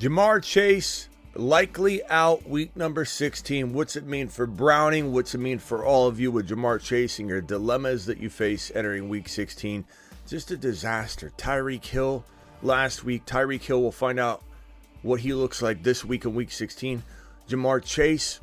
[0.00, 3.72] Ja'Marr Chase likely out week number 16.
[3.72, 5.12] What's it mean for Browning?
[5.12, 8.28] What's it mean for all of you with Ja'Marr Chase and your dilemmas that you
[8.28, 9.84] face entering week 16?
[10.26, 11.32] Just a disaster.
[11.38, 12.24] Tyreek Hill
[12.60, 13.24] last week.
[13.24, 14.42] Tyreek Hill will find out
[15.02, 17.00] what he looks like this week in week 16.
[17.48, 18.40] Ja'Marr Chase,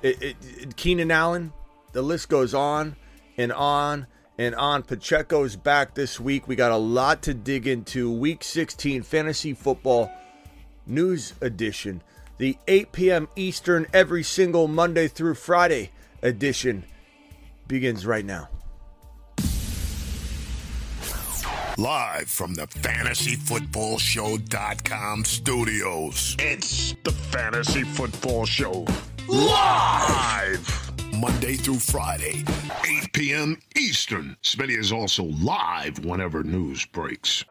[0.00, 1.52] it, it, it, Keenan Allen,
[1.92, 2.96] the list goes on
[3.36, 4.06] and on
[4.38, 4.84] and on.
[4.84, 6.48] Pacheco's back this week.
[6.48, 8.10] We got a lot to dig into.
[8.10, 10.10] Week 16 fantasy football
[10.86, 12.02] news edition,
[12.38, 13.28] the 8 p.m.
[13.36, 15.90] Eastern every single Monday through Friday
[16.22, 16.84] edition
[17.66, 18.48] begins right now.
[21.78, 26.34] Live from the fantasyfootballshow.com studios.
[26.38, 28.86] It's the Fantasy Football Show.
[29.28, 30.86] Live!
[31.20, 32.44] Monday through Friday,
[32.86, 33.58] 8 p.m.
[33.76, 34.36] Eastern.
[34.42, 37.44] Smitty is also live whenever news breaks.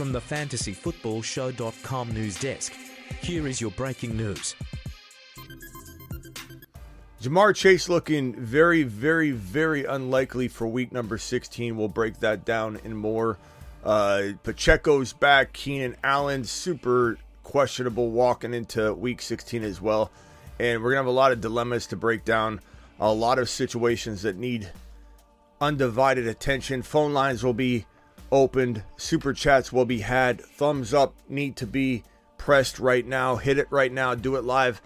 [0.00, 2.72] From the fantasyfootballshow.com news desk,
[3.20, 4.56] here is your breaking news.
[7.20, 11.76] Ja'Marr Chase looking very, very, very unlikely for week number 16.
[11.76, 13.36] We'll break that down in more.
[13.84, 15.52] Uh, Pacheco's back.
[15.52, 20.10] Keenan Allen, super questionable walking into week 16 as well.
[20.58, 22.62] And we're going to have a lot of dilemmas to break down,
[22.98, 24.72] a lot of situations that need
[25.60, 26.80] undivided attention.
[26.80, 27.84] Phone lines will be
[28.32, 30.40] opened, super chats will be had.
[30.40, 32.02] Thumbs up need to be
[32.38, 33.36] pressed right now.
[33.36, 34.14] Hit it right now.
[34.14, 34.80] Do it live.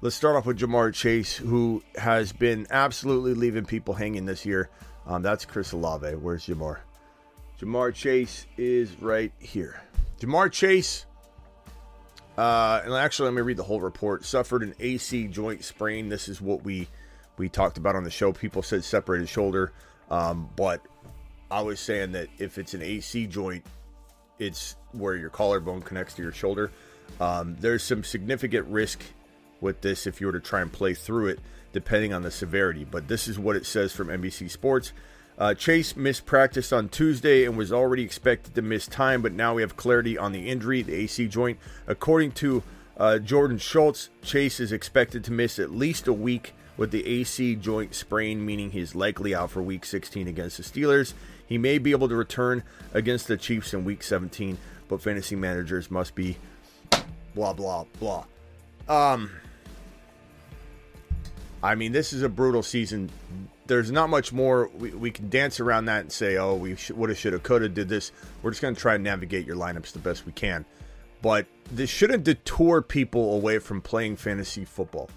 [0.00, 4.68] Let's start off with Ja'Marr Chase, who has been absolutely leaving people hanging this year.
[5.06, 6.14] Um, that's Chris Olave.
[6.16, 6.78] Where's Ja'Marr?
[7.60, 9.80] Ja'Marr Chase is right here.
[10.20, 11.06] Ja'Marr Chase,
[12.36, 14.24] uh, and actually, let me read the whole report.
[14.24, 16.08] Suffered an AC joint sprain.
[16.08, 16.88] This is what we
[17.36, 18.32] we talked about on the show.
[18.32, 19.72] People said separated shoulder,
[20.10, 20.84] um, but
[21.52, 23.62] I was saying that if it's an AC joint,
[24.38, 26.72] it's where your collarbone connects to your shoulder.
[27.20, 29.02] Um, there's some significant risk
[29.60, 31.40] with this if you were to try and play through it,
[31.74, 32.86] depending on the severity.
[32.90, 34.94] But this is what it says from NBC Sports.
[35.38, 39.54] Uh, Chase missed practice on Tuesday and was already expected to miss time, but now
[39.54, 41.58] we have clarity on the injury, the AC joint.
[41.86, 42.62] According to
[42.96, 47.56] uh, Jordan Schultz, Chase is expected to miss at least a week with the AC
[47.56, 51.12] joint sprain, meaning he's likely out for week 16 against the Steelers.
[51.52, 52.62] He may be able to return
[52.94, 54.56] against the Chiefs in week 17,
[54.88, 56.38] but fantasy managers must be
[57.34, 58.24] blah, blah, blah.
[58.88, 59.30] Um,
[61.62, 63.10] I mean, this is a brutal season.
[63.66, 64.70] There's not much more.
[64.78, 67.90] We, we can dance around that and say, oh, we should have, could have, did
[67.90, 68.12] this.
[68.42, 70.64] We're just going to try and navigate your lineups the best we can.
[71.20, 75.10] But this shouldn't detour people away from playing fantasy football.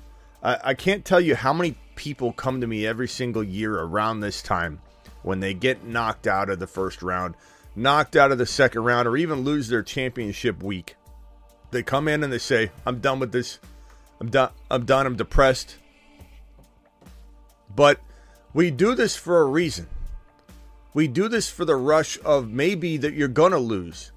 [0.44, 4.20] I, I can't tell you how many people come to me every single year around
[4.20, 4.82] this time
[5.26, 7.34] when they get knocked out of the first round,
[7.76, 10.96] knocked out of the second round, or even lose their championship week.
[11.72, 13.60] They come in and they say, I'm done with this.
[14.22, 14.52] I'm done.
[14.70, 15.08] I'm done.
[15.08, 15.78] I'm depressed.
[17.76, 18.00] But
[18.54, 19.88] we do this for a reason.
[20.94, 24.12] We do this for the rush of maybe that you're going to lose.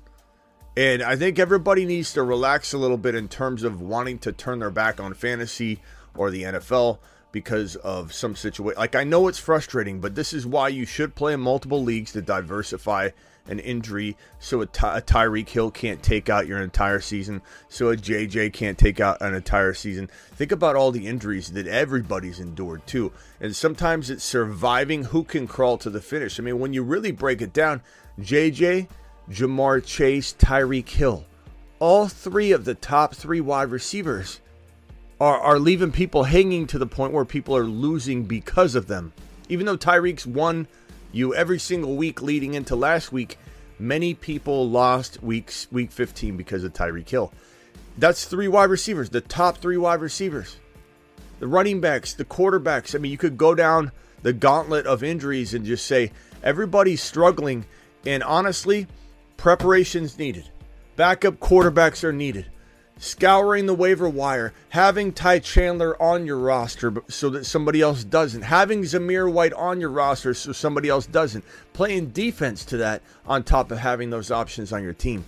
[0.77, 4.31] And I think everybody needs to relax a little bit in terms of wanting to
[4.31, 5.81] turn their back on fantasy
[6.15, 6.99] or the NFL
[7.33, 8.78] because of some situation.
[8.78, 12.12] Like, I know it's frustrating, but this is why you should play in multiple leagues
[12.12, 13.11] to diversify
[13.49, 17.91] an injury so a, Ty- a Tyreek Hill can't take out your entire season, so
[17.91, 20.09] a JJ can't take out an entire season.
[20.34, 23.12] Think about all the injuries that everybody's endured too.
[23.41, 26.38] And sometimes it's surviving who can crawl to the finish.
[26.38, 27.83] I mean, when you really break it down,
[28.21, 28.88] JJ,
[29.31, 31.25] Ja'Marr Chase, Tyreek Hill,
[31.78, 34.41] all three of the top three wide receivers
[35.21, 39.12] are, are leaving people hanging to the point where people are losing because of them.
[39.49, 40.69] Even though Tyreek's won
[41.12, 43.39] you every single week leading into last week,
[43.79, 47.33] many people lost weeks week 15 because of Tyreek Hill.
[47.97, 50.56] That's three wide receivers, the top three wide receivers.
[51.41, 52.95] The running backs, the quarterbacks.
[52.95, 53.91] I mean, you could go down
[54.23, 56.12] the gauntlet of injuries and just say
[56.43, 57.65] everybody's struggling.
[58.06, 58.87] And honestly,
[59.37, 60.49] preparation's needed.
[60.97, 62.47] Backup quarterbacks are needed
[62.99, 68.43] scouring the waiver wire, having Ty Chandler on your roster so that somebody else doesn't,
[68.43, 73.45] having Zamir White on your roster so somebody else doesn't, playing defense to that on
[73.45, 75.25] top of having those options on your team.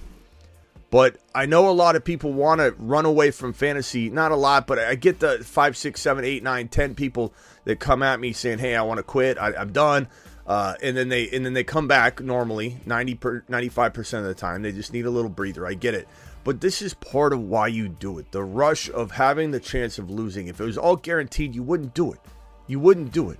[0.90, 4.10] But I know a lot of people want to run away from fantasy.
[4.10, 7.32] Not a lot, but I get the five, six, seven, eight, nine, ten people
[7.64, 9.38] that come at me saying, "Hey, I want to quit.
[9.38, 10.08] I, am done."
[10.48, 14.34] Uh, and then they and then they come back normally 90 per, 95% of the
[14.34, 14.62] time.
[14.62, 15.64] They just need a little breather.
[15.64, 16.08] I get it.
[16.50, 18.32] But this is part of why you do it.
[18.32, 20.48] The rush of having the chance of losing.
[20.48, 22.18] If it was all guaranteed, you wouldn't do it.
[22.66, 23.38] You wouldn't do it.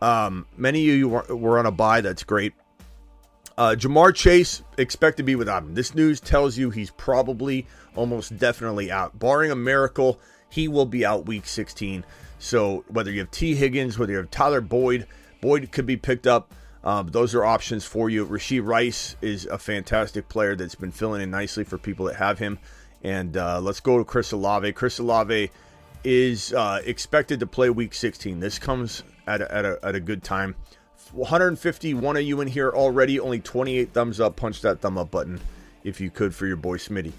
[0.00, 2.00] Um, many of you were, on a buy.
[2.00, 2.52] That's great.
[3.58, 5.74] Uh, Ja'Marr Chase expected to be without him.
[5.74, 7.66] This news tells you he's probably
[7.96, 9.18] almost definitely out.
[9.18, 12.04] Barring a miracle, he will be out week 16.
[12.38, 13.56] So whether you have T.
[13.56, 15.08] Higgins, whether you have Tyler Boyd,
[15.40, 16.54] Boyd could be picked up.
[16.82, 18.26] Um, those are options for you.
[18.26, 22.38] Rashee Rice is a fantastic player that's been filling in nicely for people that have
[22.38, 22.58] him.
[23.02, 24.72] And uh, let's go to Chris Olave.
[24.72, 25.50] Chris Olave
[26.04, 28.40] is uh, expected to play Week 16.
[28.40, 30.54] This comes at a, at a, at a good time.
[31.12, 33.18] 151 of you in here already.
[33.18, 34.36] Only 28 thumbs up.
[34.36, 35.40] Punch that thumb up button
[35.84, 37.12] if you could for your boy Smitty.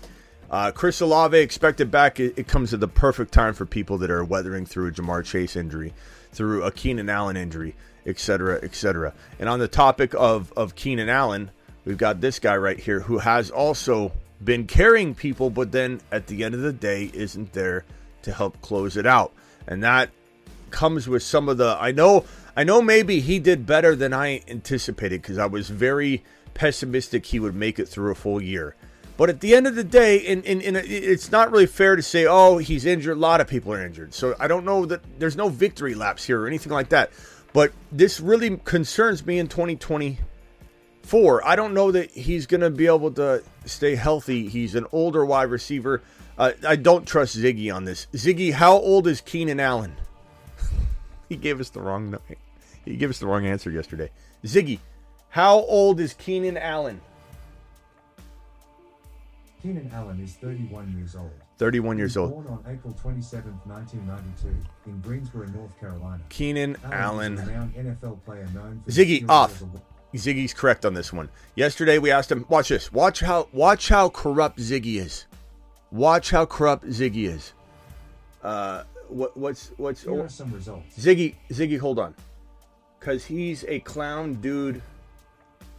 [0.50, 2.19] Uh, Chris Olave expected back.
[2.19, 5.24] It, it, comes at the perfect time for people that are weathering through a Ja'Marr
[5.24, 5.94] Chase injury,
[6.31, 7.74] through a Keenan Allen injury,
[8.06, 9.13] etc., etc.
[9.39, 11.51] And on the topic of of Keenan Allen,
[11.86, 14.12] we've got this guy right here who has also
[14.44, 17.86] been carrying people, but then at the end of the day isn't there
[18.24, 19.33] to help close it out,
[19.68, 20.09] and that
[20.69, 21.77] comes with some of the.
[21.80, 22.25] I know,
[22.56, 27.39] I know, maybe he did better than I anticipated because I was very pessimistic he
[27.39, 28.75] would make it through a full year.
[29.18, 32.25] But at the end of the day, in, in it's not really fair to say,
[32.25, 33.18] oh, he's injured.
[33.18, 34.15] A lot of people are injured.
[34.15, 37.12] So I don't know that there's no victory laps here or anything like that.
[37.53, 41.48] But this really concerns me in 2024.
[41.48, 44.48] I don't know that he's going to be able to stay healthy.
[44.48, 46.01] He's an older wide receiver.
[46.38, 48.07] Uh, I don't trust Ziggy on this.
[48.13, 49.95] Ziggy, how old is Keenan Allen?
[51.30, 52.18] he gave us the wrong
[52.86, 54.09] he gave us the wrong answer yesterday.
[54.44, 54.80] Ziggy,
[55.30, 57.01] how old is Keenan Allen?
[59.62, 61.41] Keenan Allen is 31 years old.
[61.62, 62.31] 31 years old.
[62.31, 66.19] Born on April 27, 1992, in Greensboro, North Carolina.
[66.30, 67.38] Keenan Allen.
[67.38, 67.72] Allen.
[67.78, 69.62] NFL player known for Ziggy off.
[70.16, 71.30] Ziggy's correct on this one.
[71.54, 72.92] Yesterday we asked him, watch this.
[72.92, 75.28] Watch how watch how corrupt Ziggy is.
[75.92, 77.54] Watch how corrupt Ziggy is.
[78.42, 80.98] Uh what what's what's Here are some results.
[80.98, 82.16] Ziggy Ziggy hold on.
[83.00, 84.81] Cuz he's a clown dude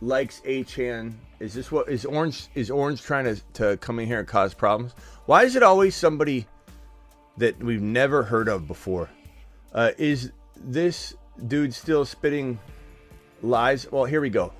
[0.00, 4.20] likes Achane is this what is Orange is Orange trying to, to come in here
[4.20, 4.94] and cause problems?
[5.26, 6.46] Why is it always somebody
[7.36, 9.08] that we've never heard of before?
[9.72, 11.14] Uh, is this
[11.46, 12.58] dude still spitting
[13.40, 13.90] lies?
[13.90, 14.52] Well, here we go.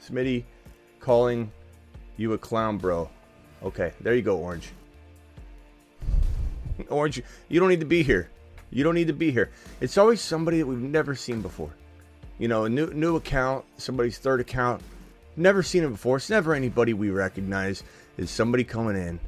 [0.00, 0.44] Smitty
[1.00, 1.50] calling
[2.16, 3.10] you a clown, bro.
[3.62, 4.70] Okay, there you go, Orange.
[6.88, 8.30] Orange, you don't need to be here.
[8.70, 9.50] You don't need to be here.
[9.80, 11.70] It's always somebody that we've never seen before.
[12.38, 14.82] You know, a new new account, somebody's third account
[15.36, 16.18] Never seen it before.
[16.18, 17.82] It's never anybody we recognize.
[18.16, 19.18] Is somebody coming in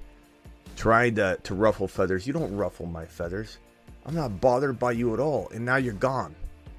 [0.77, 2.27] trying to, to ruffle feathers.
[2.27, 3.59] You don't ruffle my feathers.
[4.05, 5.49] I'm not bothered by you at all.
[5.53, 6.35] And now you're gone.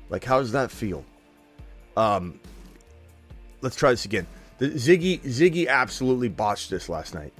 [0.09, 1.03] Like, how does that feel?
[1.97, 2.39] Um,
[3.61, 4.25] let's try this again.
[4.59, 7.33] The, Ziggy Ziggy absolutely botched this last night.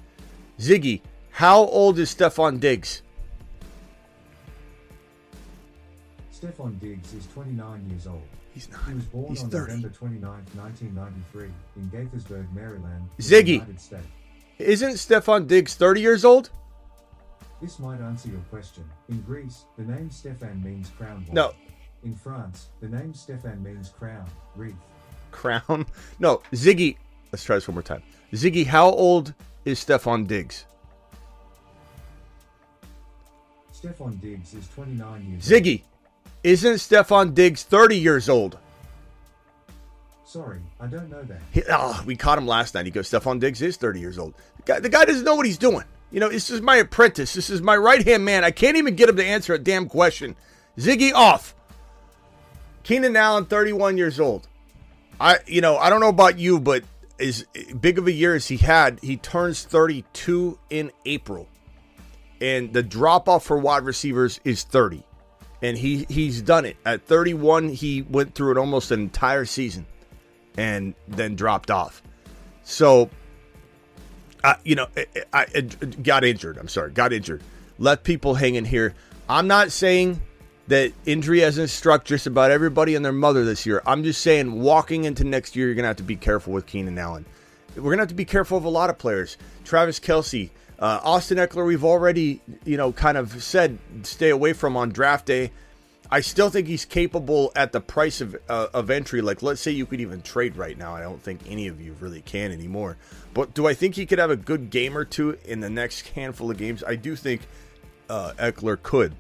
[0.60, 3.02] Ziggy, how old is Stefon Diggs?
[6.34, 8.22] Stefon Diggs is 29 years old.
[8.54, 8.88] He's not.
[8.88, 9.74] He was born He's on 30.
[9.74, 13.48] November 29, 1993, in Gaithersburg, Maryland, Ziggy.
[13.48, 14.08] United States.
[14.60, 16.50] Isn't Stefon Diggs 30 years old?
[17.62, 18.84] This might answer your question.
[19.10, 21.26] In Greece, the name Stefan means crown.
[21.32, 21.54] No.
[22.04, 24.76] In France, the name Stefan means crown, wreath.
[25.32, 25.86] Crown?
[26.20, 26.98] No, Ziggy.
[27.32, 28.04] Let's try this one more time.
[28.34, 29.34] Ziggy, how old
[29.66, 30.66] is Stefon Diggs?
[33.74, 35.64] Stefon Diggs is 29 years old.
[35.64, 35.82] Ziggy,
[36.44, 38.58] isn't Stefon Diggs 30 years old?
[40.38, 41.42] Sorry, I don't know that.
[41.52, 42.86] He, oh, we caught him last night.
[42.86, 44.36] He goes, Stefon Diggs is 30 years old.
[44.58, 45.84] The guy, the guy doesn't know what he's doing.
[46.12, 47.34] You know, this is my apprentice.
[47.34, 48.44] This is my right hand man.
[48.44, 50.36] I can't even get him to answer a damn question.
[50.78, 51.56] Ziggy off.
[52.84, 54.48] Keenan Allen, 31 years old.
[55.20, 56.84] I, you know, I don't know about you, but
[57.20, 57.44] as
[57.82, 61.48] big of a year as he had, he turns 32 in April,
[62.40, 65.04] and the drop off for wide receivers is 30,
[65.64, 67.70] and he he's done it at 31.
[67.70, 69.88] He went through it almost an entire season,
[70.58, 72.02] and then dropped off.
[72.64, 73.10] So,
[74.44, 74.88] uh, you know,
[75.32, 76.58] I, I, got injured.
[76.58, 77.42] I'm sorry, got injured.
[77.80, 78.94] Let people hang in here.
[79.30, 80.22] I'm not saying
[80.68, 83.82] that injury hasn't struck just about everybody and their mother this year.
[83.86, 86.66] I'm just saying, walking into next year, you're going to have to be careful with
[86.66, 87.26] Keenan Allen.
[87.76, 89.38] We're going to have to be careful of a lot of players.
[89.64, 90.50] Travis Kelce,
[90.80, 95.26] uh, Austin Ekeler, we've already, you know, kind of said stay away from on draft
[95.26, 95.52] day.
[96.10, 99.22] I still think he's capable at the price of, uh, of entry.
[99.22, 100.96] Like, let's say you could even trade right now.
[100.96, 102.98] I don't think any of you really can anymore.
[103.34, 106.08] But do I think he could have a good game or two in the next
[106.10, 106.84] handful of games?
[106.84, 107.42] I do think
[108.10, 109.16] uh, Ekeler could.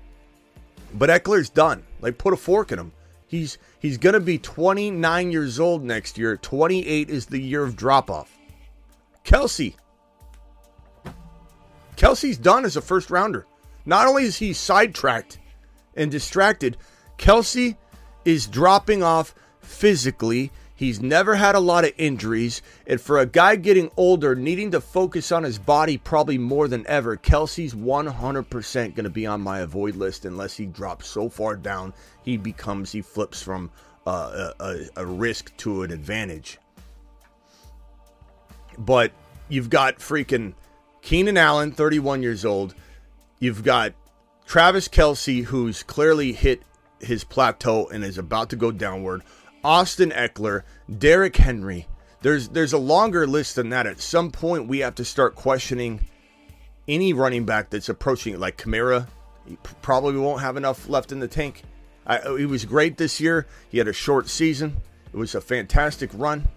[0.94, 1.84] But Ekeler's done.
[2.00, 2.94] Like put a fork in him.
[3.28, 6.38] He's he's gonna be 29 years old next year.
[6.38, 8.36] 28 is the year of drop off.
[9.26, 9.76] Kelce.
[11.98, 13.46] Kelce's done as a first rounder.
[13.86, 15.40] Not only is he sidetracked
[15.98, 16.78] and distracted,
[17.18, 17.76] Kelce
[18.24, 20.52] is dropping off physically.
[20.76, 22.62] He's never had a lot of injuries.
[22.86, 26.86] And for a guy getting older, needing to focus on his body probably more than
[26.88, 31.56] ever, Kelce's 100% going to be on my avoid list unless he drops so far
[31.56, 33.72] down he becomes, he flips from
[34.06, 36.60] uh, a, a risk to an advantage.
[38.78, 39.12] But
[39.50, 40.54] you've got freaking
[41.02, 42.76] Keenan Allen, 31 years old.
[43.40, 43.94] You've got
[44.48, 46.62] Travis Kelce, who's clearly hit
[47.00, 49.22] his plateau and is about to go downward.
[49.62, 50.64] Austin Ekeler,
[50.98, 51.86] Derrick Henry.
[52.22, 53.86] There's there's a longer list than that.
[53.86, 56.08] At some point, we have to start questioning
[56.88, 59.08] any running back that's approaching it, like Kamara.
[59.46, 61.64] He probably won't have enough left in the tank.
[62.06, 63.46] I, uh, he was great this year.
[63.70, 64.78] He had a short season.
[65.14, 66.48] It was a fantastic run.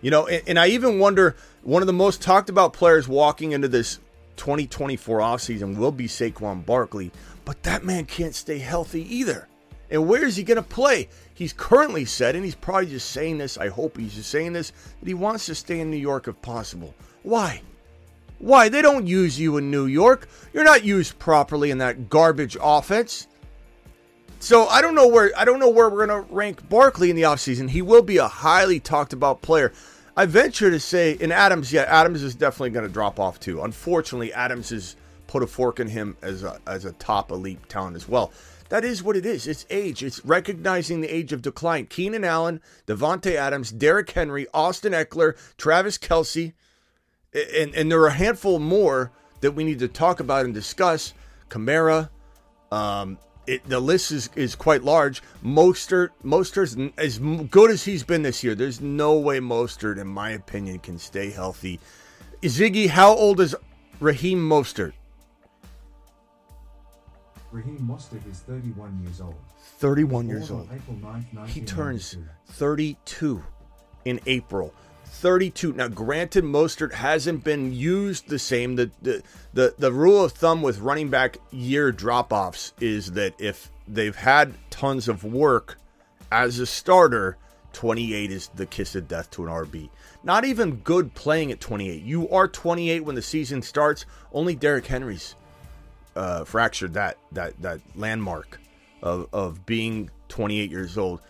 [0.00, 3.52] You know, and, and I even wonder one of the most talked about players walking
[3.52, 3.98] into this
[4.36, 7.10] 2024 offseason will be Saquon Barkley,
[7.44, 9.48] but that man can't stay healthy either.
[9.90, 11.08] And where is he going to play?
[11.34, 14.70] He's currently said, and he's probably just saying this, I hope he's just saying this,
[14.70, 16.94] that he wants to stay in New York if possible.
[17.22, 17.60] Why?
[18.38, 18.68] Why?
[18.68, 20.28] They don't use you in New York.
[20.52, 23.28] You're not used properly in that garbage offense.
[24.40, 27.16] So I don't know where I don't know where we're going to rank Barkley in
[27.16, 27.70] the offseason.
[27.70, 29.72] He will be a highly talked about player.
[30.16, 33.62] I venture to say, in Adams, yeah, Adams is definitely going to drop off too.
[33.62, 37.96] Unfortunately, Adams has put a fork in him as a, as a top elite talent
[37.96, 38.32] as well.
[38.68, 39.46] That is what it is.
[39.46, 40.02] It's age.
[40.02, 41.86] It's recognizing the age of decline.
[41.86, 46.52] Keenan Allen, Davante Adams, Derrick Henry, Austin Ekeler, Travis Kelce,
[47.34, 51.14] and, and there are a handful more that we need to talk about and discuss.
[51.48, 52.10] Kamara,
[52.70, 55.22] um, it, the list is, is quite large.
[55.44, 58.54] Mostert, Mostert's as good as he's been this year.
[58.54, 61.80] There's no way Mostert, in my opinion, can stay healthy.
[62.42, 63.54] Ziggy, how old is
[64.00, 64.92] Raheem Mostert?
[67.50, 69.34] Raheem Mostert is 31 years old.
[69.78, 70.68] 31 years old.
[70.72, 72.16] April 9th, He turns
[72.48, 73.42] 32
[74.04, 74.74] in April.
[75.12, 75.74] 32.
[75.74, 78.76] Now, granted, Mostert hasn't been used the same.
[78.76, 83.34] The, the the the rule of thumb with running back year drop offs is that
[83.38, 85.78] if they've had tons of work
[86.32, 87.36] as a starter,
[87.74, 89.90] 28 is the kiss of death to an RB.
[90.24, 92.02] Not even good playing at 28.
[92.02, 94.06] You are 28 when the season starts.
[94.32, 95.34] Only Derrick Henry's
[96.16, 98.60] uh, fractured that that that landmark
[99.02, 101.20] of of being 28 years old.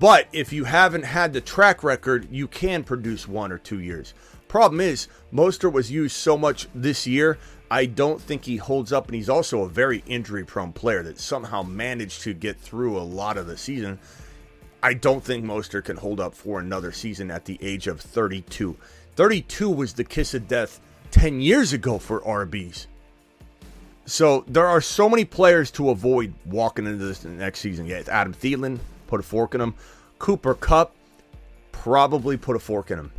[0.00, 4.14] But if you haven't had the track record, you can produce one or two years.
[4.48, 7.38] Problem is, Mostert was used so much this year,
[7.70, 11.20] I don't think he holds up, and he's also a very injury prone player that
[11.20, 14.00] somehow managed to get through a lot of the season.
[14.82, 18.76] I don't think Mostert can hold up for another season at the age of 32.
[19.14, 20.80] 32 was the kiss of death
[21.12, 22.86] 10 years ago for RBs.
[24.04, 27.86] So there are so many players to avoid walking into this next season.
[27.86, 28.80] Yeah, it's Adam Thielen,
[29.10, 29.74] put a fork in him.
[30.18, 30.94] Cooper Kupp,
[31.72, 33.12] probably put a fork in him.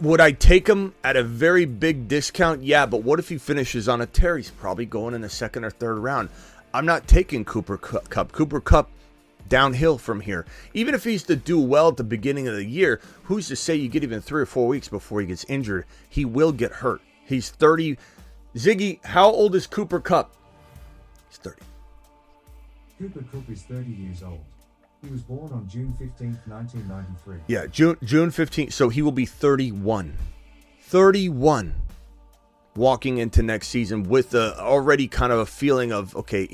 [0.00, 2.62] Would I take him at a very big discount?
[2.62, 4.36] Yeah, but what if he finishes on a tear?
[4.36, 6.28] He's probably going in the second or third round.
[6.74, 8.32] I'm not taking Cooper Kupp.
[8.32, 8.90] Cooper Kupp
[9.48, 10.46] downhill from here.
[10.74, 13.74] Even if he's to do well at the beginning of the year, who's to say
[13.74, 15.86] you get even three or four weeks before he gets injured?
[16.08, 17.00] He will get hurt.
[17.24, 17.96] He's 30.
[18.54, 20.34] Ziggy, how old is Cooper Kupp?
[21.28, 21.62] He's 30.
[23.02, 24.44] Cooper Kupp is 30 years old.
[25.02, 27.38] He was born on June 15th, 1993.
[27.48, 28.72] Yeah, June June 15th.
[28.72, 30.16] So he will be 31.
[30.82, 31.74] 31
[32.76, 36.46] walking into next season with a, already kind of a feeling of okay,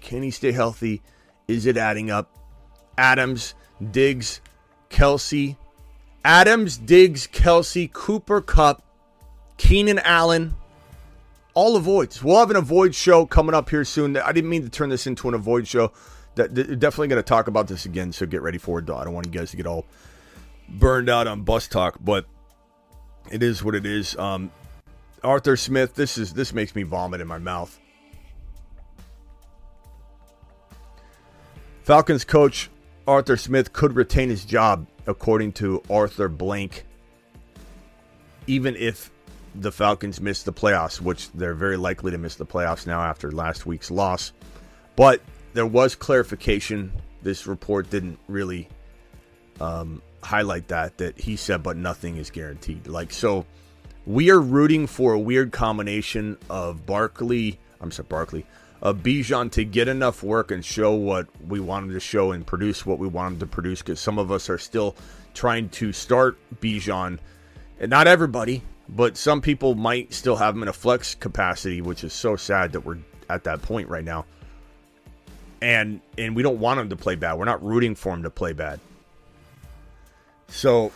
[0.00, 1.02] can he stay healthy?
[1.46, 2.34] Is it adding up?
[2.96, 3.54] Adams,
[3.90, 4.40] Diggs,
[4.88, 5.58] Kelce,
[6.24, 8.82] Adams, Diggs, Kelce, Cooper Kupp,
[9.58, 10.54] Keenan Allen,
[11.56, 12.22] all avoids.
[12.22, 14.16] We'll have an avoid show coming up here soon.
[14.18, 15.90] I didn't mean to turn this into an avoid show.
[16.34, 18.12] That definitely going to talk about this again.
[18.12, 18.86] So get ready for it.
[18.86, 19.86] Though I don't want you guys to get all
[20.68, 22.26] burned out on bus talk, but
[23.32, 24.14] it is what it is.
[24.18, 24.52] Um,
[25.24, 25.94] Arthur Smith.
[25.94, 27.80] This is this makes me vomit in my mouth.
[31.84, 32.68] Falcons coach
[33.06, 36.84] Arthur Smith could retain his job, according to Arthur Blank,
[38.46, 39.10] even if
[39.60, 43.30] the Falcons miss the playoffs, which they're very likely to miss the playoffs now after
[43.30, 44.32] last week's loss.
[44.96, 45.20] But
[45.54, 46.92] there was clarification.
[47.22, 48.68] This report didn't really
[49.60, 52.86] um, highlight that that he said, but nothing is guaranteed.
[52.86, 53.46] Like so,
[54.06, 57.58] we are rooting for a weird combination of Barkley.
[57.80, 58.46] I'm sorry, Barkley.
[58.82, 62.46] Of Bijan to get enough work and show what we want him to show and
[62.46, 63.80] produce what we want him to produce.
[63.80, 64.94] Because some of us are still
[65.34, 67.18] trying to start Bijan,
[67.80, 72.04] and not everybody, but some people might still have him in a flex capacity, which
[72.04, 74.24] is so sad that we're at that point right now.
[75.60, 77.34] And and we don't want him to play bad.
[77.34, 78.78] We're not rooting for him to play bad.
[80.48, 80.92] So,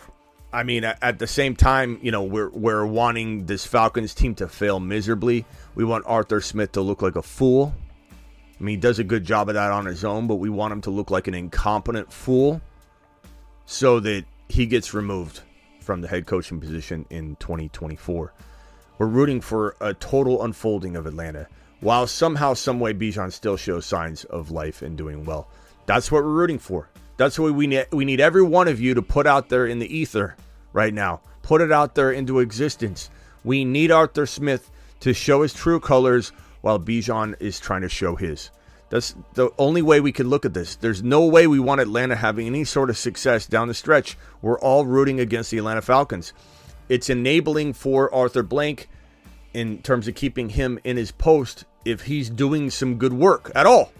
[0.52, 4.34] I mean, at, at the same time, you know, we're we're wanting this Falcons team
[4.36, 5.44] to fail miserably.
[5.74, 7.74] We want Arthur Smith to look like a fool.
[8.12, 10.72] I mean, he does a good job of that on his own, but we want
[10.72, 12.60] him to look like an incompetent fool
[13.64, 15.40] so that he gets removed
[15.90, 18.32] from the head coaching position in 2024.
[18.98, 21.48] We're rooting for a total unfolding of Atlanta,
[21.80, 25.48] while somehow, someway, Bijan still shows signs of life and doing well.
[25.86, 26.88] That's what we're rooting for.
[27.16, 27.88] That's what we need.
[27.90, 30.36] We need every one of you to put out there in the ether
[30.72, 31.22] right now.
[31.42, 33.10] Put it out there into existence.
[33.42, 34.70] We need Arthur Smith
[35.00, 36.30] to show his true colors
[36.60, 38.52] while Bijan is trying to show his.
[38.90, 40.74] That's the only way we can look at this.
[40.74, 44.18] There's no way we want Atlanta having any sort of success down the stretch.
[44.42, 46.32] We're all rooting against the Atlanta Falcons.
[46.88, 48.88] It's enabling for Arthur Blank
[49.54, 53.64] in terms of keeping him in his post if he's doing some good work at
[53.64, 53.92] all.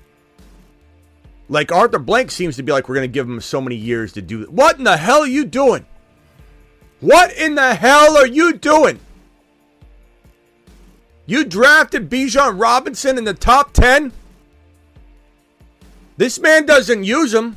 [1.49, 4.13] Like Arthur Blank seems to be like we're going to give him so many years
[4.15, 4.43] to do.
[4.45, 5.87] What in the hell are you doing?
[6.99, 8.99] What in the hell are you doing?
[11.27, 14.13] You drafted Bijan Robinson in the top 10?
[16.21, 17.57] This man doesn't use them.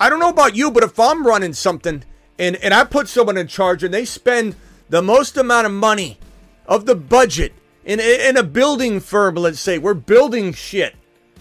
[0.00, 2.04] I don't know about you, but if I'm running something
[2.38, 4.56] and, and I put someone in charge and they spend
[4.88, 6.18] the most amount of money
[6.64, 7.52] of the budget
[7.84, 10.94] in, in a building firm, let's say, we're building shit,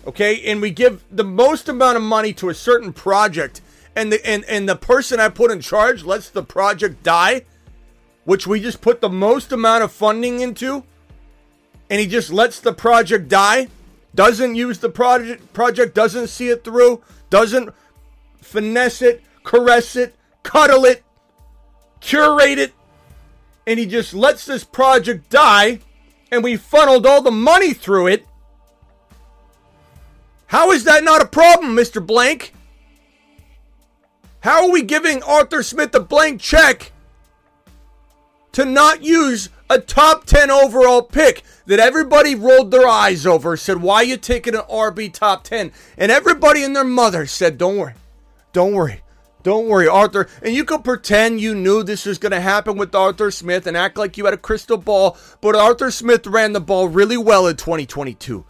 [0.05, 0.41] okay?
[0.51, 3.61] And we give the most amount of money to a certain project
[3.95, 7.45] and the, and, and the person I put in charge lets the project die,
[8.25, 10.83] which we just put the most amount of funding into,
[11.89, 13.69] and he just lets the project die,
[14.13, 17.69] doesn't use the project, project doesn't see it through, doesn't
[18.41, 21.03] finesse it, caress it, cuddle it,
[21.99, 22.73] curate it,
[23.65, 25.79] and he just lets this project die,
[26.31, 28.25] and we funneled all the money through it.
[30.47, 32.05] How is that not a problem, Mr.
[32.05, 32.53] Blank?
[34.41, 36.91] How are we giving Arthur Smith a blank check
[38.53, 43.81] to not use a top 10 overall pick that everybody rolled their eyes over, said,
[43.81, 45.71] Why you taking an RB top 10?
[45.97, 47.93] And everybody and their mother said, Don't worry,
[48.51, 49.01] don't worry,
[49.43, 50.27] don't worry, Arthur.
[50.43, 53.77] And you could pretend you knew this was going to happen with Arthur Smith and
[53.77, 57.47] act like you had a crystal ball, but Arthur Smith ran the ball really well
[57.47, 58.43] in 2022.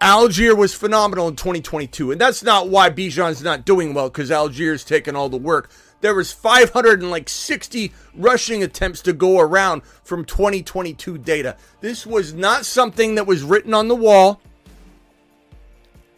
[0.00, 4.84] Allgeier was phenomenal in 2022, and that's not why Bijan's not doing well because Allgeier's
[4.84, 5.68] taking all the work.
[6.00, 11.56] There was 560 rushing attempts to go around from 2022 data.
[11.80, 14.40] This was not something that was written on the wall.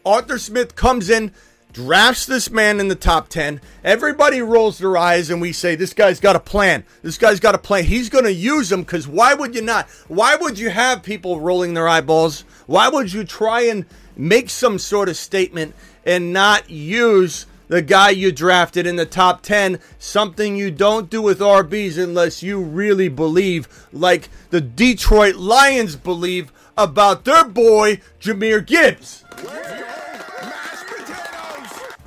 [0.04, 1.32] Arthur Smith comes in,
[1.72, 3.60] drafts this man in the top 10.
[3.82, 6.84] Everybody rolls their eyes and we say, This guy's got a plan.
[7.02, 7.84] This guy's got a plan.
[7.84, 9.88] He's going to use them because why would you not?
[10.08, 12.44] Why would you have people rolling their eyeballs?
[12.66, 18.10] Why would you try and make some sort of statement and not use the guy
[18.10, 19.80] you drafted in the top 10?
[19.98, 26.52] Something you don't do with RBs unless you really believe, like the Detroit Lions believe
[26.76, 29.24] about their boy, Jahmyr Gibbs.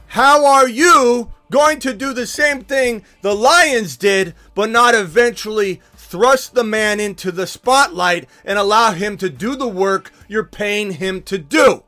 [0.10, 5.82] How are you going to do the same thing the Lions did, but not eventually
[5.98, 10.92] thrust the man into the spotlight and allow him to do the work you're paying
[10.92, 11.85] him to do?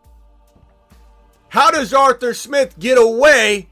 [1.49, 3.67] How does Arthur Smith get away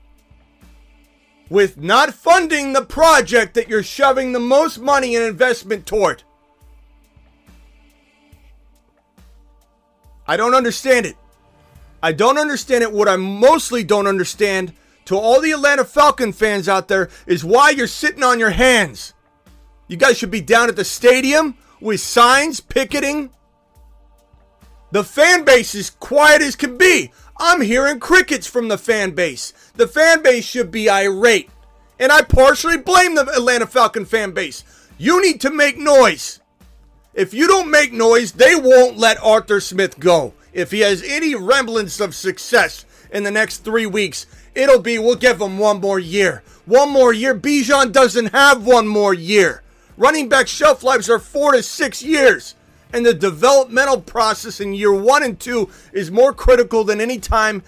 [1.49, 6.23] with not funding the project that you're shoving the most money and investment toward?
[10.27, 11.15] I don't understand it.
[12.01, 12.91] I don't understand it.
[12.91, 14.73] What I mostly don't understand
[15.05, 19.13] to all the Atlanta Falcon fans out there is why you're sitting on your hands.
[19.87, 23.29] You guys should be down at the stadium with signs picketing.
[24.91, 27.11] The fan base is quiet as can be.
[27.37, 29.53] I'm hearing crickets from the fan base.
[29.75, 31.49] The fan base should be irate.
[31.99, 34.63] And I partially blame the Atlanta Falcon fan base.
[34.97, 36.39] You need to make noise.
[37.13, 40.33] If you don't make noise, they won't let Arthur Smith go.
[40.53, 45.15] If he has any remnants of success in the next three weeks, it'll be we'll
[45.15, 46.43] give him one more year.
[46.65, 47.35] One more year.
[47.35, 49.61] Bijan doesn't have one more year.
[49.97, 52.55] Running back shelf lives are four to six years.
[52.93, 57.63] And the developmental process in year one and two is more critical than any time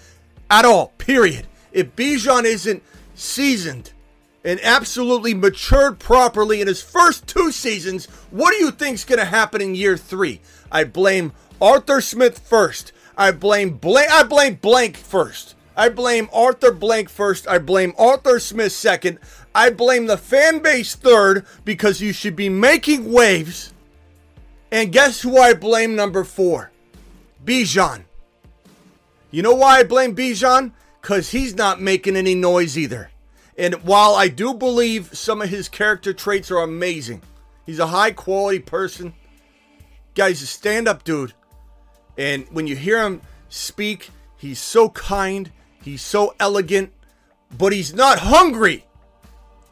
[0.50, 1.46] at all, period.
[1.72, 2.82] If Bijan isn't
[3.14, 3.92] seasoned
[4.44, 9.24] and absolutely matured properly in his first two seasons, what do you think's going to
[9.24, 10.40] happen in year three?
[10.72, 12.92] I blame Arthur Smith first.
[13.16, 14.10] I blame blank.
[14.10, 15.56] I blame blank first.
[15.78, 17.46] I blame Arthur Blank first.
[17.46, 19.20] I blame Arthur Smith second.
[19.54, 23.72] I blame the fan base third because you should be making waves.
[24.70, 26.70] And guess who I blame number four?
[27.44, 28.04] Bijan.
[29.30, 30.72] You know why I blame Bijan?
[31.00, 33.10] Because he's not making any noise either.
[33.56, 37.22] And while I do believe some of his character traits are amazing,
[37.66, 39.14] he's a high quality person.
[40.14, 41.32] Guy's a stand up dude.
[42.16, 45.50] And when you hear him speak, he's so kind,
[45.82, 46.92] he's so elegant,
[47.56, 48.84] but he's not hungry.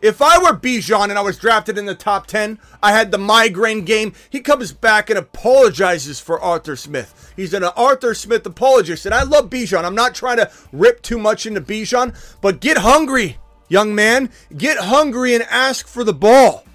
[0.03, 3.19] If I were Bijan and I was drafted in the top 10, I had the
[3.19, 4.13] migraine game.
[4.29, 7.33] He comes back and apologizes for Arthur Smith.
[7.35, 9.85] He's an Arthur Smith apologist, and I love Bijan.
[9.85, 14.31] I'm not trying to rip too much into Bijan, but get hungry, young man.
[14.55, 16.66] Get hungry and ask for the ball.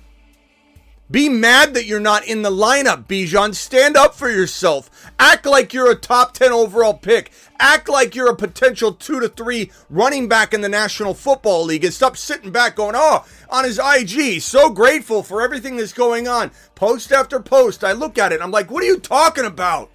[1.12, 3.54] Be mad that you're not in the lineup, Bijan.
[3.54, 5.12] Stand up for yourself.
[5.20, 7.34] Act like you're a top 10 overall pick.
[7.60, 11.84] Act like you're a potential two to three running back in the National Football League
[11.84, 14.42] and stop sitting back going, oh, on his IG.
[14.42, 16.50] So grateful for everything that's going on.
[16.76, 18.42] Post after post, I look at it.
[18.42, 19.90] I'm like, what are you talking about?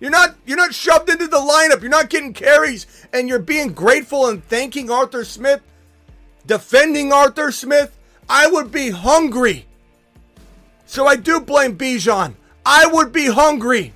[0.00, 1.82] You're not you're not shoved into the lineup.
[1.82, 5.60] You're not getting carries and you're being grateful and thanking Arthur Smith,
[6.46, 7.96] defending Arthur Smith.
[8.28, 9.66] I would be hungry
[10.92, 12.34] so I do blame Bijan.
[12.66, 13.94] I would be hungry.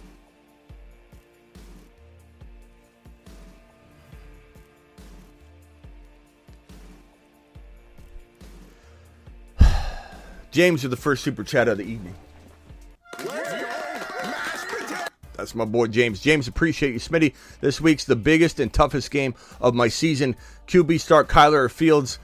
[10.51, 12.15] James with the first super chat of the evening.
[15.35, 16.21] That's my boy James.
[16.21, 17.35] James, appreciate you, Smitty.
[17.61, 20.35] This week's the biggest and toughest game of my season.
[20.67, 22.19] QB start Kyler Fields.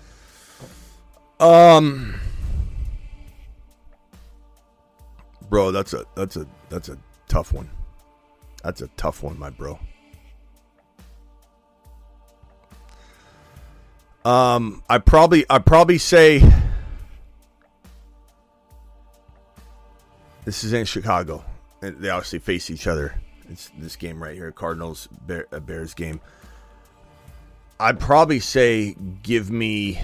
[1.38, 2.18] Um
[5.52, 6.96] bro, that's a that's a that's a
[7.28, 7.68] tough one.
[8.64, 9.78] That's a tough one, my bro.
[14.24, 16.38] Um, I probably I probably say
[20.46, 21.44] this is in Chicago.
[21.80, 23.20] They obviously face each other.
[23.50, 26.22] It's this game right here, Cardinals uh, Bears game.
[27.78, 30.00] I'd probably say give me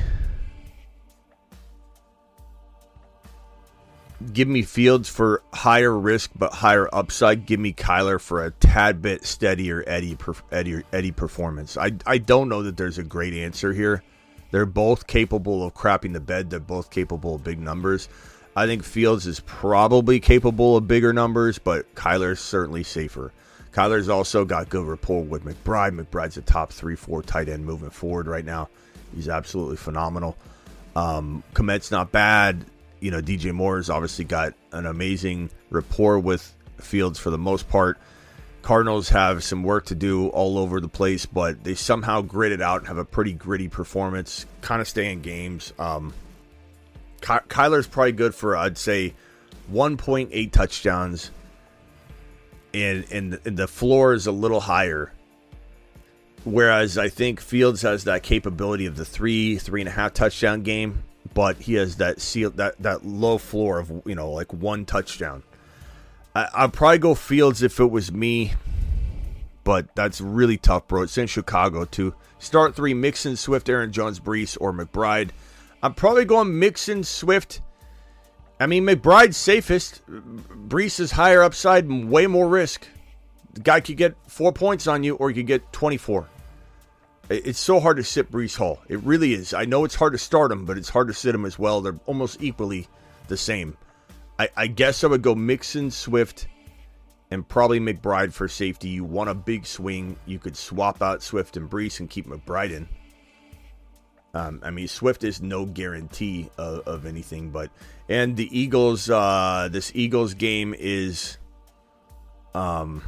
[4.32, 7.46] give me Fields for higher risk but higher upside.
[7.46, 10.16] Give me Kyler for a tad bit steadier Eddie
[10.50, 11.76] Eddie, Eddie performance.
[11.76, 14.02] I I don't know that there's a great answer here.
[14.50, 16.50] They're both capable of crapping the bed.
[16.50, 18.08] They're both capable of big numbers.
[18.56, 23.32] I think Fields is probably capable of bigger numbers, but Kyler's certainly safer.
[23.72, 26.00] Kyler's also got good rapport with McBride.
[26.00, 28.68] McBride's a top three, four tight end moving forward right now.
[29.14, 30.36] He's absolutely phenomenal.
[30.96, 32.64] Um, Kmet's not bad
[33.00, 37.98] you know, DJ Moore's obviously got an amazing rapport with Fields for the most part.
[38.62, 42.60] Cardinals have some work to do all over the place, but they somehow grit it
[42.60, 45.72] out and have a pretty gritty performance, kind of stay in games.
[45.78, 46.12] Um,
[47.20, 49.14] Ky- Kyler's probably good for, I'd say,
[49.72, 51.30] 1.8 touchdowns,
[52.74, 55.12] and, and, and the floor is a little higher.
[56.44, 60.62] Whereas I think Fields has that capability of the three, three and a half touchdown
[60.62, 61.02] game
[61.34, 65.42] but he has that seal that that low floor of you know like one touchdown.
[66.34, 68.52] I, I'd probably go Fields if it was me,
[69.64, 71.02] but that's really tough, bro.
[71.02, 72.14] It's in Chicago too.
[72.38, 75.30] Start three: Mixon, Swift, Aaron Jones, Breece, or McBride.
[75.82, 77.60] I'm probably going Mixon, Swift.
[78.60, 80.02] I mean, McBride's safest.
[80.08, 82.86] Breece is higher upside way more risk.
[83.54, 86.28] The guy could get four points on you, or you could get 24.
[87.30, 88.80] It's so hard to sit Breece Hall.
[88.88, 89.52] It really is.
[89.52, 91.82] I know it's hard to start him, but it's hard to sit him as well.
[91.82, 92.88] They're almost equally
[93.26, 93.76] the same.
[94.38, 96.46] I, I guess I would go Mixon, Swift,
[97.30, 98.88] and probably McBride for safety.
[98.88, 100.16] You want a big swing.
[100.24, 102.88] You could swap out Swift and Breece and keep McBride in.
[104.34, 107.70] Um, I mean, Swift is no guarantee of, of anything, but
[108.08, 111.38] and the Eagles, uh, this Eagles game is,
[112.54, 113.02] um,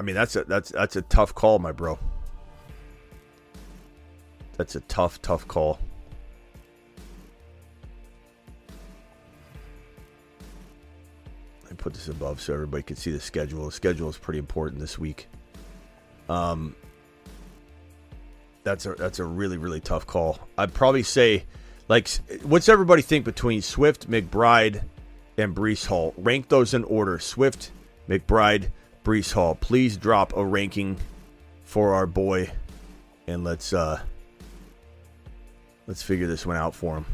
[0.00, 1.98] I mean, that's a that's that's a tough call, my bro.
[4.56, 5.78] That's a tough, tough call.
[11.70, 13.66] I put this above so everybody can see the schedule.
[13.66, 15.28] The schedule is pretty important this week.
[16.30, 16.74] Um,
[18.64, 20.48] that's a that's a really really tough call.
[20.56, 21.44] I'd probably say,
[21.88, 22.08] like,
[22.42, 24.82] what's everybody think between Swift, McBride,
[25.36, 26.14] and Breece Hall?
[26.16, 27.70] Rank those in order: Swift,
[28.08, 28.70] McBride,
[29.04, 29.54] Breece Hall.
[29.54, 30.96] Please drop a ranking
[31.64, 32.50] for our boy,
[33.26, 34.00] and let's uh,
[35.86, 37.06] let's figure this one out for him.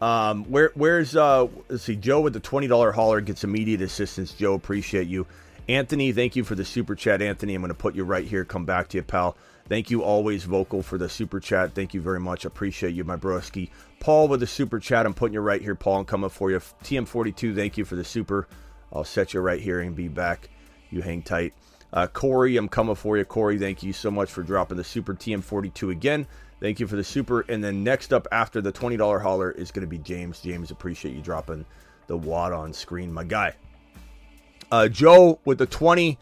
[0.00, 1.46] Um, where where's uh?
[1.68, 1.96] Let's see.
[1.96, 4.32] Joe with the twenty dollar hauler gets immediate assistance.
[4.32, 5.26] Joe, appreciate you.
[5.68, 7.22] Anthony, thank you for the super chat.
[7.22, 8.44] Anthony, I'm going to put you right here.
[8.44, 9.36] Come back to you, pal.
[9.66, 11.74] Thank you, always vocal for the super chat.
[11.74, 12.44] Thank you very much.
[12.44, 13.70] Appreciate you, my broski.
[13.98, 15.06] Paul with the super chat.
[15.06, 16.00] I'm putting you right here, Paul.
[16.00, 16.58] I'm coming for you.
[16.58, 18.46] TM42, thank you for the super.
[18.94, 20.48] I'll set you right here and be back.
[20.90, 21.54] You hang tight.
[21.92, 23.24] Uh, Corey, I'm coming for you.
[23.24, 26.26] Corey, thank you so much for dropping the Super TM42 again.
[26.60, 27.42] Thank you for the super.
[27.42, 30.40] And then next up after the $20 holler is going to be James.
[30.40, 31.64] James, appreciate you dropping
[32.06, 33.54] the wad on screen, my guy.
[34.70, 36.18] Uh, Joe with the 20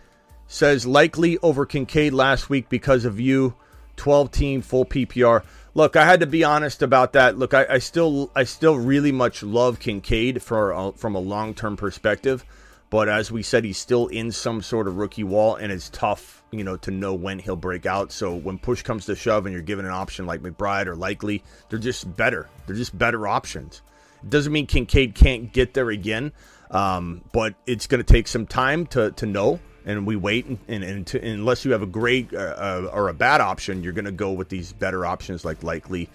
[0.49, 3.55] says likely over Kincaid last week because of you.
[3.97, 5.45] 12 team full PPR.
[5.75, 7.39] Look, I had to be honest about that.
[7.39, 11.55] Look, I, I still I still really much love Kincaid for uh, from a long
[11.55, 12.45] term perspective,
[12.93, 16.45] but as we said, he's still in some sort of rookie wall, and it's tough,
[16.51, 18.13] you know, to know when he'll break out.
[18.13, 21.43] So when push comes to shove, and you're given an option like McBride or Likely,
[21.71, 22.51] they're just better.
[22.67, 23.81] They're just better options.
[24.23, 26.33] It doesn't mean Kincaid can't get there again,
[26.71, 30.59] um, but it's going to take some time to to know and we wait and,
[30.69, 33.95] and, and to, unless you have a great uh, uh, or a bad option you're
[33.95, 36.09] going to go with these better options like likely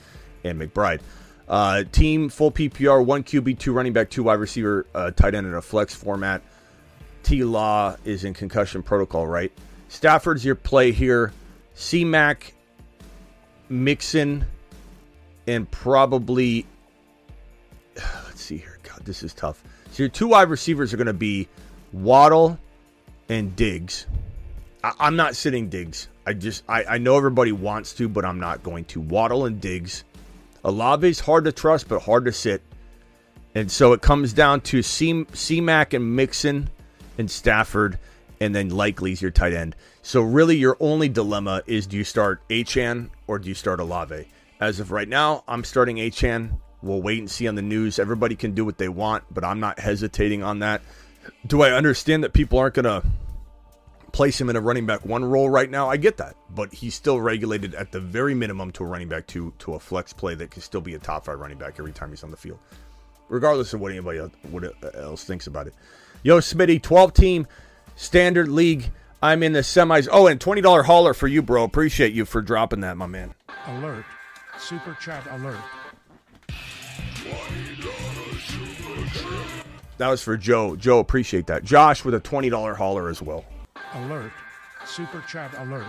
[0.45, 1.01] and mcbride
[1.49, 5.45] uh, team full ppr one qb two running back two wide receiver uh, tight end
[5.45, 6.41] in a flex format
[7.27, 9.51] t law is in concussion protocol right
[9.89, 11.33] stafford's your play here
[11.73, 12.53] c-mac
[13.69, 14.45] mixon
[15.45, 16.65] and probably
[17.95, 21.13] let's see here god this is tough so your two wide receivers are going to
[21.13, 21.47] be
[21.91, 22.57] waddle
[23.29, 24.05] and Diggs.
[24.83, 26.07] I, am not sitting Diggs.
[26.25, 29.01] I just I, I know everybody wants to, but I'm not going to.
[29.01, 30.03] Waddle and Diggs.
[30.63, 32.61] Olave's hard to trust, but hard to sit.
[33.55, 36.69] And so it comes down to C, C-Mac and Mixon
[37.17, 37.99] and Stafford,
[38.39, 39.75] and then Likely's your tight end.
[40.01, 44.27] So really, your only dilemma is do you start Achane or do you start Olave?
[44.59, 46.59] As of right now, I'm starting Achane.
[46.81, 47.99] We'll wait and see on the news.
[47.99, 50.81] Everybody can do what they want, but I'm not hesitating on that
[51.45, 53.03] do I understand that people aren't going to
[54.11, 55.89] place him in a running back one role right now?
[55.89, 59.27] I get that, but he's still regulated at the very minimum to a running back
[59.27, 61.91] two to a flex play that can still be a top five running back every
[61.91, 62.59] time he's on the field,
[63.29, 64.63] regardless of what anybody what
[64.95, 65.73] else thinks about it.
[66.23, 67.47] Yo, Smitty, 12 team
[67.95, 68.91] standard league.
[69.21, 70.07] I'm in the semis.
[70.11, 71.63] Oh, and $20 hauler for you, bro.
[71.63, 73.33] Appreciate you for dropping that, my man.
[73.67, 74.05] Alert.
[74.59, 75.59] Super chat alert.
[79.97, 80.75] That was for Joe.
[80.75, 81.63] Joe, appreciate that.
[81.63, 83.45] Josh with a $20 hauler as well.
[83.93, 84.31] Alert.
[84.85, 85.87] Super chat alert.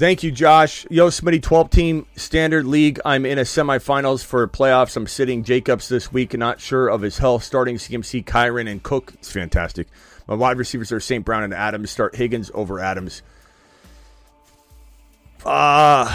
[0.00, 0.86] Thank you, Josh.
[0.88, 2.98] Yo, Smitty, 12 team standard league.
[3.04, 4.96] I'm in a semifinals for playoffs.
[4.96, 7.44] I'm sitting Jacobs this week, not sure of his health.
[7.44, 9.12] Starting CMC, Kyren, and Cook.
[9.12, 9.88] It's fantastic.
[10.26, 11.22] My wide receivers are St.
[11.22, 11.90] Brown and Adams.
[11.90, 13.20] Start Higgins over Adams.
[15.44, 16.08] Uh,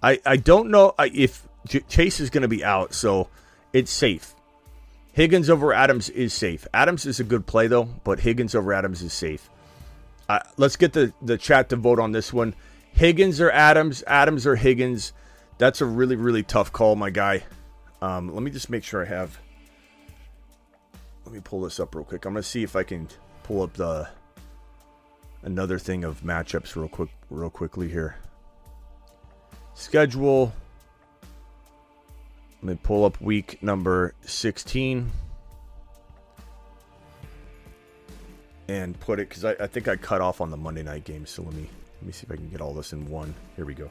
[0.00, 1.42] I I don't know if
[1.88, 3.26] Chase is going to be out, so
[3.72, 4.36] it's safe.
[5.14, 6.64] Higgins over Adams is safe.
[6.72, 9.50] Adams is a good play though, but Higgins over Adams is safe.
[10.28, 12.54] Uh, let's get the the chat to vote on this one.
[12.92, 14.02] Higgins or Adams?
[14.06, 15.12] Adams or Higgins?
[15.58, 17.44] That's a really really tough call, my guy.
[18.02, 19.38] Um, let me just make sure I have.
[21.24, 22.24] Let me pull this up real quick.
[22.24, 23.08] I'm gonna see if I can
[23.42, 24.08] pull up the
[25.42, 28.16] another thing of matchups real quick, real quickly here.
[29.74, 30.52] Schedule.
[32.62, 35.10] Let me pull up week number 16
[38.68, 41.24] and put it because I, I, think I cut off on the Monday night game.
[41.24, 41.70] So let me
[42.00, 43.34] let me see if I can get all this in one.
[43.56, 43.90] Here we go.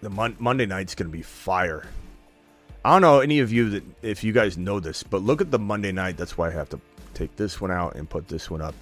[0.00, 1.84] The mon- Monday night's going to be fire.
[2.84, 5.50] I don't know any of you that if you guys know this, but look at
[5.50, 6.16] the Monday night.
[6.16, 6.80] That's why I have to
[7.14, 8.74] take this one out and put this one up.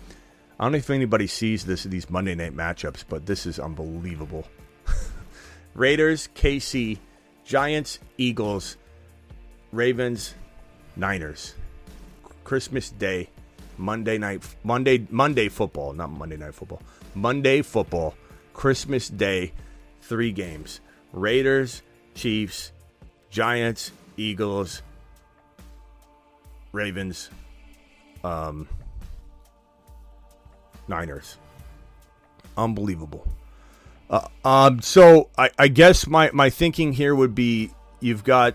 [0.58, 4.46] I don't know if anybody sees this these Monday night matchups, but this is unbelievable.
[5.74, 6.98] Raiders, KC,
[7.44, 8.76] Giants, Eagles,
[9.72, 10.34] Ravens,
[10.96, 11.54] Niners.
[12.44, 13.28] Christmas Day,
[13.78, 16.82] Monday night Monday Monday football, not Monday night football.
[17.14, 18.14] Monday football,
[18.52, 19.52] Christmas Day,
[20.02, 20.80] three games.
[21.12, 21.82] Raiders,
[22.14, 22.72] Chiefs,
[23.30, 24.82] Giants, Eagles,
[26.72, 27.30] Ravens,
[28.22, 28.68] um,
[30.88, 31.36] Niners.
[32.56, 33.26] Unbelievable.
[34.08, 38.54] Uh, um, so I, I guess my, my thinking here would be you've got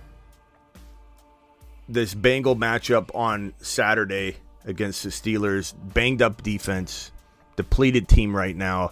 [1.88, 5.74] this Bengal matchup on Saturday against the Steelers.
[5.94, 7.12] Banged up defense,
[7.56, 8.92] depleted team right now.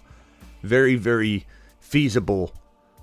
[0.61, 1.45] Very, very
[1.79, 2.53] feasible,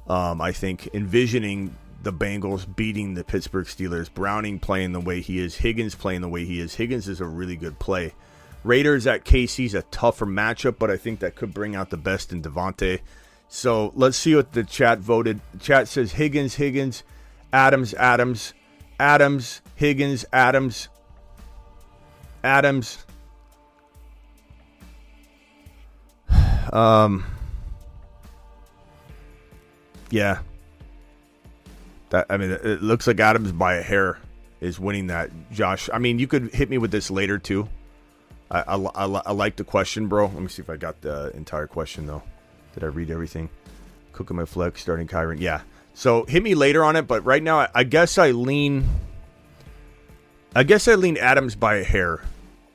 [0.09, 4.13] um, I think, envisioning the Bengals beating the Pittsburgh Steelers.
[4.13, 5.57] Browning playing the way he is.
[5.57, 6.75] Higgins playing the way he is.
[6.75, 8.15] Higgins is a really good play.
[8.63, 11.97] Raiders at KC is a tougher matchup, but I think that could bring out the
[11.97, 13.01] best in Davante.
[13.49, 15.41] So let's see what the chat voted.
[15.61, 17.03] chat says Higgins, Higgins,
[17.53, 18.55] Adams, Adams,
[18.99, 20.91] Adams, Higgins, Adams,
[22.45, 22.99] Adams.
[26.71, 27.25] Um,
[30.11, 30.41] Yeah.
[32.11, 34.19] That I mean, it looks like Adams by a hair
[34.61, 35.31] is winning that.
[35.51, 37.67] Josh, I mean, you could hit me with this later too.
[38.51, 40.27] I, I, I, I like the question, bro.
[40.27, 42.23] Let me see if I got the entire question though.
[42.75, 43.49] Did I read everything?
[44.13, 45.41] Cooking my flex, starting Kyren.
[45.41, 45.63] Yeah.
[45.95, 48.85] So hit me later on it, but right now I, I guess I lean.
[50.53, 52.23] I guess I lean Adams by a hair.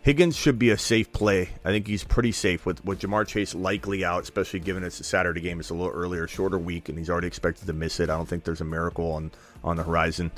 [0.02, 1.50] Higgins should be a safe play.
[1.66, 5.04] I think he's pretty safe with, with Ja'Marr Chase likely out, especially given it's a
[5.04, 5.60] Saturday game.
[5.60, 8.10] It's a little earlier, shorter week, and he's already expected to miss it.
[8.10, 10.32] I don't think there's a miracle on, on the horizon.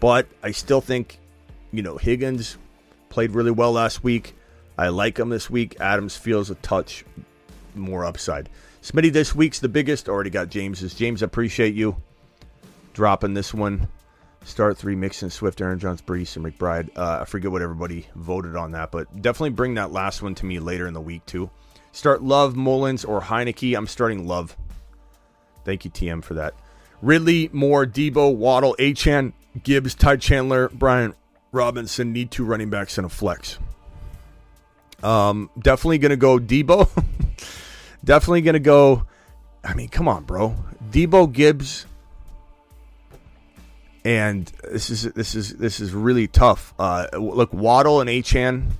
[0.00, 1.20] But I still think,
[1.70, 2.56] you know, Higgins
[3.08, 4.34] played really well last week.
[4.76, 5.76] I like him this week.
[5.78, 7.04] Adams feels a touch
[7.76, 8.48] more upside.
[8.82, 10.08] Smitty this week's the biggest.
[10.08, 10.94] Already got James's.
[10.94, 11.96] James, appreciate you
[12.94, 13.86] dropping this one.
[14.42, 16.96] Start three, Mixon, Swift, Aaron Jones, Breece, and McBride.
[16.96, 20.46] Uh, I forget what everybody voted on that, but definitely bring that last one to
[20.46, 21.50] me later in the week too.
[21.92, 23.76] Start Love, Mullins, or Heinicke.
[23.76, 24.56] I'm starting Love.
[25.64, 26.54] Thank you, TM, for that.
[27.02, 31.14] Ridley, Moore, Deebo, Waddle, Achane, Gibbs, Ty Chandler, Brian
[31.52, 33.58] Robinson need two running backs and a flex.
[35.02, 36.88] Um, definitely gonna go Deebo.
[38.04, 39.06] definitely gonna go.
[39.64, 40.56] I mean, come on, bro.
[40.90, 41.86] Deebo Gibbs
[44.04, 46.74] and this is this is this is really tough.
[46.78, 48.70] Uh, look, Waddle and Achane,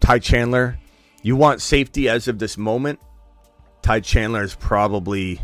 [0.00, 0.78] Ty Chandler.
[1.22, 3.00] You want safety as of this moment.
[3.82, 5.40] Ty Chandler is probably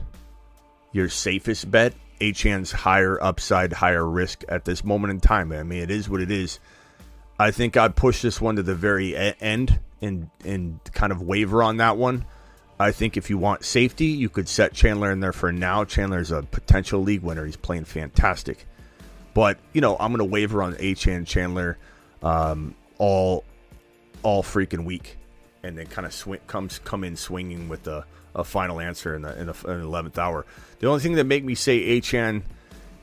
[0.92, 1.94] your safest bet.
[2.20, 5.52] Achane's higher upside, higher risk at this moment in time.
[5.52, 6.58] I mean, it is what it is.
[7.38, 11.62] I think I'd push this one to the very end and and kind of waver
[11.62, 12.24] on that one.
[12.80, 15.84] I think if you want safety, you could set Chandler in there for now.
[15.84, 17.44] Chandler's a potential league winner.
[17.44, 18.66] He's playing fantastic.
[19.34, 21.76] But, you know, I'm going to waver on Achane Chandler
[22.22, 23.44] um, all
[24.24, 25.16] all freaking week
[25.62, 29.38] and then kind of comes come in swinging with a, a final answer in the,
[29.38, 30.44] in the, in the 11th hour.
[30.80, 32.42] The only thing that make me say Achane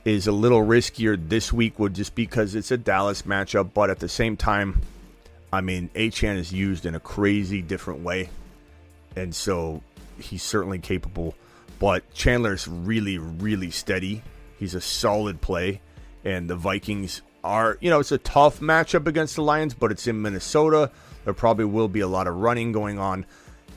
[0.03, 3.99] is a little riskier this week would just because it's a Dallas matchup, but at
[3.99, 4.81] the same time,
[5.51, 8.29] I mean, Achane is used in a crazy different way
[9.15, 9.81] and so
[10.19, 11.35] he's certainly capable.
[11.79, 14.23] But Chandler's really, really steady.
[14.57, 15.81] He's a solid play,
[16.23, 20.07] and the Vikings are, you know, it's a tough matchup against the Lions, but it's
[20.07, 20.89] in Minnesota.
[21.25, 23.25] There probably will be a lot of running going on.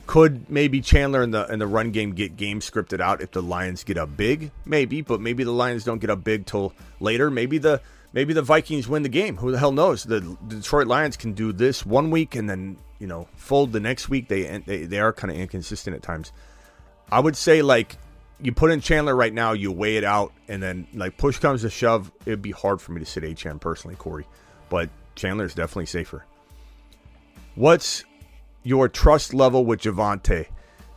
[0.07, 3.43] Could maybe Chandler in the in the run game get game scripted out if the
[3.43, 4.49] Lions get up big?
[4.65, 7.29] Maybe, but maybe the Lions don't get up big till later.
[7.29, 7.79] Maybe the
[8.11, 9.37] maybe the Vikings win the game.
[9.37, 10.03] Who the hell knows?
[10.03, 14.09] The Detroit Lions can do this one week and then you know fold the next
[14.09, 14.27] week.
[14.27, 16.31] They they, they are kind of inconsistent at times.
[17.11, 17.97] I would say like
[18.41, 21.61] you put in Chandler right now, you weigh it out, and then like push comes
[21.61, 24.25] to shove, it'd be hard for me to sit HM personally, Corey.
[24.69, 26.25] But Chandler is definitely safer.
[27.55, 28.05] What's
[28.63, 30.47] your trust level with Javonte?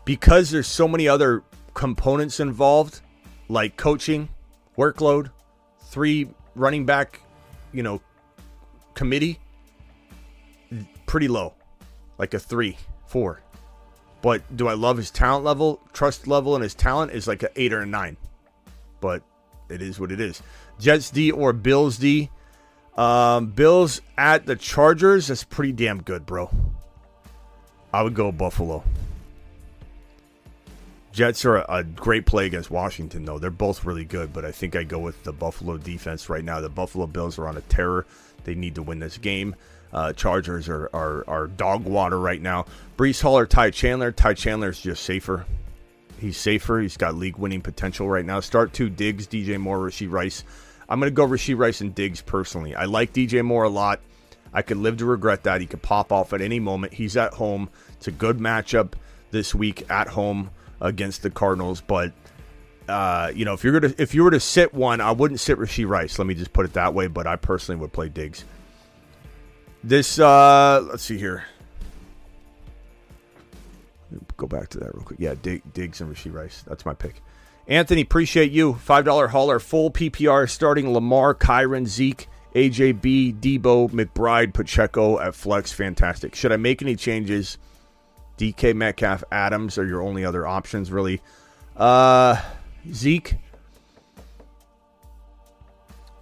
[0.04, 1.42] Because there's so many other
[1.74, 3.00] components involved,
[3.48, 4.28] like coaching,
[4.76, 5.30] workload,
[5.86, 7.20] three running back,
[7.72, 8.00] you know,
[8.94, 9.40] committee,
[11.06, 11.54] pretty low
[12.18, 13.40] like a three, four.
[14.20, 15.80] But do I love his talent level?
[15.92, 18.16] Trust level and his talent is like an eight or a nine.
[19.00, 19.22] But
[19.68, 20.42] it is what it is.
[20.78, 22.30] Jets D or Bills D.
[22.96, 25.28] Um, Bills at the Chargers.
[25.28, 26.50] That's pretty damn good, bro.
[27.92, 28.84] I would go Buffalo.
[31.12, 33.38] Jets are a, a, great play against Washington, though.
[33.38, 36.60] They're both really good, but I think I go with the Buffalo defense right now.
[36.60, 38.06] The Buffalo Bills are on a terror.
[38.44, 39.54] They need to win this game.
[39.92, 42.66] Uh, Chargers are, are, are dog water right now.
[42.96, 44.12] Breece Hall or Ty Chandler.
[44.12, 45.44] Ty Chandler is just safer.
[46.18, 46.80] He's safer.
[46.80, 48.40] He's got league winning potential right now.
[48.40, 50.44] Start two Diggs, DJ Moore, Rashee Rice.
[50.88, 52.74] I'm going to go Rashee Rice and Diggs personally.
[52.74, 54.00] I like DJ Moore a lot.
[54.52, 55.60] I could live to regret that.
[55.60, 56.92] He could pop off at any moment.
[56.92, 57.70] He's at home.
[57.94, 58.92] It's a good matchup
[59.30, 60.50] this week at home
[60.80, 61.80] against the Cardinals.
[61.80, 62.12] But
[62.88, 65.58] uh, you know, if you're gonna if you were to sit one, I wouldn't sit
[65.58, 66.18] Rashee Rice.
[66.18, 67.06] Let me just put it that way.
[67.06, 68.44] But I personally would play Diggs.
[69.84, 71.44] This, uh, let's see here.
[74.36, 75.18] Go back to that real quick.
[75.20, 76.62] Yeah, Dig, Diggs and Rashee Rice.
[76.66, 77.22] That's my pick.
[77.66, 78.74] Anthony, appreciate you.
[78.74, 85.72] $5 hauler, full PPR starting Lamar, Kyren, Zeke, AJB, Deebo, McBride, Pacheco at flex.
[85.72, 86.34] Fantastic.
[86.34, 87.58] Should I make any changes?
[88.38, 91.20] DK, Metcalf, Adams are your only other options, really.
[91.76, 92.40] Uh,
[92.92, 93.36] Zeke,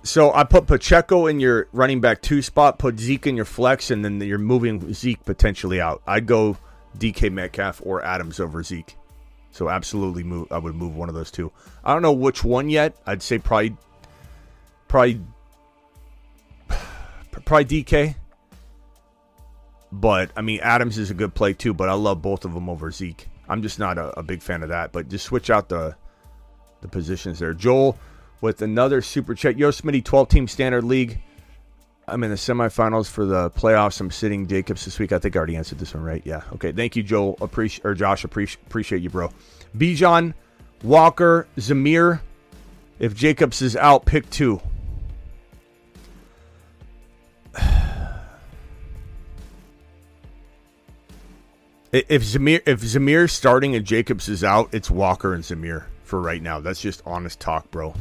[0.02, 3.90] so I put Pacheco in your running back two spot, put Zeke in your flex,
[3.90, 6.02] and then you're moving Zeke potentially out.
[6.06, 6.56] I'd go
[6.98, 8.96] DK Metcalf or Adams over Zeke.
[9.50, 10.50] So absolutely move.
[10.50, 11.52] I would move one of those two.
[11.84, 12.96] I don't know which one yet.
[13.06, 13.76] I'd say probably,
[14.88, 15.20] probably,
[17.44, 18.14] probably DK.
[19.92, 21.74] But I mean, Adams is a good play too.
[21.74, 23.28] But I love both of them over Zeke.
[23.48, 24.92] I'm just not a, a big fan of that.
[24.92, 25.96] But just switch out the
[26.80, 27.52] the positions there.
[27.52, 27.98] Joel
[28.40, 29.58] with another super chat.
[29.58, 31.20] Yo, Smitty, 12 team standard league.
[32.10, 34.00] I'm in the semifinals for the playoffs.
[34.00, 35.12] I'm sitting Jacobs this week.
[35.12, 36.22] I think I already answered this one, right?
[36.24, 36.42] Yeah.
[36.54, 36.72] Okay.
[36.72, 37.36] Thank you, Joel.
[37.40, 38.24] Appreciate or Josh.
[38.24, 39.30] Appreciate appreciate you, bro.
[39.76, 40.34] Bijan,
[40.82, 42.20] Walker, Zamir.
[42.98, 44.60] If Jacobs is out, pick two.
[51.92, 56.40] If Zamir if Zamir's starting and Jacobs is out, it's Walker and Zamir for right
[56.40, 56.60] now.
[56.60, 57.94] That's just honest talk, bro.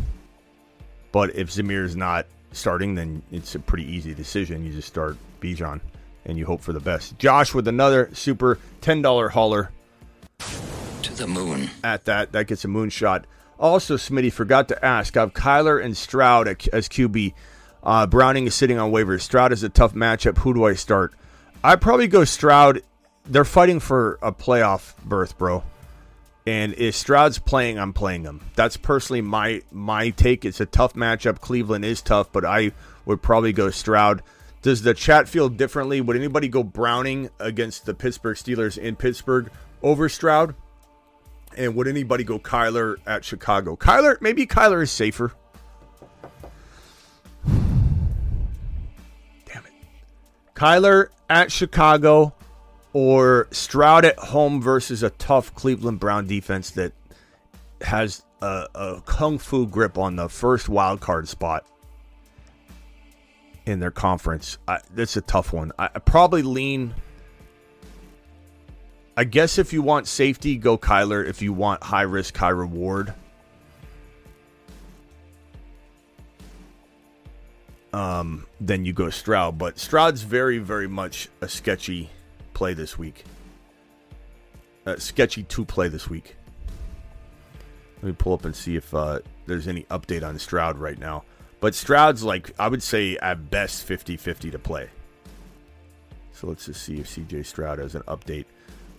[1.12, 4.66] But if Zamir is not starting, then it's a pretty easy decision.
[4.66, 5.80] You just start Bijan
[6.26, 7.18] and you hope for the best.
[7.18, 9.72] Josh with another super ten dollar hauler
[11.04, 11.70] To the moon.
[11.84, 12.32] at that.
[12.34, 13.24] That gets a moonshot.
[13.60, 15.18] Also, Smitty forgot to ask.
[15.18, 17.34] I have Kyler and Stroud as QB.
[17.84, 19.22] Uh, Browning is sitting on waivers.
[19.22, 20.38] Stroud is a tough matchup.
[20.40, 21.14] Who do I start?
[21.64, 22.82] I probably go Stroud.
[23.26, 25.64] They're fighting for a playoff berth, bro.
[26.50, 28.42] And if Stroud's playing, I'm playing him.
[28.56, 30.46] That's personally my my take.
[30.46, 31.42] It's a tough matchup.
[31.42, 32.72] Cleveland is tough, but I
[33.06, 34.24] would probably go Stroud.
[34.64, 36.02] Does the chat feel differently?
[36.02, 39.52] Would anybody go Browning against the Pittsburgh Steelers in Pittsburgh
[39.84, 40.56] over Stroud?
[41.56, 43.76] And would anybody go Kyler at Chicago?
[43.76, 45.32] Kyler, maybe Kyler is safer.
[47.46, 47.62] Damn
[49.68, 49.74] it.
[50.56, 52.34] Kyler at Chicago
[52.94, 56.94] or Stroud at home versus a tough Cleveland Brown defense that
[57.82, 61.66] has a, a kung fu grip on the first wild card spot
[63.66, 64.58] in their conference.
[64.94, 65.72] That's a tough one.
[65.78, 66.96] I, I probably lean.
[69.16, 71.26] I guess if you want safety, go Kyler.
[71.26, 73.14] If you want high risk, high reward,
[77.94, 79.58] um, then you go Stroud.
[79.58, 82.10] But Stroud's very, very much a sketchy
[82.60, 83.24] play this week.
[84.86, 86.36] Uh, sketchy to play this week.
[88.02, 91.24] Let me pull up and see if uh, there's any update on Stroud right now.
[91.62, 94.90] But Stroud's like, I would say at best 50 50 to play.
[96.34, 98.44] So let's just see if CJ Stroud has an update.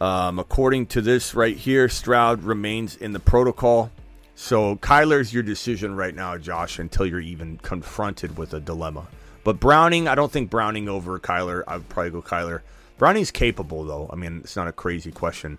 [0.00, 3.90] Um, according to this right here, Stroud remains in the protocol.
[4.36, 9.06] So Kyler's your decision right now, Josh, until you're even confronted with a dilemma.
[9.44, 11.62] But Browning, I don't think Browning over Kyler.
[11.68, 12.62] I would probably go Kyler.
[13.00, 14.10] Browning's capable, though.
[14.12, 15.56] I mean, it's not a crazy question.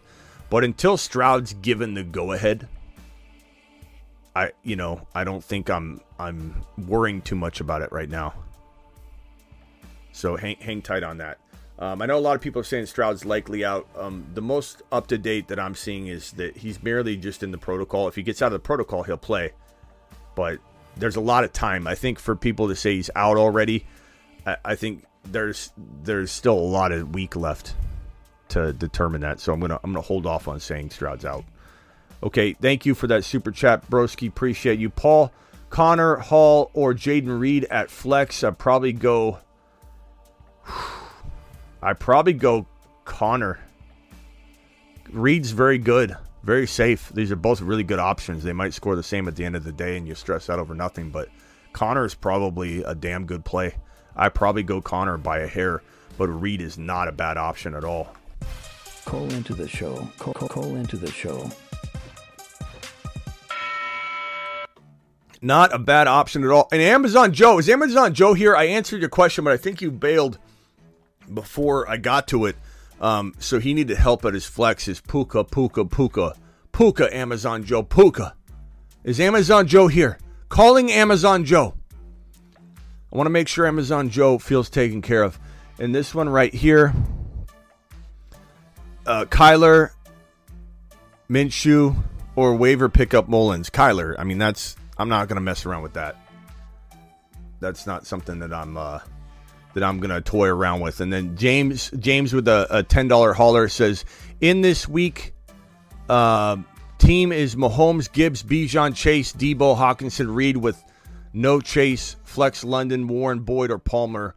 [0.52, 2.68] But until Stroud's given the go ahead,
[4.36, 8.36] I you know I don't think I'm I'm worrying too much about it right now.
[10.12, 11.40] So hang hang tight on that.
[11.80, 13.88] Um, I know a lot of people are saying Stroud's likely out.
[13.98, 17.50] Um, the most up to date that I'm seeing is that he's merely just in
[17.50, 18.08] the protocol.
[18.08, 19.54] If he gets out of the protocol, he'll play.
[20.36, 20.60] But
[20.96, 21.88] there's a lot of time.
[21.88, 23.88] I think for people to say he's out already,
[24.46, 25.72] I, I think there's
[26.04, 27.76] there's still a lot of week left
[28.50, 29.40] to determine that.
[29.40, 31.46] So I'm gonna I'm gonna hold off on saying Stroud's out.
[32.24, 34.28] Okay, thank you for that super chat, broski.
[34.28, 35.32] Appreciate you, Paul,
[35.70, 38.44] Connor Hall, or Jaden Reed at flex.
[38.44, 39.40] I'd probably go.
[41.82, 42.68] I probably go
[43.06, 43.60] Connor.
[45.12, 47.10] Reed's very good, very safe.
[47.14, 48.44] These are both really good options.
[48.44, 50.60] They might score the same at the end of the day, and you stress out
[50.60, 51.10] over nothing.
[51.10, 51.30] But
[51.74, 53.76] Connor is probably a damn good play.
[54.16, 55.82] I probably go Connor by a hair,
[56.18, 58.14] but Reed is not a bad option at all.
[59.06, 60.08] Call into the show.
[60.20, 61.50] Call, call, call into the show.
[65.42, 66.68] Not a bad option at all.
[66.72, 68.56] And Amazon Joe, is Amazon Joe here?
[68.56, 70.38] I answered your question, but I think you bailed
[71.34, 72.56] before I got to it.
[73.00, 74.86] Um, so he needed help at his flex.
[74.86, 76.36] His Puka, Puka, Puka.
[76.72, 78.36] Puka, Amazon Joe, Puka.
[79.04, 80.20] Is Amazon Joe here?
[80.50, 81.74] Calling Amazon Joe.
[83.12, 85.38] I want to make sure Amazon Joe feels taken care of.
[85.80, 86.94] And this one right here,
[89.06, 89.92] uh, Kyler,
[91.30, 91.96] Minshew,
[92.36, 93.70] or waiver pickup Mullins.
[93.70, 94.16] Kyler.
[94.18, 96.16] I mean, that's I'm not gonna mess around with that.
[97.60, 99.00] That's not something that I'm uh,
[99.74, 101.02] that I'm gonna toy around with.
[101.02, 104.06] And then James James with a, a ten dollar hauler says
[104.40, 105.34] in this week,
[106.10, 106.58] uh,
[106.98, 110.82] team is Mahomes, Gibbs, Bijan, Chase, Deebo, Hockenson, Reed with
[111.34, 114.36] no Chase, Flex, London, Warren, Boyd, or Palmer.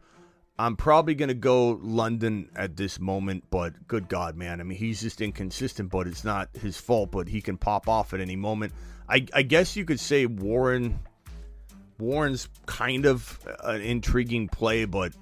[0.59, 4.59] I'm probably going to go London at this moment, but good God, man.
[4.59, 8.13] I mean, he's just inconsistent, but it's not his fault, but he can pop off
[8.13, 8.73] at any moment.
[9.07, 10.99] I, I guess you could say Warren.
[11.97, 15.13] Warren's kind of an intriguing play, but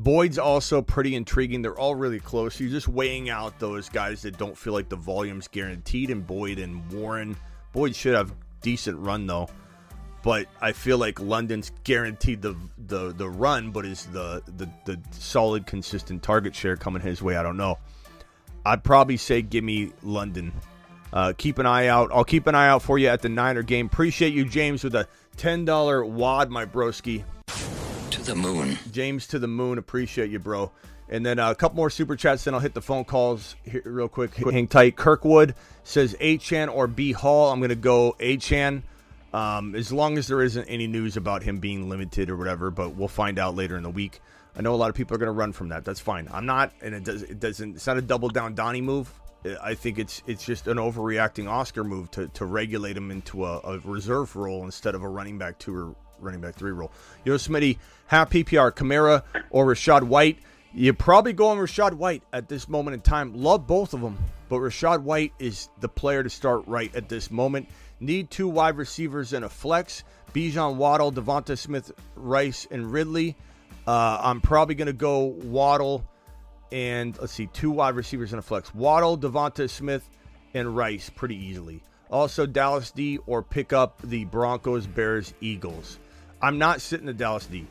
[0.00, 1.62] Boyd's also pretty intriguing.
[1.62, 2.58] They're all really close.
[2.58, 6.58] You're just weighing out those guys that don't feel like the volume's guaranteed, and Boyd
[6.58, 7.36] and Warren.
[7.72, 9.48] Boyd should have decent run though
[10.22, 12.56] but I feel like London's guaranteed the
[12.86, 17.36] the the run, but is the the the solid consistent target share coming his way?
[17.36, 17.78] I don't know.
[18.64, 20.52] I'd probably say give me London
[21.12, 22.10] uh, keep an eye out.
[22.12, 23.86] I'll keep an eye out for you at the Niner game.
[23.86, 25.06] Appreciate you, James, with a
[25.36, 27.24] $10 wad, my broski.
[28.10, 28.78] To the moon.
[28.90, 29.78] James to the moon.
[29.78, 30.72] Appreciate you, bro.
[31.08, 33.82] And then uh, a couple more super chats, then I'll hit the phone calls here
[33.84, 34.34] real quick.
[34.34, 34.96] Hang tight.
[34.96, 35.54] Kirkwood
[35.84, 37.52] says Achane or B Hall.
[37.52, 38.82] I'm going to go Achane.
[39.32, 42.96] Um, as long as there isn't any news about him being limited or whatever, but
[42.96, 44.20] we'll find out later in the week.
[44.54, 45.84] I know a lot of people are going to run from that.
[45.84, 46.28] That's fine.
[46.30, 47.22] I'm not, and it does.
[47.22, 47.76] It doesn't.
[47.76, 49.10] It's not a double down Donnie move.
[49.62, 53.58] I think it's it's just an overreacting Oscar move to, to regulate him into a,
[53.60, 56.92] a reserve role instead of a running back two or running back three role.
[57.24, 60.38] Yo, Smitty, half PPR, Kamara or Rachaad White.
[60.74, 63.34] You're probably going Rachaad White at this moment in time.
[63.34, 64.18] Love both of them,
[64.48, 67.68] but Rachaad White is the player to start right at this moment.
[68.02, 70.02] Need two wide receivers and a flex.
[70.34, 73.36] Bijan Waddle, DeVonta Smith, Rice, and Ridley.
[73.86, 76.04] Uh, I'm probably going to go Waddle
[76.72, 78.74] and let's see, two wide receivers and a flex.
[78.74, 80.08] Waddle, DeVonta Smith,
[80.54, 81.82] and Rice pretty easily.
[82.10, 85.98] Also, Dallas D or pick up the Broncos, Bears, Eagles.
[86.40, 87.66] I'm not sitting the Dallas D.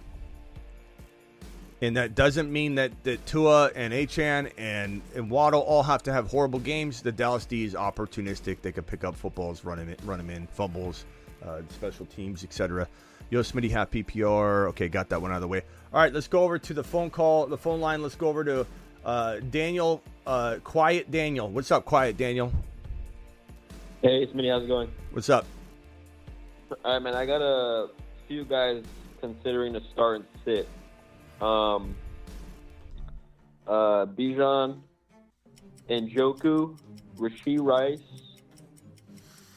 [1.82, 6.14] And that doesn't mean that, that Tua and Achane and, and Waddle all have to
[6.14, 7.02] have horrible games.
[7.02, 8.62] The Dallas D is opportunistic.
[8.62, 11.06] They could pick up footballs, run them in, run them in fumbles,
[11.44, 12.88] uh, special teams, etc.
[13.32, 14.68] Yo, Smitty, half PPR.
[14.68, 15.64] Okay, got that one out of the way.
[15.92, 18.04] All right, let's go over to the phone call, the phone line.
[18.04, 18.68] Let's go over to
[19.04, 21.50] uh, Daniel, uh, Quiet Daniel.
[21.50, 22.54] What's up, Quiet Daniel?
[24.04, 24.92] Hey, Smitty, how's it going?
[25.12, 25.46] What's up?
[26.86, 27.16] All right, man.
[27.16, 27.90] I got a
[28.28, 28.84] few guys
[29.20, 30.68] considering to start and sit.
[31.42, 31.96] Um,
[33.68, 34.82] uh, Bijan,
[35.90, 36.78] Njoku,
[37.18, 38.00] Rashee Rice,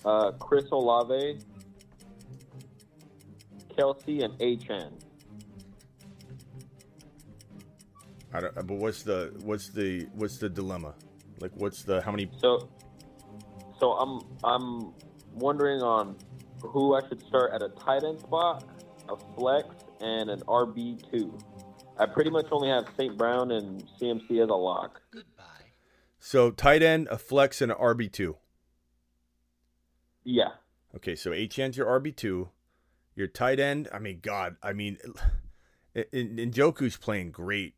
[0.04, 1.38] uh, Chris Olave,
[3.76, 4.92] Kelce, and Achane.
[8.32, 10.94] I don't, but what's the what's the what's the dilemma?
[11.38, 12.30] Like, what's the how many?
[12.38, 12.68] So,
[13.78, 14.92] so I'm I'm
[15.34, 16.16] wondering on
[16.60, 18.64] who I should start at a tight end spot,
[19.08, 19.68] a flex,
[20.00, 21.36] and an RB two.
[21.98, 23.16] I pretty much only have St.
[23.16, 25.00] Brown and CMC as a lock.
[25.10, 25.44] Goodbye.
[26.18, 28.36] So tight end, a flex, and an RB two.
[30.24, 30.50] Yeah.
[30.96, 32.50] Okay, so HN's your RB two.
[33.14, 33.88] Your tight end.
[33.92, 34.56] I mean, God.
[34.62, 34.98] I mean,
[35.96, 37.74] Njoku's playing great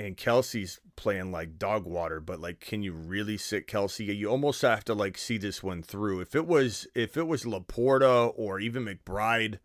[0.00, 4.16] and Kelce's playing like dog water, but like, can you really sit Kelce?
[4.16, 6.20] You almost have to like see this one through.
[6.20, 9.58] If it was if it was LaPorta or even McBride,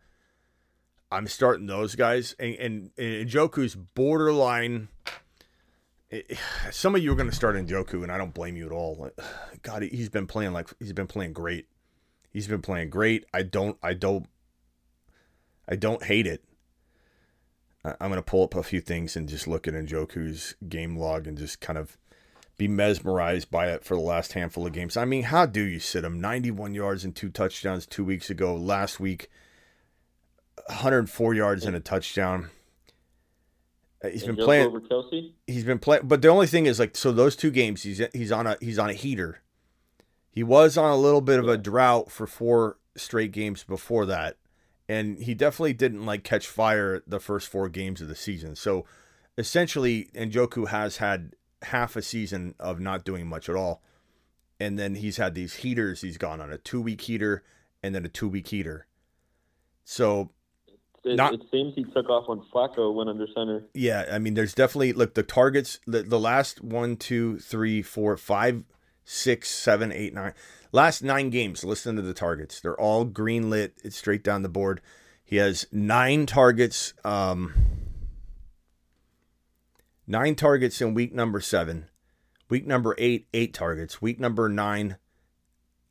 [1.15, 2.35] I'm starting those guys.
[2.39, 4.89] And and, and Njoku's borderline.
[6.09, 6.37] It,
[6.71, 9.09] some of you are going to start Njoku, and I don't blame you at all.
[9.61, 11.67] God, he's been playing like he's been playing great.
[12.31, 13.25] He's been playing great.
[13.33, 14.27] I don't I don't
[15.67, 16.43] I don't hate it.
[17.83, 21.27] I'm going to pull up a few things and just look at Njoku's game log
[21.27, 21.97] and just kind of
[22.57, 24.97] be mesmerized by it for the last handful of games.
[24.97, 26.19] I mean, how do you sit him?
[26.19, 28.55] 91 yards and two touchdowns two weeks ago.
[28.55, 29.29] Last week,
[30.67, 32.49] 104 yards and a touchdown.
[34.03, 34.67] Uh, he's And been Njoku playing.
[34.67, 35.33] over Kelce.
[35.47, 38.31] He's been playing, but the only thing is like so those two games he's he's
[38.31, 39.41] on a he's on a heater.
[40.29, 44.37] He was on a little bit of a drought for four straight games before that,
[44.89, 48.55] and he definitely didn't like catch fire the first four games of the season.
[48.55, 48.85] So
[49.37, 53.81] essentially, Njoku has had half a season of not doing much at all,
[54.59, 56.01] and then he's had these heaters.
[56.01, 57.43] He's gone on a two week heater
[57.81, 58.87] and then a two week heater.
[59.85, 60.31] So
[61.05, 63.63] It, Not- it seems he took off when Flacco went under center.
[63.73, 65.79] Yeah, I mean, there's definitely look the targets.
[65.85, 68.63] The, the last one, two, three, four, five,
[69.03, 70.33] six, seven, eight, nine,
[70.71, 71.63] last nine games.
[71.63, 73.77] Listen to the targets; they're all green lit.
[73.83, 74.81] It's straight down the board.
[75.23, 76.93] He has nine targets.
[77.03, 77.53] Um,
[80.07, 81.85] nine targets in week number seven.
[82.49, 84.01] Week number eight, eight targets.
[84.01, 84.97] Week number nine,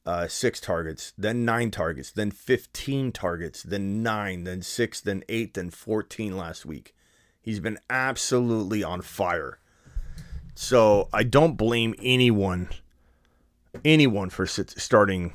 [0.07, 1.13] uh, six targets.
[1.17, 2.11] Then nine targets.
[2.13, 3.63] Then fifteen targets.
[3.63, 4.45] Then nine.
[4.45, 5.01] Then six.
[5.01, 5.55] Then eight.
[5.55, 6.95] Then fourteen last week.
[7.41, 9.59] He's been absolutely on fire.
[10.55, 12.69] So I don't blame anyone,
[13.85, 15.33] anyone for starting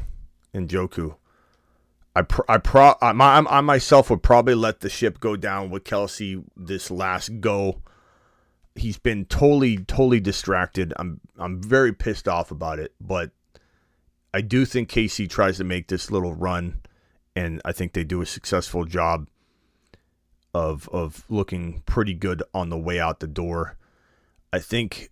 [0.53, 1.15] Njoku.
[2.15, 5.83] I I pro I, my, I myself would probably let the ship go down with
[5.83, 7.81] Kelce this last go.
[8.75, 10.93] He's been totally totally distracted.
[10.97, 13.31] I'm I'm very pissed off about it, but
[14.33, 16.81] I do think KC tries to make this little run,
[17.35, 19.27] and I think they do a successful job
[20.53, 23.77] of of looking pretty good on the way out the door.
[24.53, 25.09] I think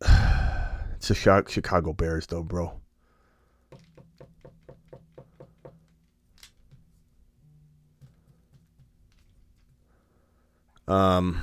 [0.00, 2.80] it's Chi- Chicago Bears, though, bro.
[10.86, 11.40] Um.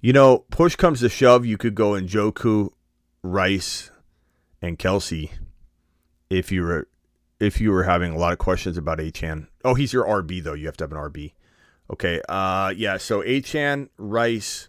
[0.00, 2.72] You know, push comes to shove, you could go Njoku,
[3.22, 3.90] Rice,
[4.60, 5.30] and Kelce
[6.30, 6.88] if you were
[7.40, 9.48] if you were having a lot of questions about Achane.
[9.64, 10.54] Oh, he's your RB though.
[10.54, 11.32] You have to have an RB.
[11.90, 12.20] Okay.
[12.28, 14.68] Uh yeah, so Achane, Rice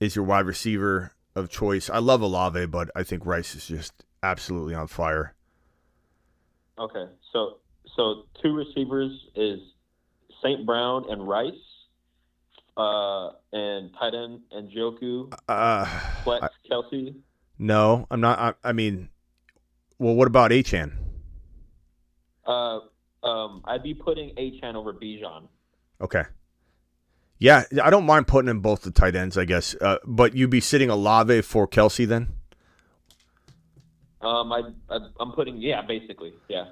[0.00, 1.88] is your wide receiver of choice.
[1.90, 5.34] I love Olave, but I think Rice is just absolutely on fire.
[6.78, 7.58] Okay, so
[7.96, 9.58] so two receivers is
[10.42, 10.64] St.
[10.64, 11.52] Brown and Rice,
[12.76, 15.84] uh, and tight end Njoku, Uh
[16.22, 17.14] flex I- Kelce.
[17.58, 19.08] No, I'm not I, I mean
[19.98, 20.92] well what about Achane?
[22.46, 22.80] Uh,
[23.22, 25.48] um, I'd be putting Achane over Bijan.
[26.00, 26.24] Okay.
[27.38, 29.74] Yeah, I don't mind putting in both the tight ends, I guess.
[29.80, 32.32] Uh, but you'd be sitting Olave for Kelce then?
[34.20, 36.70] Um, I, I I'm putting yeah, basically yeah.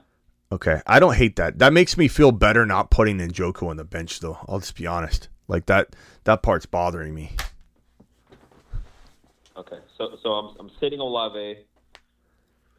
[0.51, 0.81] Okay.
[0.87, 1.59] I don't hate that.
[1.59, 4.39] That makes me feel better not putting Njoku on the bench though.
[4.49, 5.29] I'll just be honest.
[5.47, 7.33] Like that that part's bothering me.
[9.59, 11.57] Okay, so so I'm I'm sitting Olave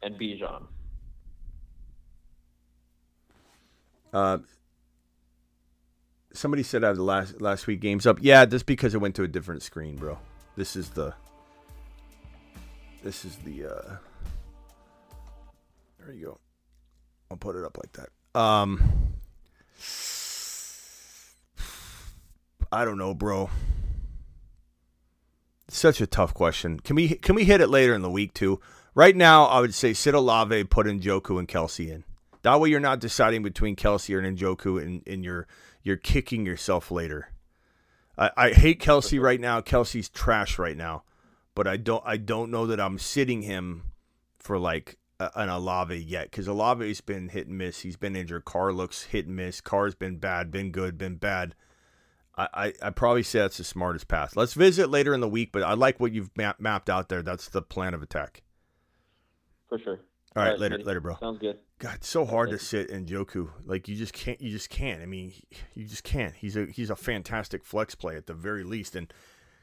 [0.02, 0.64] and Bijan.
[4.12, 4.38] Uh
[6.32, 8.18] somebody said I have the last last week games up.
[8.20, 10.18] Yeah, just because it went to a different screen, bro.
[10.56, 11.14] This is the
[13.02, 13.96] this is the uh
[15.98, 16.38] there you go.
[17.30, 18.40] I'll put it up like that.
[18.40, 18.80] Um
[22.70, 23.50] I don't know, bro.
[25.68, 26.80] Such a tough question.
[26.80, 28.60] Can we can we hit it later in the week too?
[28.94, 32.04] Right now, I would say sit Olave, put in Joku and Kelce in.
[32.42, 35.46] That way, you're not deciding between Kelce or Njoku, and, and you're
[35.82, 37.32] you're kicking yourself later.
[38.16, 39.60] I, I hate Kelce right now.
[39.60, 41.04] Kelce's trash right now,
[41.54, 43.92] but I don't I don't know that I'm sitting him
[44.38, 47.80] for like a, an Olave yet because Olave's been hit and miss.
[47.80, 48.46] He's been injured.
[48.46, 49.60] Carr looks hit and miss.
[49.60, 51.54] Carr's been bad, been good, been bad.
[52.38, 54.36] I, I, I probably say that's the smartest path.
[54.36, 57.22] Let's visit later in the week, but I like what you've map, mapped out there.
[57.22, 58.42] That's the plan of attack.
[59.68, 60.00] For sure.
[60.36, 60.86] All right, later, Smitty.
[60.86, 61.16] later, bro.
[61.18, 61.58] Sounds good.
[61.80, 63.50] God, it's so hard to sit Njoku.
[63.64, 64.40] Like you just can't.
[64.40, 65.02] You just can't.
[65.02, 65.32] I mean,
[65.74, 66.34] you just can't.
[66.34, 68.94] He's a he's a fantastic flex play at the very least.
[68.94, 69.12] And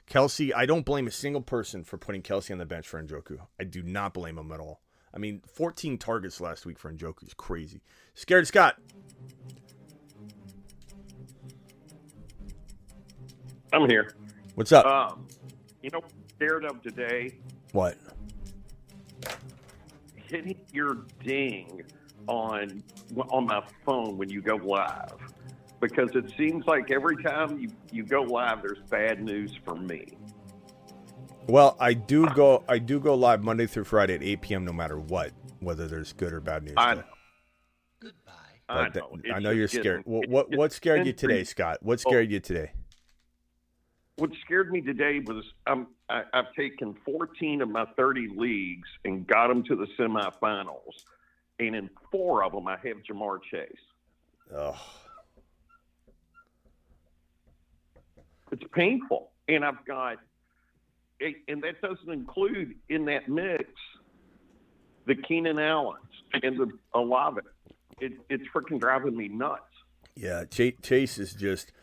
[0.09, 3.39] Kelce, I don't blame a single person for putting Kelce on the bench for Njoku.
[3.59, 4.81] I do not blame him at all.
[5.13, 7.81] I mean, 14 targets last week for Njoku is crazy.
[8.15, 8.77] Scared Scott.
[13.75, 14.11] I'm here.
[14.55, 14.85] What's up?
[14.85, 15.27] Um,
[15.81, 16.01] you know,
[16.35, 17.35] scared of today,
[17.73, 17.97] what?
[20.27, 21.83] hitting your ding
[22.27, 22.81] on
[23.29, 25.13] on my phone when you go live,
[25.81, 30.05] because it seems like every time you you go live, there's bad news for me.
[31.47, 32.63] Well, I do go.
[32.69, 34.65] I do go live Monday through Friday at 8 p.m.
[34.65, 36.75] No matter what, whether there's good or bad news.
[36.77, 37.01] I though.
[37.01, 38.09] know.
[38.69, 38.89] I know.
[39.21, 40.05] th- I know you're scared.
[40.05, 41.79] getting- What what, what scared you today, Scott?
[41.81, 42.71] What scared you today?
[44.17, 49.27] What scared me today was um, I, I've taken 14 of my 30 leagues and
[49.27, 51.03] got them to the semifinals,
[51.59, 53.71] and in four of them I have Ja'Marr Chase.
[54.55, 54.75] Ugh.
[58.51, 60.17] It's painful, and I've got,
[61.19, 63.65] and that doesn't include in that mix
[65.07, 65.99] the Keenan Allens
[66.41, 67.41] and the Olave.
[67.99, 69.63] It, it's freaking driving me nuts.
[70.15, 71.73] Yeah, Chase is just.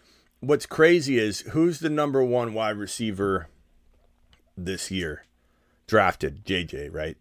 [0.42, 3.46] What's crazy is who's the number one wide receiver
[4.56, 5.24] this year?
[5.86, 7.16] Drafted JJ, right?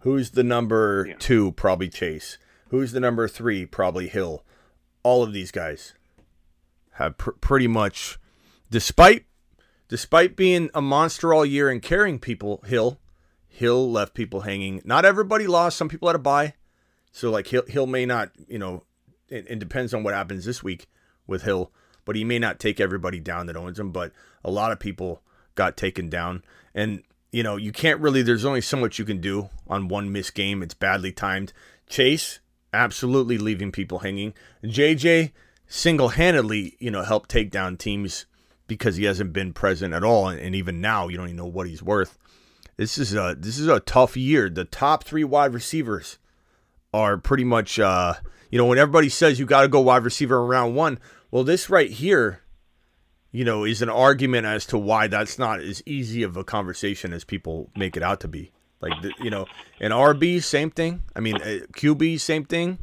[0.00, 1.16] Who's the number Yeah.
[1.18, 1.50] two?
[1.52, 2.38] Probably Chase.
[2.68, 3.66] Who's the number three?
[3.66, 4.44] Probably Hill.
[5.02, 5.94] All of these guys
[6.92, 8.18] have pr- pretty much,
[8.70, 9.26] despite
[9.88, 13.00] despite being a monster all year and carrying people, Hill
[13.48, 14.80] Hill left people hanging.
[14.84, 15.76] Not everybody lost.
[15.76, 16.54] Some people had a buy,
[17.10, 18.84] So like Hill, Hill may not, you know,
[19.28, 20.86] it, it depends on what happens this week
[21.26, 21.72] with Hill,
[22.04, 23.90] but he may not take everybody down that owns him.
[23.90, 24.12] But
[24.44, 25.22] a lot of people
[25.54, 26.42] got taken down,
[26.74, 28.22] and you know you can't really.
[28.22, 30.62] There's only so much you can do on one missed game.
[30.62, 31.52] It's badly timed.
[31.88, 32.40] Chase
[32.72, 34.34] absolutely leaving people hanging.
[34.64, 35.32] JJ
[35.66, 38.26] single handedly, you know, helped take down teams
[38.66, 41.66] because he hasn't been present at all, and, even now you don't even know what
[41.66, 42.18] he's worth.
[42.76, 44.48] This is a this is a tough year.
[44.48, 46.18] The top three wide receivers
[46.94, 48.14] are pretty much uh
[48.50, 50.98] you know when everybody says you got to go wide receiver in round 1
[51.32, 52.42] well this right here
[53.32, 57.12] you know is an argument as to why that's not as easy of a conversation
[57.12, 59.46] as people make it out to be like you know
[59.80, 62.78] an RB same thing I mean uh, QB same thing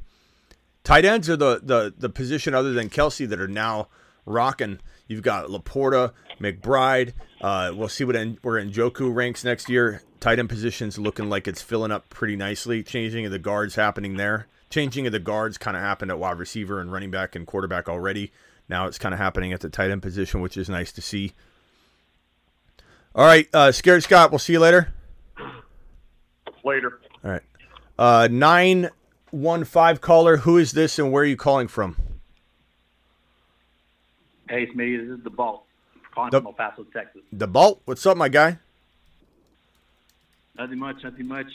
[0.84, 3.88] tight ends are the the the position other than Kelce that are now
[4.26, 10.02] rocking you've got LaPorta McBride uh we'll see what in, where Njoku ranks next year
[10.20, 12.84] tight end positions looking like it's filling up pretty nicely.
[12.84, 14.48] Changing of the guards happening there.
[14.70, 17.90] Changing of the guards kind of happened at wide receiver and running back and quarterback
[17.90, 18.32] already.
[18.68, 21.34] Now it's kind of happening at the tight end position, which is nice to see.
[23.16, 24.32] All right, uh, Scared Scott.
[24.32, 24.94] We'll see you later.
[26.64, 27.00] Later.
[27.24, 27.42] All right.
[27.98, 28.90] Uh, nine
[29.32, 30.38] one five caller.
[30.38, 31.96] Who is this, and where are you calling from?
[34.48, 34.98] Hey, it's me.
[34.98, 35.64] this is the Bolt.
[36.14, 37.22] Calling The- from El Paso, Texas.
[37.34, 37.82] The Bolt.
[37.86, 38.60] What's up, my guy?
[40.58, 41.48] Nothing much, nothing much.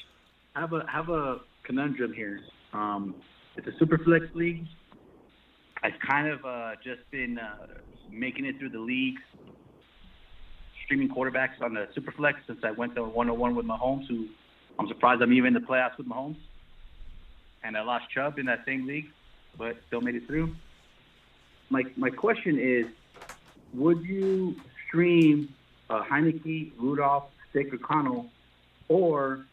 [0.56, 2.40] I have a have a conundrum here.
[2.74, 3.14] Um,
[3.56, 4.66] it's a Superflex league.
[5.82, 7.66] I've kind of uh, just been uh,
[8.10, 9.22] making it through the leagues,
[10.84, 14.26] streaming quarterbacks on the Superflex since I went to 101 with Mahomes, who
[14.78, 16.36] I'm surprised I'm even in the playoffs with Mahomes.
[17.62, 19.06] And I lost Chubb in that same league,
[19.56, 20.54] but still made it through.
[21.70, 22.86] My my question is,
[23.72, 24.56] would you
[24.86, 25.54] stream
[25.88, 28.26] uh, Heinicke, Rudolph, Stick, O'Connell,
[28.88, 29.46] or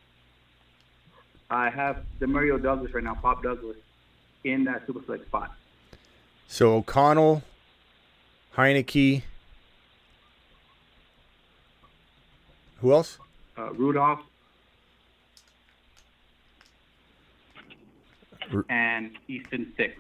[1.52, 3.76] I have DeMario Douglas right now, Pop Douglas,
[4.46, 5.52] in that Superflex spot.
[6.48, 7.44] So O'Connell,
[8.56, 9.24] Heinicke.
[12.80, 13.20] Who else?
[13.58, 14.22] Uh, Rudolph
[18.50, 20.00] Ru- and Easton Stick.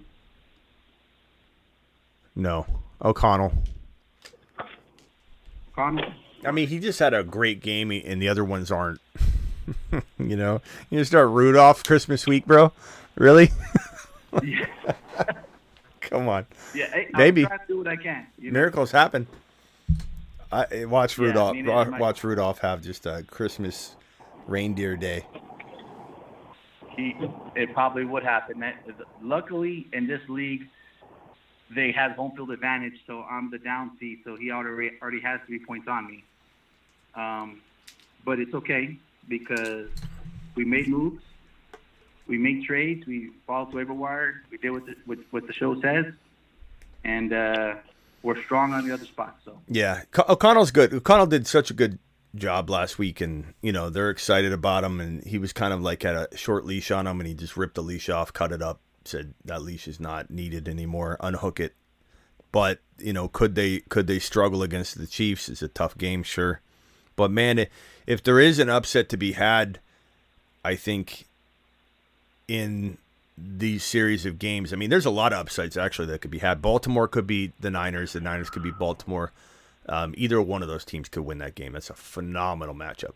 [2.33, 2.65] No,
[3.03, 3.51] O'Connell.
[5.73, 6.13] O'Connell.
[6.45, 9.01] I mean, he just had a great game, and the other ones aren't.
[10.19, 12.71] you know, you start Rudolph Christmas week, bro.
[13.15, 13.51] Really?
[14.43, 14.65] Yeah,
[16.01, 16.85] Come on, yeah.
[16.91, 17.43] Hey, Maybe.
[17.43, 18.27] To do what I can.
[18.39, 18.59] You know?
[18.59, 19.27] miracles happen.
[20.51, 21.53] I watch Yeah, I Rudolph.
[21.55, 23.95] mean, it wa- might- watch Rudolph have just a Christmas
[24.47, 25.25] reindeer day.
[26.95, 27.15] He,
[27.55, 28.59] it probably would happen.
[28.59, 28.75] That,
[29.21, 30.67] luckily, in this league,
[31.73, 35.39] they have home field advantage, so I'm the down seed, so he already already has
[35.47, 36.23] three points on me.
[37.15, 37.61] Um,
[38.25, 38.97] but it's okay
[39.27, 39.89] because
[40.55, 41.21] we made moves,
[42.27, 45.53] we make trades, we followed the waiver wire, we did what the, what, what the
[45.53, 46.05] show says,
[47.03, 47.75] and uh,
[48.23, 49.39] we're strong on the other spot.
[49.43, 50.93] So Yeah, O'Connell's good.
[50.93, 51.99] O'Connell did such a good
[52.35, 54.99] job last week, and you know they're excited about him.
[54.99, 57.57] And he was kind of like had a short leash on him, and he just
[57.57, 61.59] ripped the leash off, cut it up, said that leash is not needed anymore, unhook
[61.59, 61.75] it.
[62.51, 65.49] But you know, could they could they struggle against the Chiefs?
[65.49, 66.61] It's a tough game, sure.
[67.15, 67.67] But man,
[68.07, 69.79] if there is an upset to be had,
[70.63, 71.25] I think
[72.47, 72.97] in
[73.37, 76.39] these series of games, I mean, there's a lot of upsides actually that could be
[76.39, 76.61] had.
[76.61, 78.13] Baltimore could be the Niners.
[78.13, 79.31] The Niners could be Baltimore.
[79.87, 81.73] Um, either one of those teams could win that game.
[81.73, 83.13] That's a phenomenal matchup.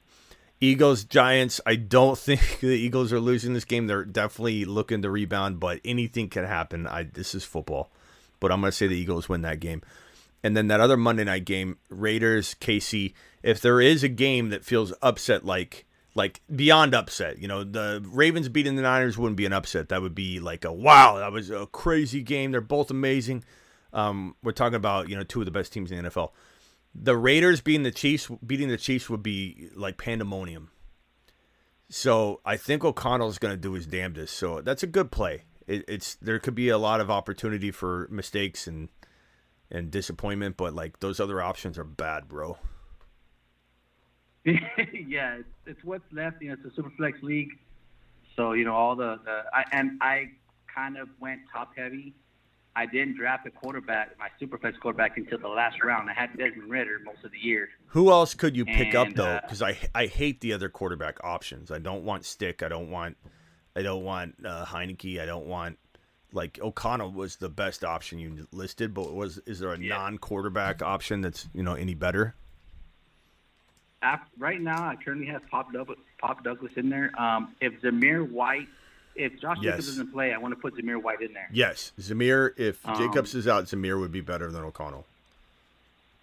[0.61, 1.61] Eagles, Giants.
[1.65, 3.87] I don't think the Eagles are losing this game.
[3.87, 6.87] They're definitely looking to rebound, but anything can happen.
[6.87, 7.89] I this is football,
[8.39, 9.81] but I'm going to say the Eagles win that game.
[10.45, 13.15] And then that other Monday night game, Raiders, KC.
[13.41, 18.05] If there is a game that feels upset like like beyond upset, you know, the
[18.05, 19.89] Ravens beating the Niners wouldn't be an upset.
[19.89, 22.51] That would be like a wow, that was a crazy game.
[22.51, 23.43] They're both amazing.
[23.91, 26.29] Um, we're talking about you know two of the best teams in the NFL.
[26.93, 30.69] The Raiders beating the Chiefs, beating the Chiefs would be like pandemonium.
[31.89, 34.37] So I think O'Connell's going to do his damnedest.
[34.37, 35.45] So that's a good play.
[35.65, 38.89] It, it's there could be a lot of opportunity for mistakes and
[39.71, 42.57] and disappointment, but like those other options are bad, bro.
[44.45, 46.41] yeah, it's, it's what's left.
[46.41, 47.49] You know, it's a super flex league,
[48.35, 50.31] so you know all the, the I, and I
[50.73, 52.13] kind of went top heavy.
[52.77, 56.09] I didn't draft a quarterback, my super flex quarterback, until the last round.
[56.09, 57.69] I had Desmond Ridder most of the year.
[57.87, 59.25] Who else could you pick up And, though?
[59.35, 61.71] uh, Because I I hate the other quarterback options.
[61.71, 62.61] I don't want Stick.
[62.61, 63.17] I don't want
[63.75, 65.19] I don't want uh, Heinicke.
[65.19, 65.79] I don't want
[66.35, 71.21] like O'Connell was the best option you listed, but was is there a non-quarterback option
[71.21, 72.35] that's you know any better?
[74.37, 77.09] Right now, I currently have Pop Douglas, Pop Douglas in there.
[77.19, 78.67] Um, if Zamir White,
[79.15, 79.73] if Josh Yes.
[79.73, 81.49] Jacobs doesn't play, I want to put Zamir White in there.
[81.51, 82.51] Yes, Zamir.
[82.55, 85.07] If Um, Jacobs is out, Zamir would be better than O'Connell.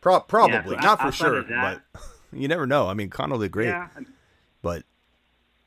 [0.00, 2.02] Pro- probably so not for sure, that- but
[2.32, 2.86] you never know.
[2.88, 3.88] I mean, O'Connell did great, Yeah,
[4.62, 4.84] but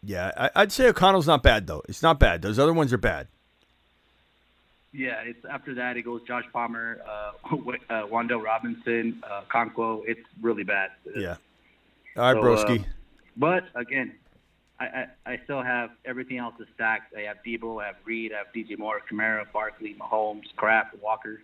[0.01, 1.81] yeah, I, I'd say O'Connell's not bad though.
[1.89, 2.41] It's not bad.
[2.43, 3.27] Those other ones are bad.
[4.95, 7.31] Yeah, it's after that it goes Josh Palmer, uh,
[7.89, 10.03] uh, Wan'Dale Robinson, uh, Conquo.
[10.07, 10.91] It's really bad.
[11.15, 11.35] Yeah.
[12.15, 12.79] All right, So, broski.
[12.79, 12.85] um,
[13.35, 14.13] but again,
[14.79, 17.13] I, I I still have everything else is stacked.
[17.15, 21.41] I have Deebo, I have Reed, I have DJ Moore, Kamara, Barkley, Mahomes, Kraft, Walker.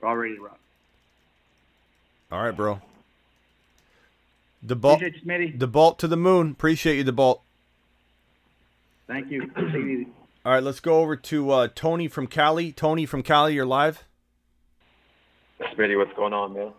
[0.00, 0.54] We're all ready to run.
[2.32, 2.80] All right, bro.
[4.62, 5.58] The bolt, Appreciate you, Smitty.
[5.58, 6.50] the bolt to the moon.
[6.52, 7.42] Appreciate you, the bolt.
[9.06, 10.06] Thank you.
[10.46, 10.52] Take it easy.
[10.52, 12.72] All right, let's go over to uh, Tony from Cali.
[12.72, 14.04] Tony from Cali, you're live.
[15.60, 16.72] Smitty, what's going on, man?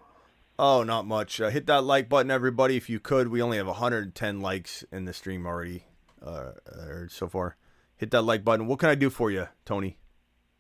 [0.60, 1.40] Oh, not much.
[1.40, 3.28] Uh, hit that like button, everybody, if you could.
[3.28, 5.84] We only have 110 likes in the stream already,
[6.26, 7.58] uh, uh, so far.
[7.98, 8.68] Hit that like button.
[8.68, 9.98] What can I do for you, Tony?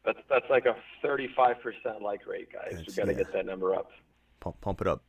[0.05, 2.73] That's that's like a 35% like rate, guys.
[2.73, 3.17] We It's- got to yeah.
[3.19, 3.91] get that number up.
[4.39, 5.03] Pump, pump it up.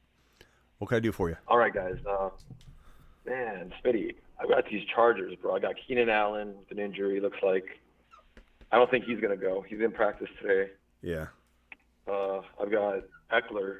[0.79, 1.37] What can I do for you?
[1.49, 1.97] All right, guys.
[2.09, 2.31] Uh,
[3.27, 5.55] man, Smitty, I've got these Chargers, bro.
[5.57, 7.21] I got Keenan Allen with an injury.
[7.21, 7.65] Looks like
[8.71, 9.65] I don't think he's gonna go.
[9.69, 10.71] He's in practice today.
[11.03, 11.27] Yeah.
[12.07, 13.01] Uh, I've got
[13.33, 13.79] Ekeler.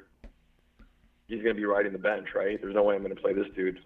[1.27, 2.59] He's gonna be riding the bench, right?
[2.61, 3.77] There's no way I'm gonna play this dude.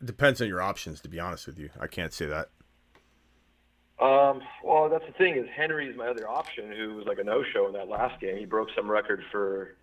[0.00, 1.70] It depends on your options, to be honest with you.
[1.80, 2.48] I can't say that.
[3.98, 7.24] Um, well, that's the thing is Henry is my other option, who was like a
[7.24, 8.36] no-show in that last game.
[8.36, 9.74] He broke some record for,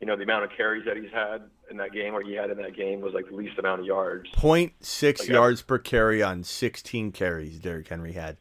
[0.00, 2.50] you know, the amount of carries that he's had in that game, or he had
[2.50, 4.28] in that game was like the least amount of yards.
[4.32, 8.38] 0.6 Like, yards per carry on 16 carries Derrick Henry had.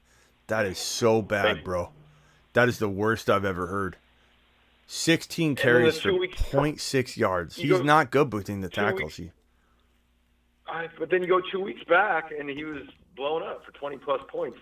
[0.53, 1.89] That is so bad, bro.
[2.53, 3.97] That is the worst I've ever heard.
[4.85, 7.55] 16 carries for weeks- 0.6 yards.
[7.55, 9.17] He's go- not good between the tackles.
[9.17, 9.33] weeks-
[10.67, 12.83] I, but then you go two weeks back, and he was
[13.15, 14.59] blown up for 20 plus points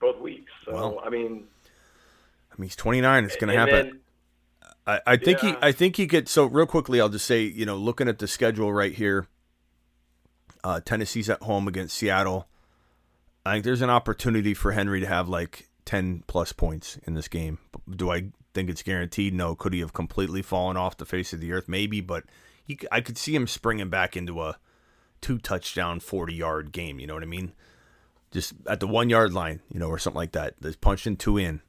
[0.00, 0.52] both weeks.
[0.64, 1.48] So Well, I mean,
[2.52, 3.24] I mean, he's 29.
[3.24, 3.74] It's going to happen.
[3.74, 4.00] then-
[4.86, 7.66] I, I think he I think he gets so real quickly I'll just say, you
[7.66, 9.26] know, looking at the schedule right here,
[10.62, 12.46] uh, Tennessee's at home against Seattle.
[13.44, 17.28] I think there's an opportunity for Henry to have like 10 plus points in this
[17.28, 17.58] game.
[17.90, 19.34] Do I think it's guaranteed?
[19.34, 19.54] No.
[19.54, 21.68] Could he have completely fallen off the face of the earth?
[21.68, 22.24] Maybe, but
[22.64, 24.58] he, I could see him springing back into a
[25.20, 27.00] two touchdown, 40 yard game.
[27.00, 27.52] You know what I mean?
[28.30, 30.60] Just at the one yard line, you know, or something like that.
[30.62, 31.60] Just punching two in.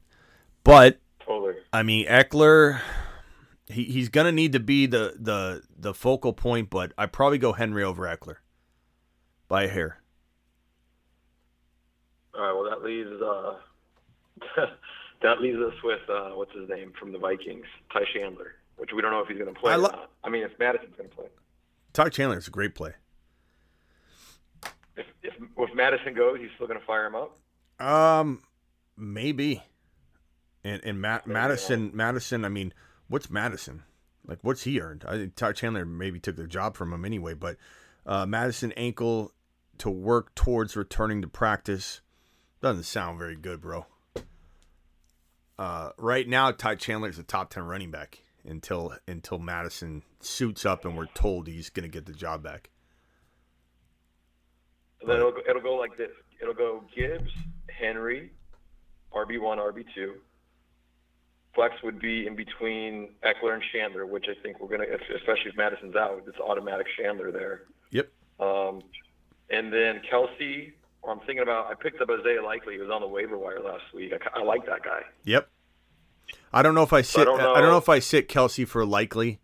[0.62, 1.54] But Totally.
[1.72, 2.80] I mean, Ekeler,
[3.66, 7.52] he, he's gonna need to be the the the focal point, but I probably go
[7.52, 8.36] Henry over Ekeler
[9.48, 10.00] by a hair.
[12.36, 12.52] All right.
[12.52, 13.54] Well, that leaves uh,
[15.22, 19.02] that leaves us with uh, what's his name from the Vikings, Ty Chandler, which we
[19.02, 19.72] don't know if he's going to play.
[19.72, 20.06] I lo-.
[20.22, 21.26] I mean, if Mattison's going to play,
[21.92, 22.92] Ty Chandler is a great play.
[24.96, 27.38] if, if if Mattison goes, he's still going to fire him up.
[27.80, 28.42] Um,
[28.96, 29.62] maybe.
[30.64, 32.44] And and Matt Mattison Mattison.
[32.44, 32.72] I mean,
[33.08, 33.82] what's Mattison?
[34.26, 35.04] Like, what's he earned?
[35.06, 37.34] I think Ty Chandler maybe took the job from him anyway.
[37.34, 37.56] But
[38.06, 39.32] uh, Mattison ankle
[39.78, 42.00] to work towards returning to practice
[42.64, 43.84] doesn't sound very good, bro.
[45.58, 50.64] Uh, right now, Ty Chandler is a top ten running back until until Mattison suits
[50.64, 52.70] up and we're told he's going to get the job back.
[55.02, 56.08] And then it'll go, it'll go like this.
[56.40, 57.30] It'll go Gibbs,
[57.68, 58.32] Henry,
[59.12, 60.14] RB one, RB two.
[61.54, 65.56] Flex would be in between Ekeler and Chandler, which I think we're gonna, especially if
[65.56, 67.64] Mattison's out, it's automatic Chandler there.
[67.90, 68.08] Yep.
[68.40, 68.82] Um,
[69.50, 70.72] and then Kelce,
[71.08, 72.74] I'm thinking about, I picked up Isaiah Likely.
[72.74, 74.12] He was on the waiver wire last week.
[74.12, 75.02] I, I like that guy.
[75.24, 75.48] Yep.
[76.52, 77.22] I don't know if I sit.
[77.22, 77.70] I don't don't, know.
[77.70, 79.40] know if I sit Kelce for likely.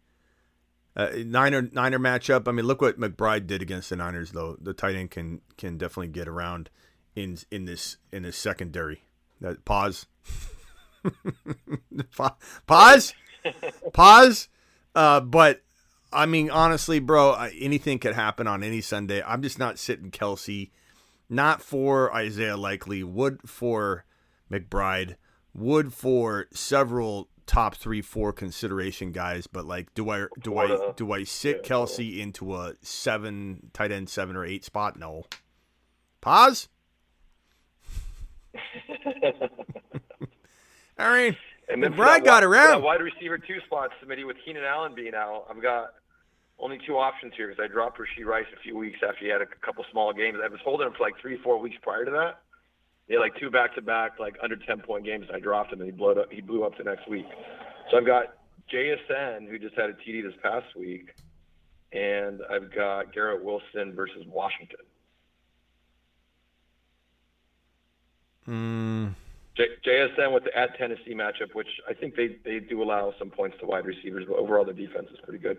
[0.96, 2.48] Uh, Niner Niner matchup.
[2.48, 4.56] I mean, look what McBride did against the Niners, though.
[4.60, 6.70] The tight end can can definitely get around
[7.14, 9.02] in in this in this secondary.
[9.40, 10.06] That pause.
[12.66, 13.14] Pause.
[13.92, 14.48] Pause.
[14.94, 15.62] Uh, but
[16.12, 19.22] I mean, honestly, bro, anything could happen on any Sunday.
[19.22, 20.70] I'm just not sitting Kelce.
[21.30, 23.04] Not for Isaiah Likely.
[23.04, 24.04] Would for
[24.50, 25.14] McBride.
[25.54, 29.46] Would for several top three, four consideration guys.
[29.46, 34.10] But like, do I do I do I sit Kelce into a seven tight end
[34.10, 34.98] seven or eight spot?
[34.98, 35.24] No.
[36.20, 36.68] Pause.
[40.98, 41.36] All right.
[41.68, 42.82] And then that got around.
[42.82, 45.94] Wide receiver two spot, Smitty, with Keenan Allen being out, I've got
[46.60, 49.40] only two options here because I dropped Rashee Rice a few weeks after he had
[49.40, 50.38] a couple small games.
[50.42, 52.42] I was holding him for like three, four weeks prior to that.
[53.08, 55.96] He had like two back-to-back, like under 10-point games, and I dropped him, and he
[55.96, 56.30] blew up.
[56.30, 57.26] He blew up the next week.
[57.90, 58.36] So I've got
[58.72, 61.08] JSN, who just had a TD this past week,
[61.92, 64.78] and I've got Garrett Wilson versus Washington.
[68.48, 69.14] Mm,
[69.56, 73.30] J- JSN with the at Tennessee matchup, which I think they, they do allow some
[73.30, 75.58] points to wide receivers, but overall the defense is pretty good.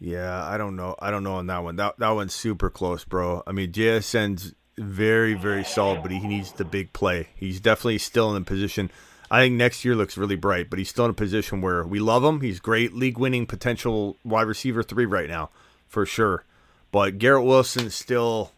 [0.00, 0.96] Yeah, I don't know.
[0.98, 1.76] I don't know on that one.
[1.76, 3.42] That that one's super close, bro.
[3.46, 7.28] I mean, JSN's very very solid, but he needs the big play.
[7.36, 8.90] He's definitely still in a position.
[9.30, 12.00] I think next year looks really bright, but he's still in a position where we
[12.00, 12.40] love him.
[12.40, 15.50] He's great, league winning potential wide receiver three right now,
[15.86, 16.44] for sure.
[16.90, 18.52] But Garrett Wilson still.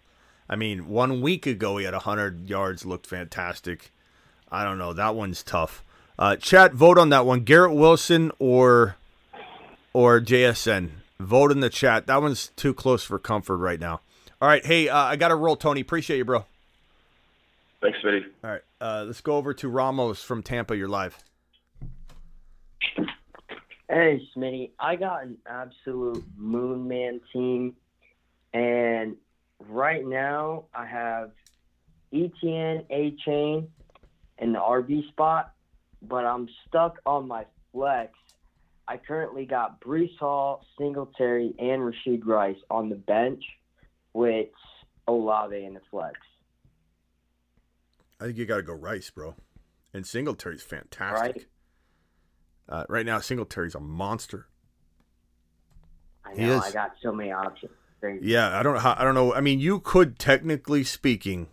[0.48, 3.90] I mean, one week ago he had 100 yards, looked fantastic.
[4.50, 4.92] I don't know.
[4.92, 5.82] That one's tough.
[6.18, 7.40] Uh, chat, vote on that one.
[7.40, 8.96] Garrett Wilson or
[9.92, 10.90] or JSN.
[11.22, 12.06] Vote in the chat.
[12.06, 14.00] That one's too close for comfort right now.
[14.40, 14.64] All right.
[14.64, 15.80] Hey, uh, I got to roll, Tony.
[15.80, 16.44] Appreciate you, bro.
[17.80, 18.24] Thanks, Smitty.
[18.44, 18.62] All right.
[18.80, 20.76] Uh, let's go over to Ramos from Tampa.
[20.76, 21.18] You're live.
[23.88, 27.76] Hey, Smitty, I got an absolute Moon Man team,
[28.54, 29.16] and
[29.68, 31.32] right now I have
[32.10, 33.66] ETN Achane
[34.38, 35.52] in the RB spot,
[36.00, 38.12] but I'm stuck on my flex
[38.88, 43.42] I currently got Breece Hall, Singletary, and Rashee Rice on the bench,
[44.12, 44.48] with
[45.08, 46.18] Olave in the flex.
[48.20, 49.34] I think you got to go Rice, bro.
[49.94, 51.36] And Singletary's fantastic.
[51.36, 51.46] Right.
[52.68, 54.46] Uh, right now, Singletary's a monster.
[56.24, 56.60] I know.
[56.60, 57.72] I got so many options.
[58.00, 58.26] Crazy.
[58.26, 58.94] Yeah, I don't know.
[58.96, 59.34] I don't know.
[59.34, 61.48] I mean, you could technically speaking,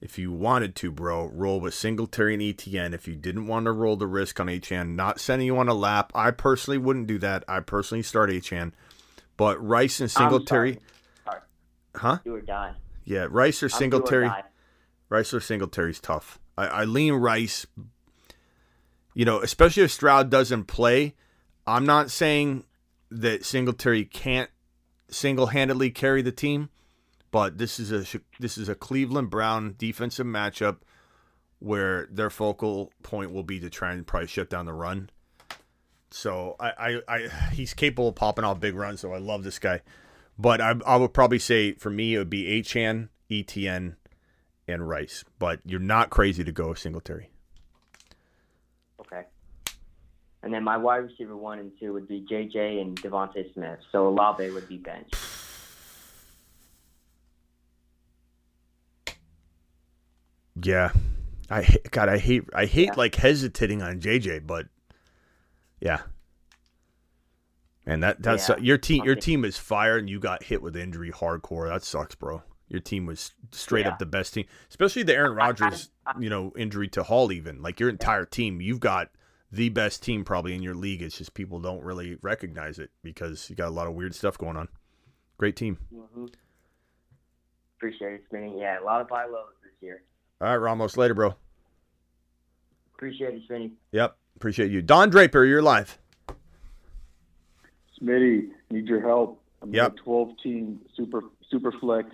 [0.00, 2.94] if you wanted to, bro, roll with Singletary and ETN.
[2.94, 5.74] If you didn't want to roll the risk on Achane, not sending you on a
[5.74, 7.44] lap, I personally wouldn't do that.
[7.46, 8.72] I personally start Achane,
[9.36, 10.78] but Rice and Singletary,
[11.24, 11.40] sorry.
[11.94, 12.18] huh?
[12.24, 12.74] Do or die.
[13.04, 14.28] Yeah, Rice or I'm or Singletary.
[14.28, 14.44] die.
[15.10, 16.38] Rice or Singletary's tough.
[16.56, 17.66] I, I lean Rice.
[19.12, 21.14] You know, especially if Stroud doesn't play.
[21.66, 22.64] I'm not saying
[23.10, 24.48] that Singletary can't
[25.08, 26.70] single-handedly carry the team,
[27.30, 30.78] but this is a this is a Cleveland Brown defensive matchup
[31.58, 35.10] where their focal point will be to try and probably shut down the run.
[36.10, 39.00] So I, I, I he's capable of popping off big runs.
[39.00, 39.80] So I love this guy,
[40.38, 43.94] but I, I would probably say for me it would be Achane, ETN,
[44.66, 45.24] and Rice.
[45.38, 47.30] But you're not crazy to go Singletary.
[49.00, 49.22] Okay.
[50.42, 53.78] And then my wide receiver one and two would be JJ and DeVonta Smith.
[53.92, 55.12] So Olave would be bench.
[60.62, 60.92] Yeah,
[61.48, 62.94] I God I hate I hate Yeah.
[62.96, 64.66] like hesitating on JJ, but
[65.80, 66.02] yeah.
[67.86, 68.56] And that that's Yeah.
[68.58, 69.04] your team.
[69.04, 71.68] Your team is fire, and you got hit with injury hardcore.
[71.68, 72.42] That sucks, bro.
[72.68, 73.92] Your team was straight Yeah.
[73.92, 75.90] up the best team, especially the Aaron Rodgers,
[76.20, 77.32] you know, injury to Hall.
[77.32, 79.10] Even like your entire team, you've got
[79.50, 81.02] the best team probably in your league.
[81.02, 84.38] It's just people don't really recognize it because you got a lot of weird stuff
[84.38, 84.68] going on.
[85.38, 85.76] Great team.
[85.90, 86.26] hmm
[87.78, 88.60] Appreciate it, Smitty.
[88.60, 90.02] Yeah, a lot of buy lows this year.
[90.40, 90.96] All right, Ramos.
[90.96, 91.34] Later, bro.
[92.94, 93.72] Appreciate it, Smitty.
[93.92, 95.44] Yep, appreciate you, Don Draper.
[95.44, 95.98] You're live.
[98.00, 99.42] Smitty, need your help.
[99.62, 99.92] I'm Yep.
[99.92, 102.08] a 12 team super super flex.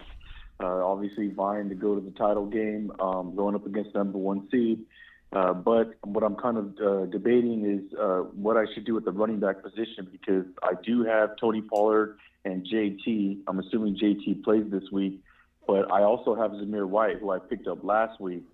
[0.59, 4.49] Uh, obviously vying to go to the title game, um, going up against number one
[4.51, 4.85] seed.
[5.33, 9.05] Uh, but what I'm kind of uh, debating is uh, what I should do at
[9.05, 13.41] the running back position because I do have Tony Pollard and JT.
[13.47, 15.21] I'm assuming JT plays this week,
[15.67, 18.45] but I also have Zamir White, who I picked up last week.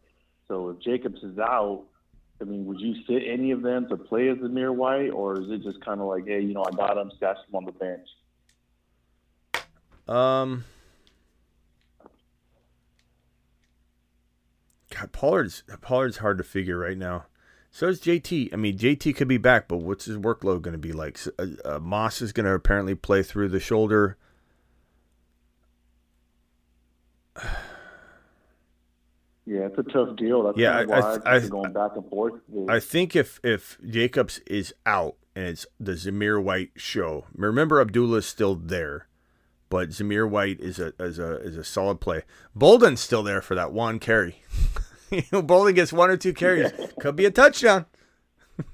[0.49, 1.85] So if Jacobs is out,
[2.41, 5.51] I mean, would you sit any of them to play as Zamir White, or is
[5.51, 7.73] it just kind of like, hey, you know, I got him, stash him on the
[7.73, 8.09] bench?
[10.09, 10.65] Um,
[14.91, 17.27] God, Pollard's Pollard's hard to figure right now.
[17.71, 18.53] So is JT.
[18.53, 21.19] I mean, JT could be back, but what's his workload going to be like?
[21.39, 24.19] Uh, uh, Moss is going to apparently play through the shoulder.
[29.45, 30.45] Yeah, it's a tough deal.
[30.45, 32.35] That's Yeah, kind of I- why I- I- going back and forth.
[32.49, 37.81] with- I think if if Jacobs is out and it's the Zamir White show, remember
[37.81, 39.09] Abdullah's still there,
[39.69, 42.23] but Zamir White is a is a is a solid play.
[42.55, 44.37] Bolden's still there for that one carry.
[45.11, 46.71] you know, Bolden gets one or two carries,
[47.01, 47.87] could be a touchdown.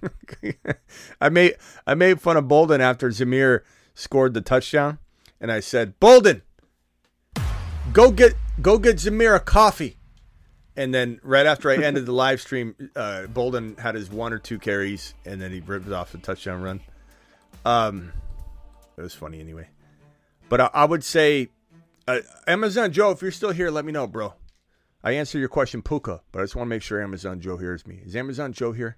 [1.21, 1.57] I made
[1.87, 3.63] I made fun of Bolden after Zamir
[3.95, 4.99] scored the touchdown,
[5.41, 6.43] and I said, Bolden,
[7.95, 9.97] go get go get Zamir a coffee.
[10.77, 14.39] And then right after I ended the live stream, uh, Bolden had his one or
[14.39, 16.81] two carries, and then he ripped off the touchdown run.
[17.65, 18.13] Um,
[18.97, 19.69] it was funny anyway.
[20.49, 21.49] But I, I would say,
[22.07, 24.35] uh, Amazon Joe, if you're still here, let me know, bro.
[25.03, 27.87] I answer your question, Puka, but I just want to make sure Amazon Joe hears
[27.87, 28.01] me.
[28.05, 28.97] Is Amazon Joe here?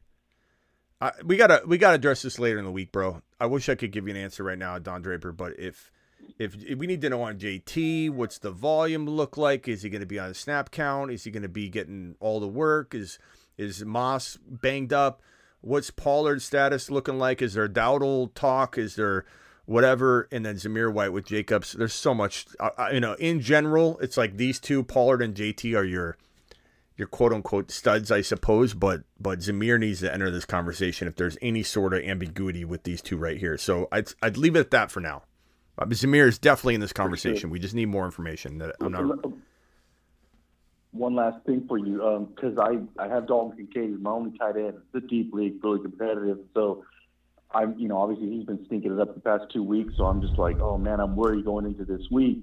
[1.01, 3.23] I, we gotta we gotta address this later in the week, bro.
[3.39, 5.91] I wish I could give you an answer right now, Don Draper, but if
[6.41, 9.69] if, if we need to know on JT, what's the volume look like?
[9.69, 11.11] Is he going to be on a snap count?
[11.11, 12.95] Is he going to be getting all the work?
[12.95, 13.19] Is
[13.59, 15.21] is Moss banged up?
[15.61, 17.43] What's Pollard's status looking like?
[17.43, 18.79] Is there Dowdle talk?
[18.79, 19.27] Is there
[19.67, 20.29] whatever?
[20.33, 21.73] And then Zamir White with Jacobs.
[21.73, 22.47] There's so much.
[22.59, 26.17] Uh, uh, you know, in general, it's like these two, Pollard and JT, are your
[26.97, 28.73] your quote unquote studs, I suppose.
[28.73, 32.85] But but Zamir needs to enter this conversation if there's any sort of ambiguity with
[32.85, 33.59] these two right here.
[33.59, 35.25] So I'd I'd leave it at that for now.
[35.81, 37.51] Uh, Zamir is definitely in this conversation.
[37.51, 38.59] We just need more information.
[38.59, 39.33] That I'm not.
[40.93, 44.57] One last thing for you, because I, I have Dalton Kincaid as my only tight
[44.57, 44.75] end.
[44.93, 46.39] It's a deep league, really competitive.
[46.53, 46.85] So
[47.53, 49.95] I'm, you know, obviously he's been stinking it up the past two weeks.
[49.97, 52.43] So I'm just like, oh man, I'm worried going into this week.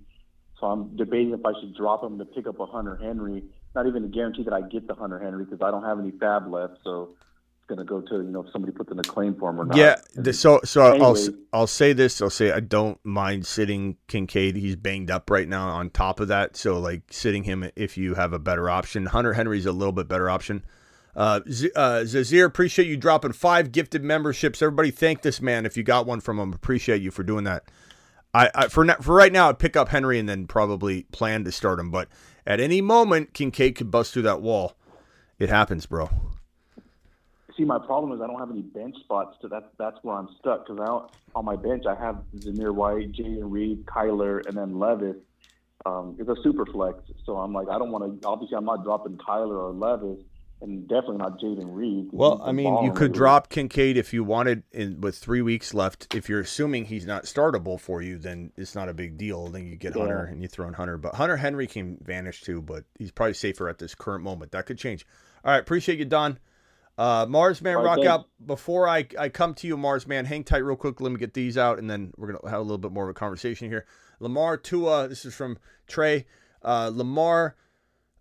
[0.60, 3.44] So I'm debating if I should drop him to pick up a Hunter Henry.
[3.76, 6.12] Not even a guarantee that I get the Hunter Henry because I don't have any
[6.12, 6.78] fab left.
[6.86, 7.16] So
[7.68, 9.65] going to go to you know if somebody puts in a claim for him or
[9.65, 9.78] not.
[9.78, 9.95] Yeah.
[10.15, 11.18] the- so so I'll
[11.53, 12.22] I'll say this.
[12.22, 14.55] I'll say I don't mind sitting Kincaid.
[14.55, 15.70] He's banged up right now.
[15.70, 19.05] On top of that, so like sitting him if you have a better option.
[19.07, 20.63] Hunter Henry's a little bit better option.
[21.15, 24.61] Uh, Z- uh, Zazir, appreciate you dropping five gifted memberships.
[24.61, 26.53] Everybody, thank this man if you got one from him.
[26.53, 27.63] Appreciate you for doing that.
[28.36, 31.43] I, I for na- for right now, I'd pick up Henry and then probably plan
[31.45, 31.89] to start him.
[31.89, 32.07] But
[32.45, 34.76] at any moment, Kincaid could bust through that wall.
[35.39, 36.09] It happens, bro.
[37.58, 39.36] See, my problem is I don't have any bench spots.
[39.41, 43.12] To that, that's where I'm stuck because I on my bench I have Zamir White,
[43.14, 45.16] Jayden Reed, Kyler, and then Levis.
[45.86, 48.28] Um, it's a super flex, so I'm like I don't want to.
[48.28, 50.24] Obviously, I'm not dropping Kyler or Levis,
[50.62, 52.10] and definitely not Jayden Reed.
[52.12, 56.14] Well, I mean, you could drop Kincaid if you wanted, in with three weeks left.
[56.14, 59.47] If you're assuming he's not startable for you, then it's not a big deal.
[59.47, 60.03] Then you get Yeah.
[60.03, 60.97] Hunter and you throw in Hunter.
[60.97, 64.51] But Hunter Henry can vanish too, but he's probably safer at this current moment.
[64.51, 65.08] That could change.
[65.43, 66.39] All right, appreciate you, Don.
[66.98, 68.10] Uh, Mars Man, rock thanks.
[68.10, 68.28] out.
[68.43, 71.00] Before I, I come to you, Mars Man, hang tight real quick.
[71.00, 73.10] Let me get these out, and then we're gonna have a little bit more of
[73.10, 73.86] a conversation here.
[74.20, 76.26] Lamar Tua, this is from Trey.
[76.64, 77.56] Uh, Lamar,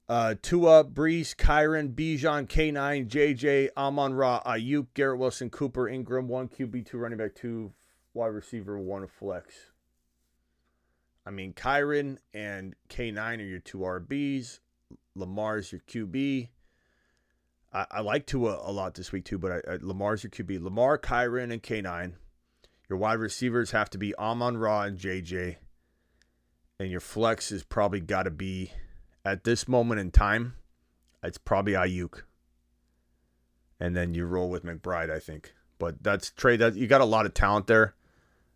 [0.08, 6.48] uh, Tua, Breece, Kyren, Bijan, K9, JJ, Amon Ra, Aiyuk, Garrett Wilson, Cooper, Ingram, one
[6.48, 7.72] QB, two running back, two
[8.12, 9.54] wide receiver, one flex.
[11.24, 14.60] I mean, Kyren and K9 are your two RBs.
[15.16, 16.48] Lamar's your QB.
[17.76, 20.62] I, I like Tua a lot this week too, but I, I, Lamar's your QB.
[20.62, 22.14] Lamar, Kyren, and K9.
[22.88, 25.56] Your wide receivers have to be Amon Ra and JJ.
[26.80, 28.72] And your flex is probably got to be,
[29.24, 30.54] at this moment in time,
[31.22, 32.22] it's probably Aiyuk.
[33.78, 35.52] And then you roll with McBride, I think.
[35.78, 36.60] But that's trade.
[36.60, 37.94] That you got a lot of talent there.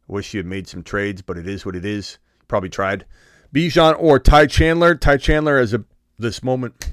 [0.06, 2.18] Wish you had made some trades, but it is what it is.
[2.48, 3.04] Probably tried.
[3.54, 4.94] Bijan or Ty Chandler.
[4.94, 5.84] Ty Chandler as a
[6.18, 6.90] this moment.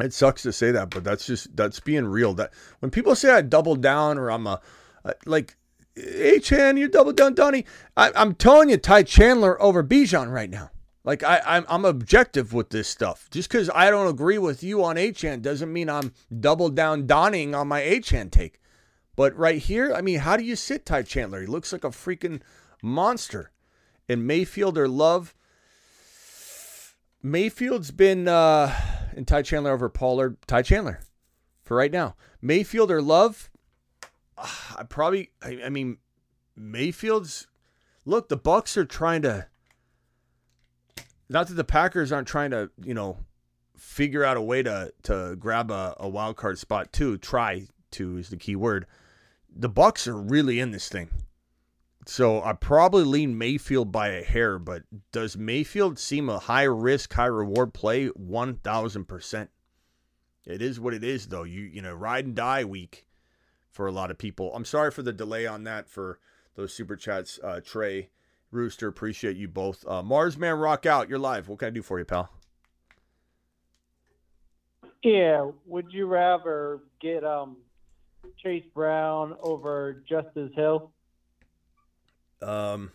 [0.00, 2.34] It sucks to say that, but that's just that's being real.
[2.34, 4.60] That when people say I double down or I'm a
[5.04, 5.56] uh, like,
[5.94, 7.66] hey Chan, you double down, Donnie.
[7.96, 10.70] I, I'm telling you, Ty Chandler over Bijan right now.
[11.04, 13.28] Like I, I'm, I'm objective with this stuff.
[13.30, 17.54] Just because I don't agree with you on Achane doesn't mean I'm double down donning
[17.54, 18.60] on my Achane take.
[19.16, 21.40] But right here, I mean, how do you sit Ty Chandler?
[21.40, 22.42] He looks like a freaking
[22.82, 23.50] monster.
[24.08, 25.34] And Mayfield or Love.
[27.22, 28.74] Mayfield's been uh
[29.16, 30.36] and Ty Chandler over Pollard.
[30.46, 31.00] Ty Chandler
[31.62, 32.16] for right now.
[32.40, 33.50] Mayfield or Love.
[34.38, 35.30] ah, I probably.
[35.42, 35.98] I, I mean,
[36.56, 37.46] Mayfield's.
[38.04, 39.46] Look, the Bucs are trying to.
[41.28, 43.18] Not that the Packers aren't trying to, you know,
[43.76, 47.18] figure out a way to to grab a, a wild card spot too.
[47.18, 48.86] Try to is the key word.
[49.54, 51.08] The Bucs are really in this thing.
[52.10, 54.82] So I probably lean Mayfield by a hair, but
[55.12, 58.08] does Mayfield seem a high risk, high reward play?
[58.08, 59.50] One thousand percent.
[60.44, 61.44] It is what it is, though.
[61.44, 63.06] You you know, ride and die week
[63.70, 64.52] for a lot of people.
[64.56, 66.18] I'm sorry for the delay on that for
[66.56, 68.10] those super chats, uh, Trey,
[68.50, 68.88] Rooster.
[68.88, 69.86] Appreciate you both.
[69.86, 71.08] Uh, Mars Man, rock out.
[71.08, 71.48] You're live.
[71.48, 72.28] What can I do for you, pal?
[75.04, 77.58] Yeah, would you rather get um
[78.42, 80.90] Chase Brown over Justice Hill
[82.42, 82.90] Um,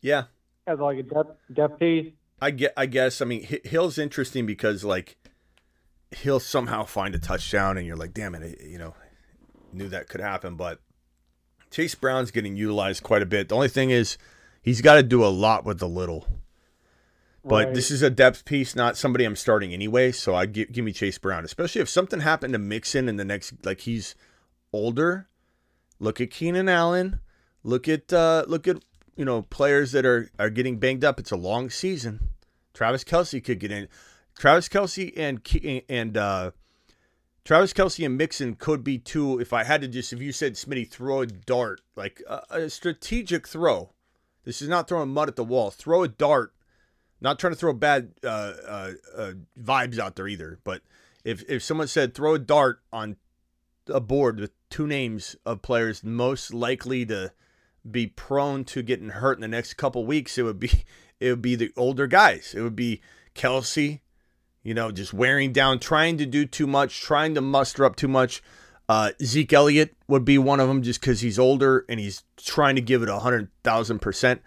[0.00, 0.24] yeah,
[0.66, 2.12] as like a depth depth piece?
[2.40, 2.72] I get.
[2.76, 3.20] I guess.
[3.20, 5.16] I mean, Hill's interesting because like
[6.10, 8.94] he'll somehow find a touchdown, and you're like, damn it, you know,
[9.72, 10.56] knew that could happen.
[10.56, 10.80] But
[11.70, 13.48] Chase Brown's getting utilized quite a bit.
[13.48, 14.16] The only thing is,
[14.62, 16.26] he's got to do a lot with the little.
[17.42, 17.74] But Right.
[17.74, 20.12] this is a depth piece, not somebody I'm starting anyway.
[20.12, 23.24] So I give give me Chase Brown, especially if something happened to Mixon in the
[23.24, 24.14] next, like he's
[24.72, 25.26] older.
[25.98, 27.20] Look at Keenan Allen.
[27.62, 28.82] Look at uh, look at
[29.16, 31.20] you know players that are are getting banged up.
[31.20, 32.30] It's a long season.
[32.72, 33.88] Travis Kelce could get in.
[34.38, 35.40] Travis Kelce and
[35.88, 36.52] and uh,
[37.44, 39.38] Travis Kelce and Mixon could be two.
[39.38, 42.70] If I had to just, if you said Smitty throw a dart, like a, a
[42.70, 43.90] strategic throw.
[44.44, 45.70] This is not throwing mud at the wall.
[45.70, 46.54] Throw a dart.
[47.20, 50.58] Not trying to throw bad uh, uh, uh, vibes out there either.
[50.64, 50.80] But
[51.24, 53.16] if if someone said throw a dart on
[53.86, 57.32] a board with two names of players most likely to
[57.88, 60.84] be prone to getting hurt in the next couple weeks, it would be
[61.20, 62.54] it would be the older guys.
[62.56, 63.00] It would be
[63.34, 64.00] Kelce,
[64.62, 68.08] you know, just wearing down, trying to do too much, trying to muster up too
[68.08, 68.42] much.
[68.88, 72.74] Uh, Zeke Elliott would be one of them just because he's older and he's trying
[72.74, 74.42] to give it a hundred thousand percent.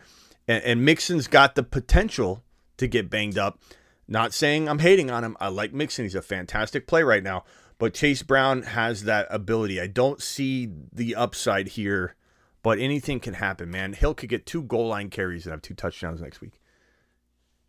[0.48, 2.44] And, and Mixon's got the potential
[2.78, 3.60] to get banged up.
[4.08, 5.38] Not saying I'm hating on him.
[5.40, 6.06] I like Mixon.
[6.06, 7.46] He's a fantastic play right now.
[7.78, 9.80] But Chase Brown has that ability.
[9.80, 12.16] I don't see the upside here,
[12.64, 13.94] but anything can happen, man.
[13.94, 16.60] Hill could get two goal line carries and have two touchdowns next week.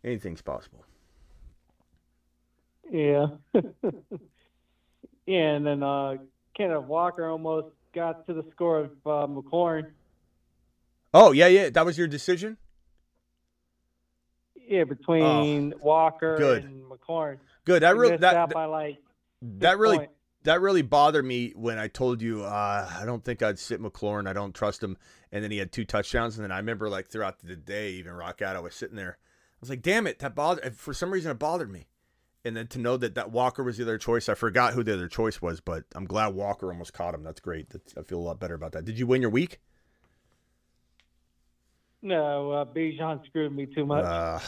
[0.03, 0.85] Anything's possible.
[2.91, 3.27] Yeah.
[5.25, 6.15] yeah, and then uh,
[6.55, 9.91] Kenneth Walker almost got to the score of uh, McLaurin.
[11.13, 11.69] Oh, yeah, yeah.
[11.69, 12.57] That was your decision?
[14.67, 16.63] Yeah, between Walker Oh, good.
[16.63, 17.37] and McLaurin.
[17.65, 17.83] Good.
[17.83, 18.97] That really that, by like
[19.41, 20.07] that really
[20.45, 24.27] that really bothered me when I told you uh, I don't think I'd sit McLaurin.
[24.27, 24.97] I don't trust him.
[25.31, 26.37] And then he had two touchdowns.
[26.37, 29.17] And then I remember like throughout the day, even rock out, I was sitting there.
[29.19, 30.75] I was like, damn it, that bothered.
[30.75, 31.87] For some reason, it bothered me.
[32.43, 34.93] And then to know that that Walker was the other choice, I forgot who the
[34.93, 35.59] other choice was.
[35.59, 37.23] But I'm glad Walker almost caught him.
[37.23, 37.71] That's great.
[37.71, 38.85] That's, I feel a lot better about that.
[38.85, 39.59] Did you win your week?
[42.03, 44.05] No, uh, Bijan screwed me too much.
[44.05, 44.39] Uh,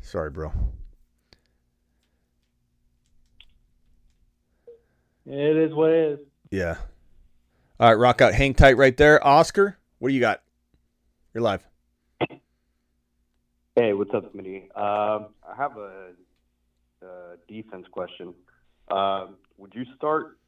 [0.00, 0.52] sorry, bro.
[5.30, 6.18] It is what it is.
[6.50, 6.76] Yeah.
[7.78, 8.32] All right, rock out.
[8.32, 9.24] Hang tight right there.
[9.24, 10.40] Oscar, what do you got?
[11.34, 11.66] You're live.
[13.76, 14.74] Hey, what's up, Smitty?
[14.74, 16.12] Um, I have a,
[17.02, 18.32] a defense question.
[18.90, 20.38] Um, would you start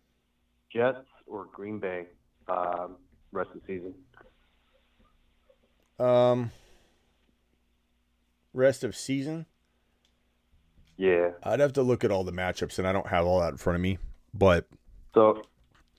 [0.72, 2.06] Jets or Green Bay
[2.48, 2.96] um,
[3.32, 3.94] rest of the season?
[6.04, 6.52] Um,
[8.54, 9.44] rest of season.
[10.96, 11.32] Yeah.
[11.42, 13.56] I'd have to look at all the matchups, and I don't have all that in
[13.58, 13.98] front of me.
[14.34, 14.66] But
[15.14, 15.42] So,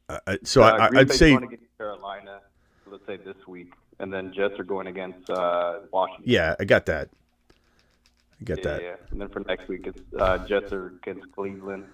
[0.09, 1.37] uh, so uh, I I'd say,
[1.77, 2.39] Carolina,
[2.87, 6.25] let's say this week, and then Jets are going against uh, Washington.
[6.27, 7.09] yeah, I got that.
[8.39, 8.81] I get yeah, that.
[8.81, 8.95] Yeah.
[9.11, 11.85] And then for next week, it's uh, Jets are against Cleveland,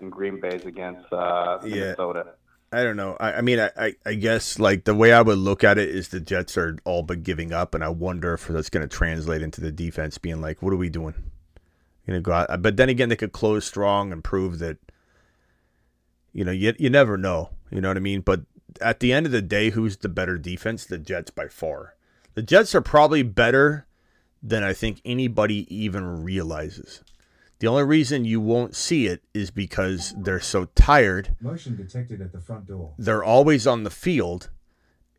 [0.00, 1.74] and Green Bay's against uh, Yeah.
[1.74, 2.26] Minnesota.
[2.74, 3.18] I don't know.
[3.20, 5.90] I, I mean, I, I, I guess like the way I would look at it
[5.90, 8.96] is the Jets are all but giving up, and I wonder if that's going to
[8.96, 11.14] translate into the defense being like, "What are we doing?"
[12.06, 14.78] Going to go out, but then again, they could close strong and prove that.
[16.32, 17.50] You know, you you never know.
[17.70, 18.20] You know what I mean?
[18.20, 18.42] But
[18.80, 20.84] at the end of the day, who's the better defense?
[20.86, 21.94] The Jets by far.
[22.34, 23.86] The Jets are probably better
[24.42, 27.02] than I think anybody even realizes.
[27.60, 32.32] The only reason you won't see it is because they're so tired Motion detected at
[32.32, 32.92] the front door.
[32.98, 34.50] they're always on the field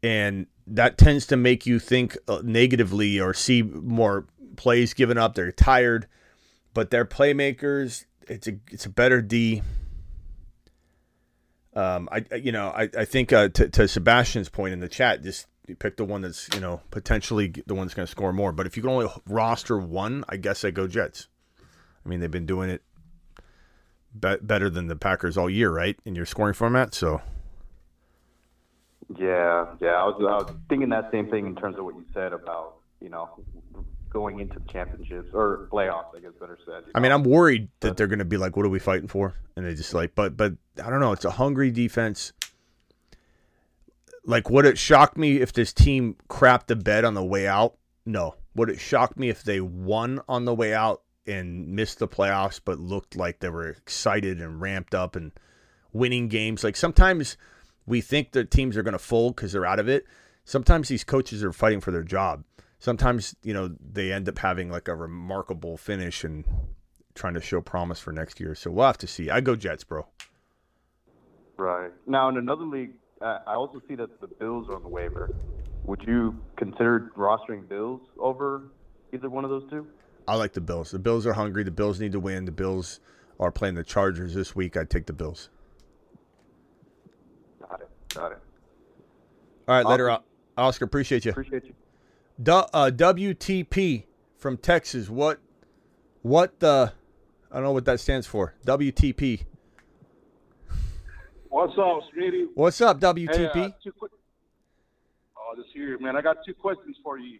[0.02, 4.26] and that tends to make you think uh, negatively or see more
[4.58, 6.06] plays given up they're tired
[6.74, 9.62] but they're playmakers it's a it's a better d
[11.76, 15.24] um i you know i i think uh, to, to sebastian's point in the chat
[15.24, 15.48] just
[15.80, 18.66] pick the one that's you know potentially the one that's going to score more but
[18.66, 21.28] if you can only roster one i guess i go jets
[22.06, 22.82] i mean they've been doing it
[24.20, 27.22] be- better than the packers all year right in your scoring format so
[29.18, 29.96] Yeah, yeah.
[29.96, 32.76] I was, I was thinking that same thing in terms of what you said about
[33.02, 33.30] you know
[34.14, 36.16] going into the championships or playoffs.
[36.16, 36.84] I guess better said.
[36.96, 37.12] I mean.
[37.12, 39.74] I'm worried that they're going to be like, "What are we fighting for?" And they
[39.74, 41.12] just like, but but I don't know.
[41.12, 42.32] It's a hungry defense.
[44.26, 47.76] Like, would it shock me if this team crapped the bed on the way out?
[48.06, 48.36] No.
[48.56, 52.62] Would it shock me if they won on the way out and missed the playoffs,
[52.64, 55.32] but looked like they were excited and ramped up and
[55.92, 56.64] winning games?
[56.64, 57.36] Like sometimes
[57.86, 60.06] we think the teams are going to fold because they're out of it.
[60.46, 62.44] Sometimes these coaches are fighting for their job.
[62.84, 66.44] Sometimes you know they end up having like a remarkable finish and
[67.16, 68.56] trying to show promise for next year.
[68.56, 69.30] So we'll have to see.
[69.30, 70.06] I go Jets, bro.
[71.56, 71.92] Right.
[72.08, 72.92] Now, in another league,
[73.22, 75.34] I also see that the Bills are on the waiver.
[75.86, 78.64] Would you consider rostering Bills over
[79.14, 79.88] either one of those two?
[80.28, 80.92] I like the Bills.
[80.92, 81.64] The Bills are hungry.
[81.64, 82.44] The Bills need to win.
[82.44, 83.00] The Bills
[83.40, 84.76] are playing the Chargers this week.
[84.76, 85.48] I'd take the Bills.
[87.62, 87.90] Got it.
[88.14, 88.40] Got it.
[89.70, 90.18] All right, later,
[90.58, 90.84] Oscar.
[90.84, 91.32] Appreciate you.
[91.32, 91.76] Appreciate you.
[92.44, 94.04] Du- uh, WTP
[94.38, 95.10] from Texas.
[95.10, 95.40] What?
[96.22, 96.94] What the?
[97.52, 98.54] I don't know what that stands for.
[98.66, 99.44] WTP.
[101.50, 102.48] What's up, Smitty?
[102.56, 103.56] What's up, Hey, WTP?
[103.68, 104.12] uh, two quick.
[105.38, 106.16] Oh, this here, man.
[106.16, 107.40] I got two questions for you.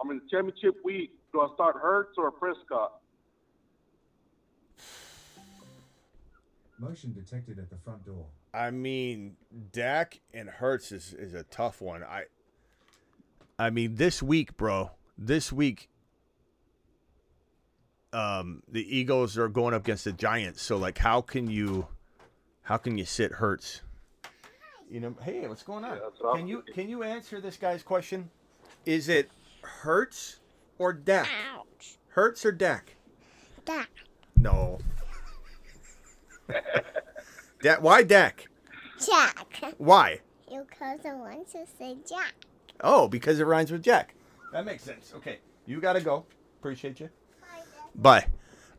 [0.00, 1.10] I'm in the championship week.
[1.32, 3.00] Do I start Hurts or Prescott?
[6.78, 8.24] Motion detected at the front door.
[8.54, 9.36] I mean,
[9.72, 12.02] Dak and Hurts is, is a tough one.
[12.02, 12.24] I
[13.58, 15.88] I mean, this week, bro, this week
[18.12, 20.62] um the Eagles are going up against the Giants.
[20.62, 21.86] So like how can you
[22.62, 23.82] how can you sit Hurts?
[24.90, 25.98] You know, hey, what's going on?
[26.34, 28.30] can you can you answer this guy's question?
[28.86, 29.30] Is it
[29.62, 30.40] Hurts
[30.78, 31.28] or Dak?
[32.08, 32.96] Hurts or Dak?
[33.64, 33.90] Dak.
[34.36, 34.78] No.
[37.62, 38.48] Dak why Dak?
[39.04, 39.74] Jack.
[39.76, 40.20] Why?
[40.48, 42.34] Because I want to say Jack.
[42.82, 44.14] Oh, because it rhymes with Jack.
[44.52, 45.12] That makes sense.
[45.16, 46.24] Okay, you got to go.
[46.60, 47.08] Appreciate you.
[47.94, 48.26] Bye.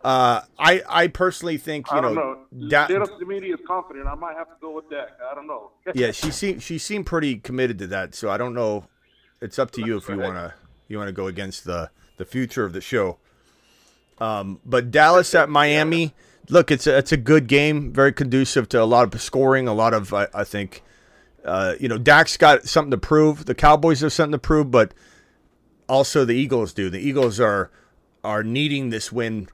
[0.02, 2.70] Uh, I I personally think you I don't know, know.
[2.70, 4.08] Da- Dennis Smitty is confident.
[4.08, 5.10] I might have to go with Dak.
[5.30, 5.72] I don't know.
[5.94, 8.16] yeah, she seemed she seemed pretty committed to that.
[8.16, 8.86] So I don't know.
[9.42, 10.54] It's up to you if you wanna
[10.88, 13.18] you wanna go against the the future of the show.
[14.20, 16.14] Um, but Dallas at Miami,
[16.50, 19.74] look, it's a it's a good game, very conducive to a lot of scoring, a
[19.74, 20.82] lot of I, I think.
[21.44, 23.46] Uh, you know, Dak's got something to prove.
[23.46, 24.94] The Cowboys have something to prove, but
[25.88, 26.90] also the Eagles do.
[26.90, 27.72] The Eagles are
[28.24, 29.48] are needing this win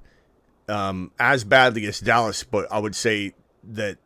[0.68, 3.34] um, as badly as Dallas, but I would say
[3.64, 3.98] that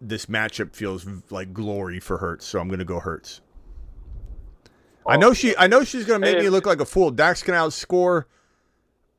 [0.00, 2.46] this matchup feels like glory for Hurts.
[2.46, 3.40] So I'm going to go Hurts.
[5.06, 5.56] I know she.
[5.56, 7.10] I know she's going to make me look like a fool.
[7.10, 8.24] Dak's going to outscore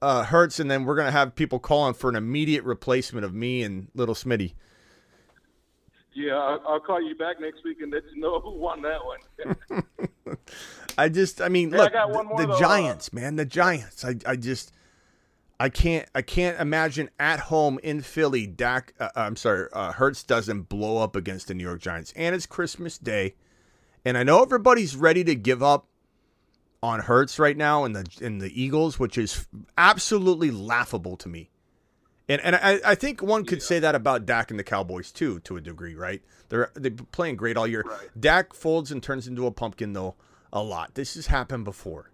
[0.02, 3.34] uh, Hurts, and then we're going to have people calling for an immediate replacement of
[3.34, 4.54] me and Little Smitty.
[6.14, 9.00] Yeah, I'll, I'll call you back next week and let you know who won that
[9.06, 10.38] one.
[10.98, 14.04] I just, I mean, Hey, I look, one the, the uh, Giants, man, the Giants.
[14.04, 14.74] I, I just,
[15.60, 18.94] I can't, I can't imagine at home in Philly, Dak.
[19.00, 22.46] Uh, I'm sorry, uh, Hurts doesn't blow up against the New York Giants, and it's
[22.46, 23.36] Christmas Day,
[24.04, 25.88] and I know everybody's ready to give up
[26.82, 31.50] on Hurts right now in the in the Eagles, which is absolutely laughable to me.
[32.30, 35.40] And and I, I think one could say that about Dak and the Cowboys too,
[35.42, 36.22] to a degree, right?
[36.50, 37.84] They're they've been playing great all year.
[38.18, 40.16] Dak folds and turns into a pumpkin though
[40.54, 40.94] a lot.
[40.94, 42.12] This has happened before.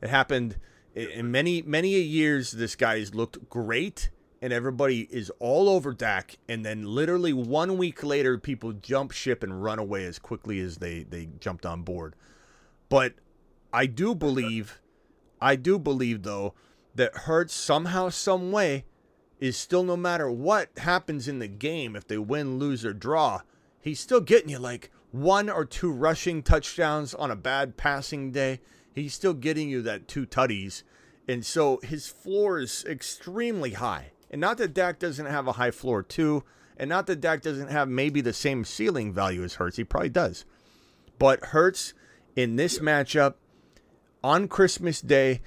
[0.00, 0.56] It happened
[0.94, 2.52] in many many a years.
[2.52, 4.08] This guy's looked great,
[4.40, 6.38] and everybody is all over Dak.
[6.48, 10.78] And then literally one week later, people jump ship and run away as quickly as
[10.78, 12.16] they they jumped on board.
[12.88, 13.12] But
[13.74, 14.80] I do believe,
[15.38, 16.54] I do believe though
[16.94, 18.84] that Hurts somehow, some way,
[19.40, 23.40] is still no matter what happens in the game, if they win, lose, or draw,
[23.80, 28.60] he's still getting you like one or two rushing touchdowns on a bad passing day.
[28.94, 30.82] He's still getting you that two tutties.
[31.28, 34.12] And so his floor is extremely high.
[34.30, 36.44] And not that Dak doesn't have a high floor too,
[36.76, 39.76] and not that Dak doesn't have maybe the same ceiling value as Hurts.
[39.76, 40.44] He probably does.
[41.18, 41.94] But Hurts
[42.34, 43.34] in this matchup
[44.22, 45.40] on Christmas Day,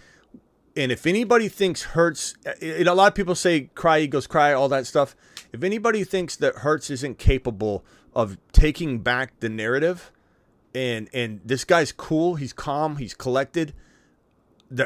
[0.77, 4.85] and if anybody thinks Hurts, a lot of people say cry eagles cry, all that
[4.85, 5.15] stuff.
[5.51, 7.83] If anybody thinks that Hurts isn't capable
[8.13, 10.11] of taking back the narrative,
[10.75, 13.73] and and this guy's cool, he's calm, he's collected.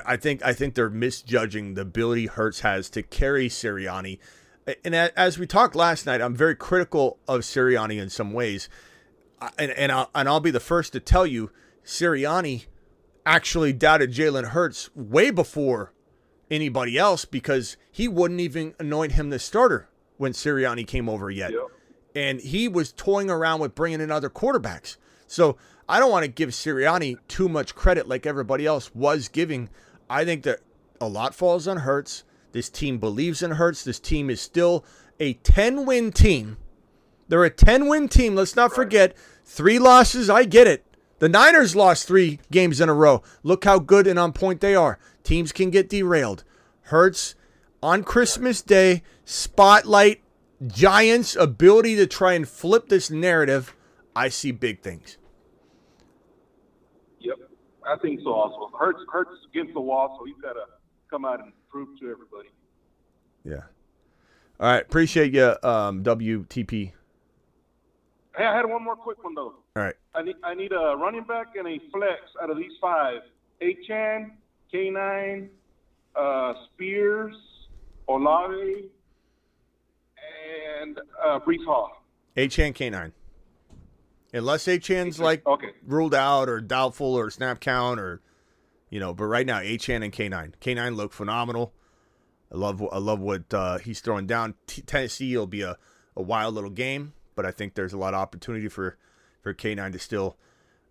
[0.05, 4.19] I think I think they're misjudging the ability Hurts has to carry Sirianni.
[4.85, 8.69] And as we talked last night, I'm very critical of Sirianni in some ways,
[9.57, 11.51] and and I'll, and I'll be the first to tell you,
[11.83, 12.67] Sirianni
[13.25, 15.93] actually doubted Jalen Hurts way before
[16.49, 21.51] anybody else because he wouldn't even anoint him the starter when Sirianni came over yet.
[22.13, 24.97] And he was toying around with bringing in other quarterbacks.
[25.27, 25.57] So
[25.87, 29.69] I don't want to give Sirianni too much credit like everybody else was giving.
[30.09, 30.59] I think that
[30.99, 32.23] a lot falls on Hurts.
[32.51, 33.83] This team believes in Hurts.
[33.83, 34.83] This team is still
[35.19, 36.57] a 10 win team.
[37.29, 38.35] They're a 10 win team.
[38.35, 39.15] Let's not forget
[39.45, 40.29] three losses.
[40.29, 40.85] I get it.
[41.21, 43.21] The Niners lost three games in a row.
[43.43, 44.97] Look how good and on point they are.
[45.23, 46.43] Teams can get derailed.
[46.85, 47.35] Hurts
[47.83, 50.23] on Christmas Day, spotlight
[50.65, 53.75] Giants' ability to try and flip this narrative.
[54.15, 55.19] I see big things.
[57.19, 57.37] Yep,
[57.87, 58.33] I think so.
[58.33, 60.65] Also, Hurts Hurts against the wall, so he's got to
[61.11, 62.49] come out and prove to everybody.
[63.43, 63.65] Yeah.
[64.59, 64.81] All right.
[64.81, 66.93] Appreciate you, um, WTP.
[68.35, 69.60] Hey, I had one more quick one though.
[69.75, 69.95] All right.
[70.13, 73.21] I need I need a running back and a flex out of these five:
[73.61, 74.31] Achane,
[74.73, 75.47] K9,
[76.15, 77.35] uh, Spears,
[78.09, 78.89] Olave,
[80.81, 82.03] and uh, Breece Hall.
[82.35, 83.11] Achane K9.
[84.33, 85.71] Unless Achane's like Okay.
[85.85, 88.21] ruled out or doubtful or snap count or
[88.89, 90.53] you know, but right now Achane and K9.
[90.59, 91.73] K9 look phenomenal.
[92.53, 94.55] I love I love what uh, he's throwing down.
[94.67, 95.77] T- Tennessee will be a,
[96.17, 98.97] a wild little game, but I think there's a lot of opportunity for
[99.41, 100.37] for K9 to still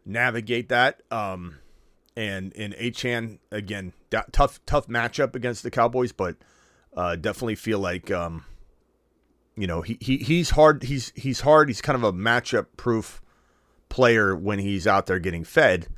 [0.04, 1.02] navigate that.
[1.10, 1.58] Um,
[2.16, 6.36] and in Achane again, da- tough tough matchup against the Cowboys, but
[6.96, 8.44] uh, definitely feel like um,
[9.56, 11.68] you know he, he he's hard he's he's hard.
[11.68, 13.22] He's kind of a matchup proof
[13.88, 15.88] player when he's out there getting fed.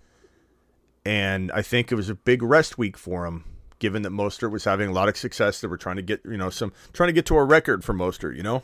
[1.04, 3.44] And I think it was a big rest week for him
[3.78, 5.60] given that Mostert was having a lot of success.
[5.60, 7.94] They were trying to get you know some trying to get to a record for
[7.94, 8.62] Mostert you know?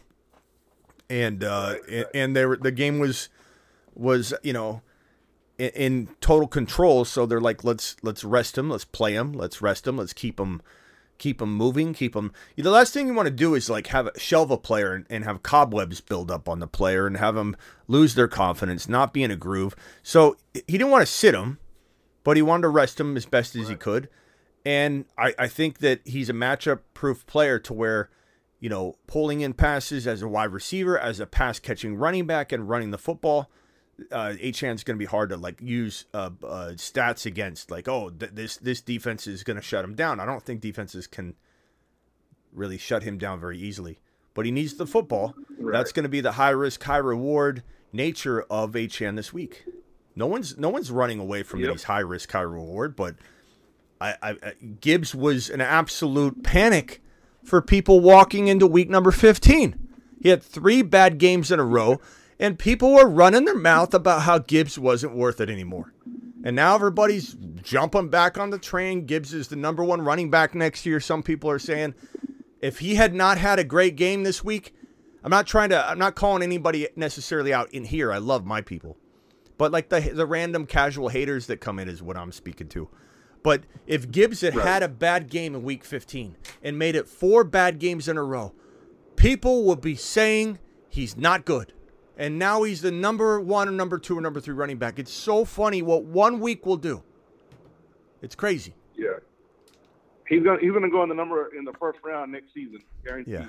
[1.11, 3.29] And uh and, and they were the game was
[3.99, 4.83] was you know
[5.59, 9.61] in, in total control so they're like let's let's rest him let's play him let's
[9.61, 10.63] rest him let's keep him
[11.19, 12.33] keep them moving, keep them.
[12.57, 15.07] The last thing you want to do is like have a shelve a player and,
[15.11, 17.57] and have cobwebs build up on the player and have them
[17.87, 19.77] lose their confidence, not be in a groove.
[20.03, 21.59] So he didn't want to sit him,
[22.25, 24.09] but he wanted to rest him as best as he could.
[24.65, 28.11] And I, I think that he's a matchup proof player to where,
[28.61, 32.53] you know, pulling in passes as a wide receiver, as a pass catching running back,
[32.53, 33.51] and running the football.
[34.13, 37.71] Uh, Achane's going to be hard to like use uh, uh, stats against.
[37.71, 40.21] Like, oh, th- this this defense is going to shut him down.
[40.21, 41.35] I don't think defenses can
[42.53, 43.99] really shut him down very easily.
[44.35, 45.35] But he needs the football.
[45.59, 49.65] That's going to be the high risk, high reward nature of Achane this week.
[50.15, 52.95] No one's no one's running away from these high risk, high reward.
[52.95, 53.17] But
[54.01, 57.03] I, I, I Gibbs was an absolute panic
[57.45, 59.89] for people walking into week number 15.
[60.21, 62.01] He had three bad games in a row,
[62.39, 65.93] and people were running their mouth about how Gibbs wasn't worth it anymore.
[66.45, 69.07] And now everybody's jumping back on the train.
[69.07, 71.01] Gibbs is the number one running back next year.
[71.01, 71.95] Some people are saying
[72.61, 74.73] if he had not had a great game this week,
[75.25, 78.13] I'm not trying to, I'm not calling anybody necessarily out in here.
[78.13, 78.97] I love my people.
[79.59, 82.89] But like the, the random casual haters that come in is what I'm speaking to.
[83.43, 84.67] But if Gibbs had Right.
[84.67, 88.23] had a bad game in week 15 and made it four bad games in a
[88.23, 88.53] row,
[89.17, 91.73] people would be saying he's not good.
[92.19, 94.99] And now he's the number one or number two or number three running back.
[94.99, 97.03] It's so funny what one week will do.
[98.21, 98.75] It's crazy.
[98.97, 99.11] Yeah.
[100.29, 103.33] He's gonna he's gonna go in the number in the first round next season, guaranteed.
[103.35, 103.47] Yeah.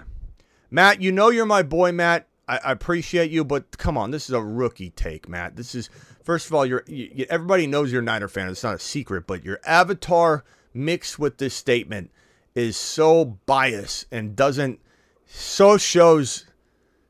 [0.71, 2.27] Matt, you know you're my boy, Matt.
[2.47, 5.55] I, I appreciate you, but come on, this is a rookie take, Matt.
[5.55, 5.89] This is
[6.23, 8.47] first of all, you're you, you- everybody knows you're a Niner fan.
[8.49, 12.11] It's not a secret, but your avatar mixed with this statement
[12.53, 14.79] is so biased and doesn't
[15.25, 16.45] so shows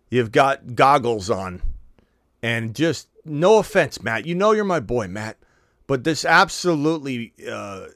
[0.10, 1.62] you've got goggles on,
[2.42, 4.26] and just no offense, Matt.
[4.26, 5.38] You know you're my boy, Matt.
[5.90, 7.88] But this absolutely uh,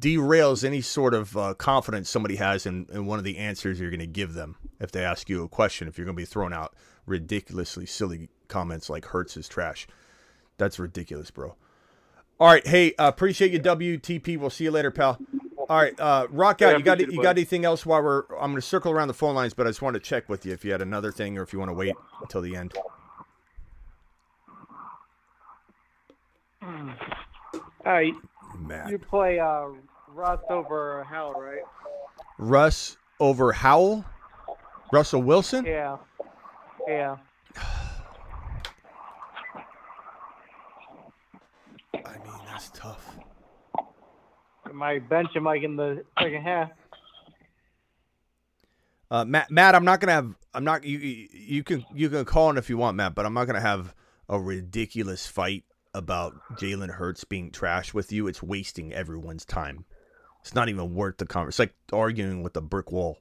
[0.00, 3.88] derails any sort of uh, confidence somebody has in, in one of the answers you're
[3.88, 5.86] going to give them if they ask you a question.
[5.86, 6.74] If you're going to be throwing out
[7.06, 9.86] ridiculously silly comments like Hurts is trash,
[10.58, 11.54] that's ridiculous, bro.
[12.40, 14.36] All right, hey, uh, appreciate you, WTP.
[14.36, 15.20] We'll see you later, pal.
[15.68, 16.78] All right, uh, rock Yeah, out.
[16.78, 17.84] You got appreciate it, you got anything else?
[17.84, 20.08] While we're, I'm going to circle around the phone lines, but I just wanted to
[20.08, 22.40] check with you if you had another thing or if you want to wait until
[22.40, 22.74] the end.
[26.62, 28.14] All right.
[28.58, 28.90] Matt.
[28.90, 29.66] You play uh,
[30.08, 31.62] Russ over Howell, right?
[32.38, 34.04] Russ over Howell,
[34.92, 35.64] Russell Wilson.
[35.64, 35.96] Yeah.
[36.86, 37.16] Yeah.
[41.94, 43.16] I mean, that's tough.
[44.72, 46.70] My bench him like in the second half.
[49.10, 50.34] Uh, Matt, Matt, I'm not gonna have.
[50.52, 50.84] I'm not.
[50.84, 53.60] You, you can you can call in if you want, Matt, but I'm not gonna
[53.60, 53.94] have
[54.28, 55.64] a ridiculous fight
[55.94, 58.26] about Jalen Hurts being trash with you.
[58.26, 59.84] It's wasting everyone's time.
[60.40, 61.70] It's not even worth the conversation.
[61.70, 63.18] It's like arguing with a brick wall.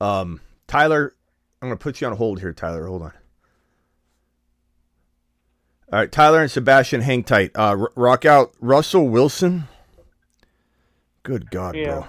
[0.00, 1.14] Um, Tyler,
[1.62, 2.86] I'm gonna put you on hold here, Tyler.
[2.86, 3.12] Hold on.
[5.92, 7.52] All right, Tyler and Sebastian, hang tight.
[7.54, 9.68] Uh, rock out Russell Wilson.
[11.26, 11.86] Good God, Yeah.
[11.86, 12.06] bro.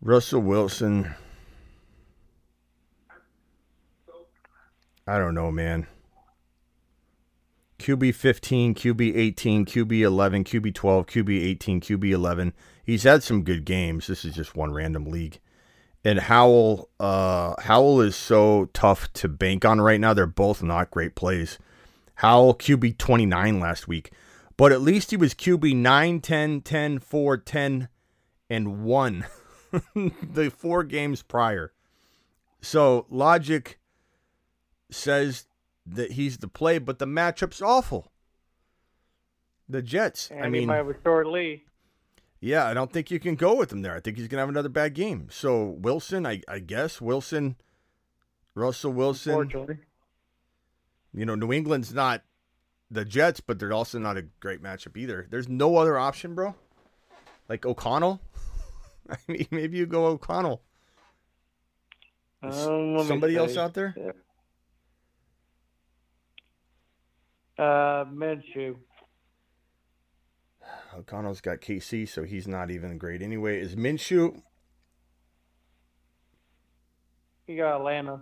[0.00, 1.14] Russell Wilson.
[5.06, 5.86] I don't know, man.
[7.78, 12.54] QB 15, QB 18, QB 11, QB 12, QB 18, QB 11.
[12.82, 14.06] He's had some good games.
[14.06, 15.38] This is just one random league.
[16.02, 20.14] And Howell, uh, Howell is so tough to bank on right now.
[20.14, 21.58] They're both not great plays.
[22.16, 24.12] Howell QB 29 last week,
[24.56, 27.88] but at least he was QB 9, 10, 10, 4, 10,
[28.50, 29.24] and 1
[29.94, 31.72] the four games prior.
[32.60, 33.78] So logic
[34.90, 35.46] says
[35.86, 38.10] that he's the play, but the matchup's awful.
[39.68, 40.30] The Jets.
[40.30, 41.62] And I mean, a short lead.
[42.40, 43.94] yeah, I don't think you can go with him there.
[43.94, 45.28] I think he's gonna have another bad game.
[45.30, 47.56] So Wilson, I, I guess Wilson,
[48.54, 49.32] Russell Wilson.
[49.32, 49.78] Unfortunately.
[51.12, 52.22] You know, New England's not
[52.90, 55.26] the Jets, but they're also not a great matchup either.
[55.30, 56.54] There's no other option, bro.
[57.48, 58.20] Like O'Connell.
[59.10, 60.62] I mean, maybe you go O'Connell.
[62.42, 63.94] Um, Somebody else out there?
[67.58, 68.76] Uh, Minshew.
[70.96, 73.60] O'Connell's got KC, so he's not even great anyway.
[73.60, 74.40] Is Minshew?
[77.46, 78.20] He got Atlanta.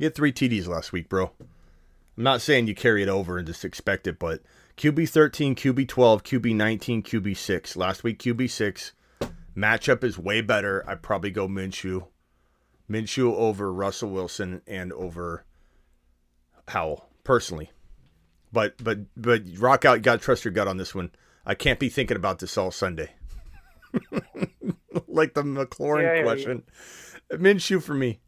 [0.00, 1.30] He had three TDs last week, bro.
[1.38, 4.40] I'm not saying you carry it over and just expect it, but
[4.78, 7.76] QB 13, QB 12, QB 19, QB 6.
[7.76, 8.92] Last week, QB 6.
[9.54, 10.82] Matchup is way better.
[10.88, 12.06] I'd probably go Minshew.
[12.90, 15.44] Minshew over Russell Wilson and over
[16.68, 17.70] Howell, personally.
[18.50, 21.10] But but but rock out, you gotta trust your gut on this one.
[21.44, 23.10] I can't be thinking about this all Sunday.
[25.06, 26.62] like the McLaurin Yeah, I question.
[27.30, 28.20] Minshew for me.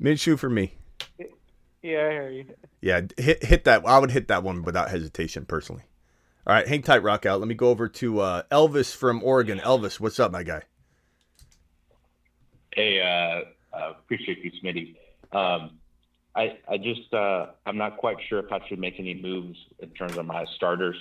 [0.00, 0.74] Minshew for me.
[1.82, 2.44] Yeah, I hear you.
[2.80, 3.86] Yeah, hit hit that.
[3.86, 5.82] I would hit that one without hesitation, personally.
[6.46, 7.38] All right, hang tight, rock out.
[7.38, 9.58] Let me go over to uh, Elvis from Oregon.
[9.58, 10.62] Elvis, what's up, my guy?
[12.74, 14.96] Hey, uh, uh, appreciate you, Smitty.
[15.36, 15.78] Um,
[16.34, 19.90] I, I just, uh, I'm not quite sure if I should make any moves in
[19.90, 20.96] terms of my starters.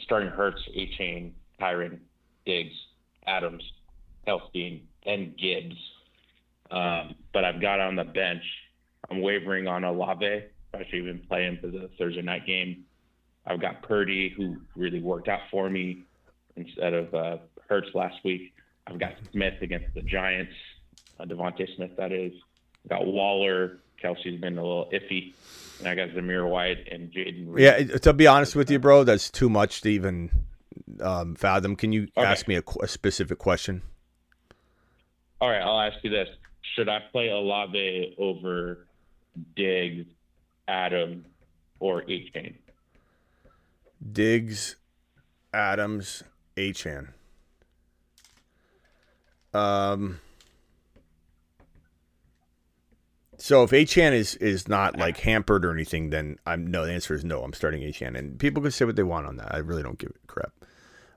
[0.00, 1.98] Starting Hurts, A Chain, Tyron,
[2.46, 2.74] Diggs,
[3.26, 3.62] Adams,
[4.26, 5.76] Helstein, and Gibbs.
[6.70, 8.42] Um, but I've got on the bench.
[9.10, 10.42] I'm wavering on Olave
[10.74, 12.84] I should even play him for the Thursday night game.
[13.46, 16.02] I've got Purdy, who really worked out for me
[16.56, 17.36] instead of uh,
[17.68, 18.52] Hurts last week.
[18.86, 20.52] I've got Smith against the Giants,
[21.18, 22.32] uh, DeVonta Smith, that is.
[22.84, 23.78] I've got Waller.
[24.02, 25.34] Kelce's been a little iffy.
[25.78, 27.64] And I got Zamir White and Jayden Reed.
[27.64, 30.30] Yeah, to be honest with you, bro, that's too much to even
[31.00, 31.76] um, fathom.
[31.76, 33.82] Can you ask me a, a specific question?
[35.40, 36.28] All right, I'll ask you this:
[36.74, 38.86] Should I play Olave over
[39.56, 40.06] Diggs,
[40.66, 41.24] Adam,
[41.80, 42.54] or Achane?
[44.12, 44.76] Diggs,
[45.52, 46.22] Adams,
[46.56, 47.08] Achane.
[49.54, 50.20] Um.
[53.40, 56.84] So if Achane is is not like hampered or anything, then I'm no.
[56.84, 57.42] The answer is no.
[57.42, 59.54] I'm starting Achane, and people can say what they want on that.
[59.54, 60.52] I really don't give a crap.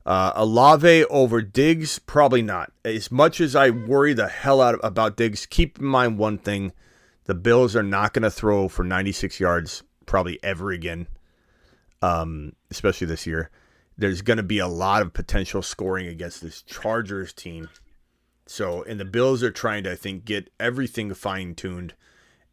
[0.06, 2.72] Uh, Olave over Diggs, probably not.
[2.84, 6.74] As much as I worry the hell out about Diggs, keep in mind one thing:
[7.26, 11.08] the Bills are not going to throw for 96 yards probably ever again
[12.02, 13.50] um, especially this year.
[13.98, 17.70] There's going to be a lot of potential scoring against this Chargers team.
[18.48, 21.94] So, and the Bills are trying to, I think, get everything fine tuned.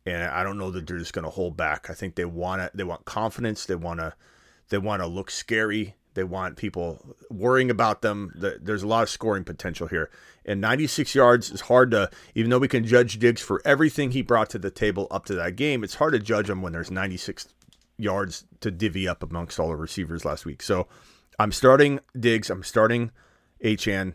[0.05, 1.89] And I don't know that they're just going to hold back.
[1.91, 3.65] I think they want to, they want confidence.
[3.65, 4.15] They want to,
[4.69, 5.97] they want to look scary.
[6.19, 8.33] They want people worrying about them.
[8.35, 10.11] There's a lot of scoring potential here.
[10.45, 14.23] And 96 yards is hard to, even though we can judge Diggs for everything he
[14.23, 16.91] brought to the table up to that game, it's hard to judge him when there's
[16.91, 17.55] 96
[17.99, 20.61] yards to divvy up amongst all the receivers last week.
[20.61, 20.89] So
[21.39, 22.51] I'm starting Diggs.
[22.51, 23.13] I'm starting
[23.63, 24.15] Achane.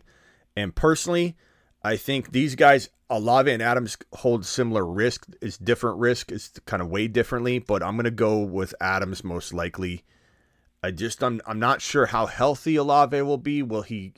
[0.54, 1.38] And personally,
[1.82, 5.26] I think these guys, Olave and Adams, hold similar risk.
[5.40, 6.30] It's different risk.
[6.30, 10.04] It's kind of weighed differently, but I'm going to go with Adams most likely.
[10.84, 13.62] I just I'm I'm not sure how healthy Olave will be.
[13.62, 14.12] Will he,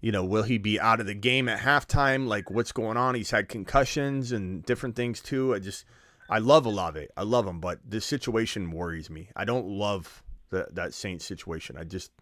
[0.00, 2.26] you know, will he be out of the game at halftime?
[2.26, 3.14] Like what's going on?
[3.14, 5.54] He's had concussions and different things too.
[5.54, 5.84] I just
[6.30, 7.08] I love Olave.
[7.18, 9.28] I love him, but this situation worries me.
[9.36, 11.76] I don't love the, that Saints situation.
[11.76, 12.12] I just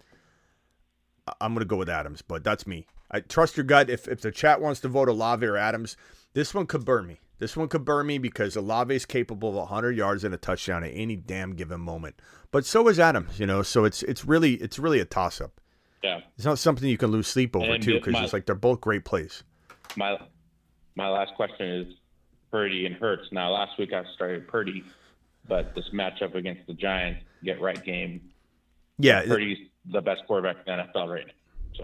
[1.40, 2.88] I'm to go with Adams, but that's me.
[3.12, 3.90] I trust your gut.
[3.90, 5.96] If if the chat wants to vote Olave or Adams,
[6.34, 7.20] this one could burn me.
[7.38, 10.82] This one could burn me because Olave is capable of 100 yards and a touchdown
[10.82, 12.20] at any damn given moment.
[12.50, 13.62] But so is Adams, you know.
[13.62, 15.60] So it's it's really it's really a toss up.
[16.02, 16.20] Yeah.
[16.36, 18.80] It's not something you can lose sleep over And too because it's like they're both
[18.80, 19.42] great plays.
[19.96, 20.16] My
[20.94, 21.94] my last question is
[22.50, 23.28] Purdy and Hurts.
[23.32, 24.84] Now, last week I started Purdy,
[25.46, 28.20] but this matchup against the Giants, get right game.
[28.98, 29.58] Yeah, it- Purdy's
[29.90, 31.32] the best quarterback in the NFL right now,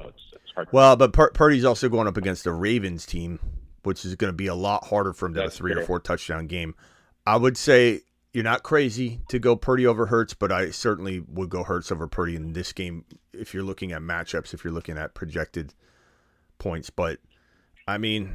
[0.03, 0.69] so it's, it's hard.
[0.73, 3.39] Well, but Pur- Purdy's also going up against the Ravens team,
[3.83, 5.85] which is going to be a lot harder for him to have a three or
[5.85, 6.75] four touchdown game.
[7.27, 8.01] I would say
[8.35, 12.09] you're not crazy to go Purdy over Hurts, but I certainly would go Hurts over
[12.09, 15.73] Purdy in this game if you're looking at matchups, if you're looking at projected
[16.59, 16.91] points.
[16.91, 17.21] But
[17.87, 18.35] I mean,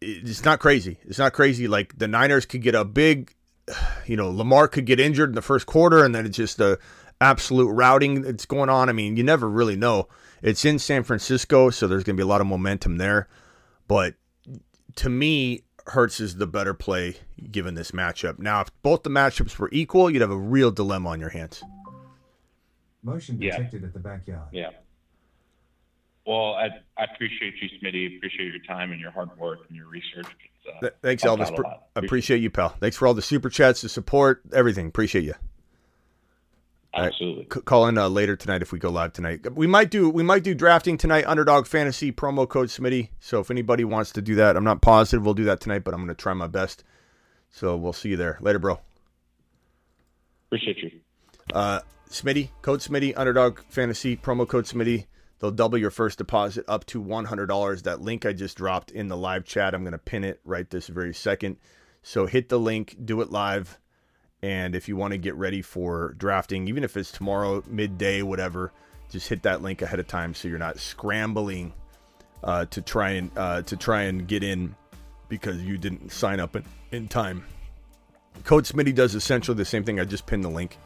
[0.00, 0.98] it's not crazy.
[1.02, 1.66] It's not crazy.
[1.66, 3.34] Like the Niners could get a big,
[4.06, 6.78] you know, Lamar could get injured in the first quarter, and then it's just a
[7.20, 8.88] absolute routing that's going on.
[8.88, 10.06] I mean, you never really know.
[10.42, 13.28] It's in San Francisco, so there's going to be a lot of momentum there.
[13.88, 14.14] But
[14.94, 17.16] to me, Hurts is the better play
[17.50, 18.38] given this matchup.
[18.38, 21.62] Now, if both the matchups were equal, you'd have a real dilemma on your hands.
[23.02, 23.56] Motion Yeah.
[23.56, 24.48] detected at the backyard.
[24.52, 24.70] Yeah.
[26.26, 26.68] Well, I,
[26.98, 28.18] I appreciate you, Smitty.
[28.18, 30.26] Appreciate your time and your hard work and your research.
[30.68, 31.64] Uh, Th- Thanks, helped Elvis.
[31.66, 32.68] out Pr- appreciate you, pal.
[32.78, 34.86] Thanks for all the super chats, the support, everything.
[34.86, 35.34] Appreciate you.
[36.92, 37.46] Absolutely.
[37.52, 39.52] C- call in uh, later tonight if we go live tonight.
[39.54, 41.24] We might do we might do drafting tonight.
[41.26, 43.10] Underdog Fantasy promo code Smitty.
[43.20, 45.94] So if anybody wants to do that, I'm not positive we'll do that tonight, but
[45.94, 46.82] I'm going to try my best.
[47.50, 48.80] So we'll see you there later, bro.
[50.48, 50.90] Appreciate you.
[51.54, 55.06] Uh, Smitty, code Smitty, Underdog Fantasy, promo code Smitty.
[55.38, 57.82] They'll double your first deposit up to $100.
[57.82, 60.68] That link I just dropped in the live chat, I'm going to pin it right
[60.68, 61.56] this very second.
[62.02, 63.78] So hit the link, do it live.
[64.42, 68.72] And if you want to get ready for drafting, even if it's tomorrow, midday, whatever,
[69.10, 71.72] just hit that link ahead of time so you're not scrambling
[72.42, 74.74] uh, to try and uh, to try and get in
[75.28, 77.44] because you didn't sign up in, in time.
[78.44, 80.00] Code Smitty does essentially the same thing.
[80.00, 80.78] I just pinned the link.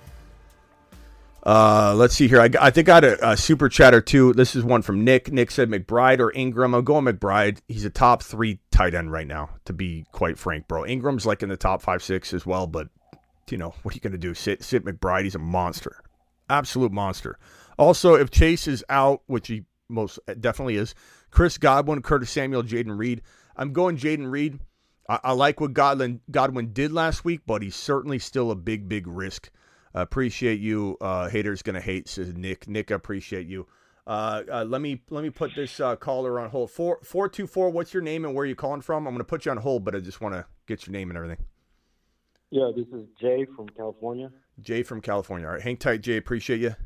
[1.46, 2.40] Uh, let's see here.
[2.40, 4.32] I, I think I got a, a super chat or two.
[4.32, 5.30] This is one from Nick.
[5.30, 6.74] Nick said McBride or Ingram.
[6.74, 7.58] I'm going McBride.
[7.68, 10.86] He's a top three tight end right now, to be quite frank, bro.
[10.86, 12.88] Ingram's like in the top five, six as well, but
[13.50, 14.34] you know what are you going to do?
[14.34, 15.24] Sit, sit McBride.
[15.24, 16.00] He's a monster,
[16.48, 17.38] absolute monster.
[17.78, 20.94] Also, if Chase is out, which he most definitely is,
[21.30, 23.22] Chris Godwin, Curtis Samuel, Jayden Reed.
[23.56, 24.60] I'm going Jayden Reed.
[25.08, 28.88] I, I like what Godwin Godwin did last week, but he's certainly still a big,
[28.88, 29.50] big risk.
[29.94, 30.96] Uh, appreciate you.
[31.00, 32.68] Uh, haters gonna hate says Nick.
[32.68, 33.66] Nick, I appreciate you.
[34.06, 36.70] Uh, uh, let me let me put this uh, caller on hold.
[36.70, 37.70] Four four two four.
[37.70, 39.06] What's your name and where are you calling from?
[39.06, 41.16] I'm gonna put you on hold, but I just want to get your name and
[41.16, 41.44] everything.
[42.54, 44.30] Yeah, this is Jay from California.
[44.60, 45.44] Jay from California.
[45.44, 46.16] All right, hang tight, Jay.
[46.16, 46.76] Appreciate you.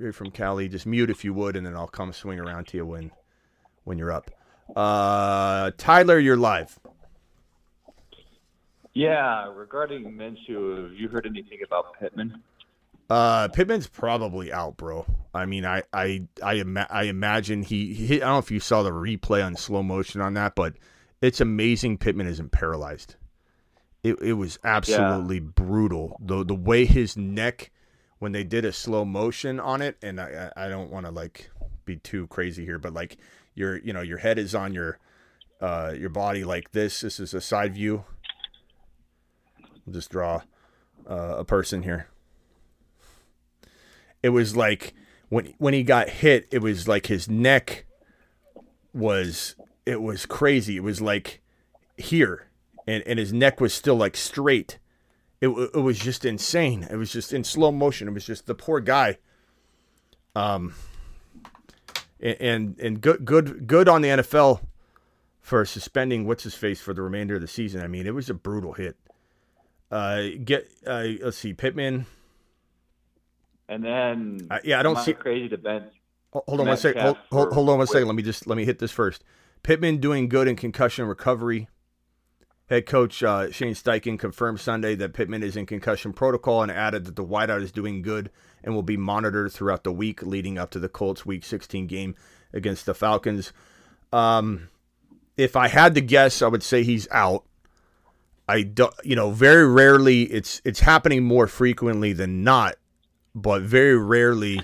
[0.00, 0.68] Jay from Cali.
[0.68, 3.12] Just mute if you would, and then I'll come swing around to you when
[3.84, 4.32] when you're up.
[4.74, 6.76] Uh, Tyler, you're live.
[8.94, 12.42] Yeah, regarding Minshew, have you heard anything about Pittman?
[13.08, 15.06] Uh, Pittman's probably out, bro.
[15.32, 18.16] I mean, I I I, ima- I imagine he, he.
[18.16, 20.74] I don't know if you saw the replay on slow motion on that, but
[21.20, 23.14] it's amazing Pittman isn't paralyzed.
[24.04, 26.16] It it was absolutely brutal.
[26.20, 27.72] The the way his neck
[28.18, 31.12] when they did a slow motion on it, and I I I don't want to
[31.12, 31.50] like
[31.86, 33.16] be too crazy here, but like
[33.54, 34.98] your you know your head is on your
[35.60, 37.00] uh your body like this.
[37.00, 38.04] This is a side view.
[39.86, 40.42] I'll just draw
[41.08, 42.08] uh, a person here.
[44.22, 44.94] It was like
[45.28, 47.86] when when he got hit, it was like his neck
[48.92, 49.56] was
[49.86, 50.76] it was crazy.
[50.76, 51.42] It was like
[51.96, 52.48] here,
[52.86, 54.78] and and his neck was still like straight.
[55.40, 56.86] It it was just insane.
[56.90, 58.08] It was just in slow motion.
[58.08, 59.18] It was just the poor guy.
[60.34, 60.74] Um.
[62.20, 64.62] And and, good good good on the NFL
[65.40, 67.82] for suspending what's his face for the remainder of the season.
[67.82, 68.96] I mean, it was a brutal hit.
[69.90, 72.06] Uh, get uh, let's see, Pittman.
[73.68, 75.92] And then, Uh, yeah, I don't see- crazy to bench.
[76.32, 77.02] Hold on one second.
[77.02, 78.06] Hold, hold, hold on one second.
[78.06, 79.22] Let me just let me hit this first.
[79.62, 81.68] Pittman doing good in concussion recovery.
[82.66, 87.04] Head coach uh, Shane Steichen confirmed Sunday that Pittman is in concussion protocol and added
[87.04, 88.30] that the wideout is doing good
[88.62, 92.14] and will be monitored throughout the week leading up to the Colts Week 16 game
[92.54, 93.52] against the Falcons.
[94.12, 94.70] Um,
[95.36, 97.44] if I had to guess, I would say he's out.
[98.48, 102.76] I don't, you know, very rarely it's it's happening more frequently than not,
[103.34, 104.60] but very rarely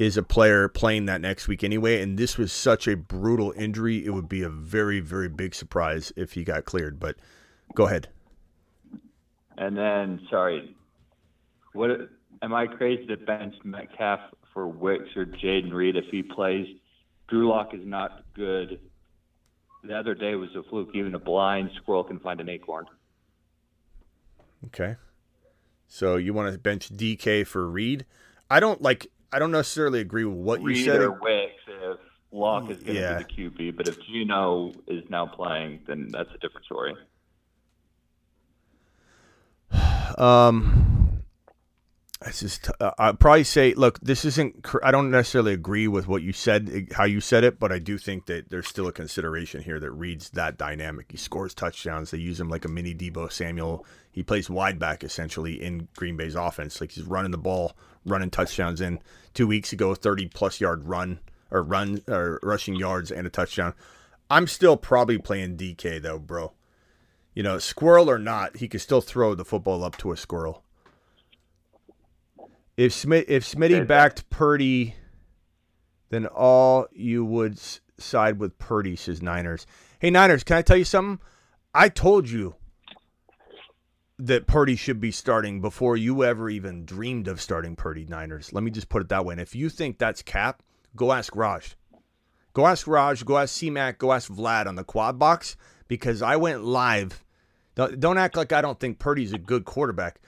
[0.00, 2.00] is a player playing that next week anyway.
[2.00, 6.12] And this was such a brutal injury; it would be a very very big surprise
[6.16, 6.98] if he got cleared.
[6.98, 7.16] But
[7.74, 8.08] go ahead.
[9.58, 10.74] And then, sorry,
[11.74, 11.90] what
[12.40, 14.20] am I crazy to bench Metcalf
[14.54, 16.66] for Wicks or Jayden Reed if he plays?
[17.28, 18.80] Drew Lock is not good.
[19.84, 20.90] The other day was a fluke.
[20.94, 22.86] Even a blind squirrel can find an acorn.
[24.66, 24.96] Okay.
[25.88, 28.06] So you want to bench DK for Reed?
[28.48, 29.08] I don't like.
[29.32, 31.00] I don't necessarily agree with what you said.
[31.00, 31.98] or Wicks if
[32.32, 33.18] Lock is going to Yeah.
[33.18, 36.94] be the QB, but if Gino is now playing, then that's a different story.
[40.18, 40.99] Um,
[42.26, 44.66] it's just uh, I'd probably say, look, this isn't.
[44.82, 47.78] I don't necessarily agree with what you said, eh, how you said it, but I
[47.78, 51.06] do think that there's still a consideration here that reads that dynamic.
[51.10, 52.10] He scores touchdowns.
[52.10, 53.86] They use him like a mini Deebo Samuel.
[54.12, 56.80] He plays wide back essentially in Green Bay's offense.
[56.80, 57.72] Like he's running the ball,
[58.04, 59.00] running touchdowns in.
[59.32, 61.20] Two weeks ago, 30 plus yard run
[61.50, 63.72] or run or rushing yards and a touchdown.
[64.28, 66.52] I'm still probably playing DK though, bro.
[67.34, 70.64] You know, squirrel or not, he could still throw the football up to a squirrel.
[72.80, 74.94] If Smith, if Smitty backed Purdy,
[76.08, 77.60] then all you would
[77.98, 79.66] side with Purdy, says Niners.
[79.98, 81.22] Hey Niners, can I tell you something?
[81.74, 82.54] I told you
[84.18, 88.06] that Purdy should be starting before you ever even dreamed of starting Purdy.
[88.06, 88.50] Niners.
[88.50, 89.34] Let me just put it that way.
[89.34, 90.62] And if you think that's cap,
[90.96, 91.76] go ask Raj.
[92.54, 95.54] Go ask Raj, go ask C-Mac, go ask Vlad on the quad box
[95.86, 97.26] because I went live.
[97.74, 100.18] Don't, don't act like I don't think Purdy's a good quarterback.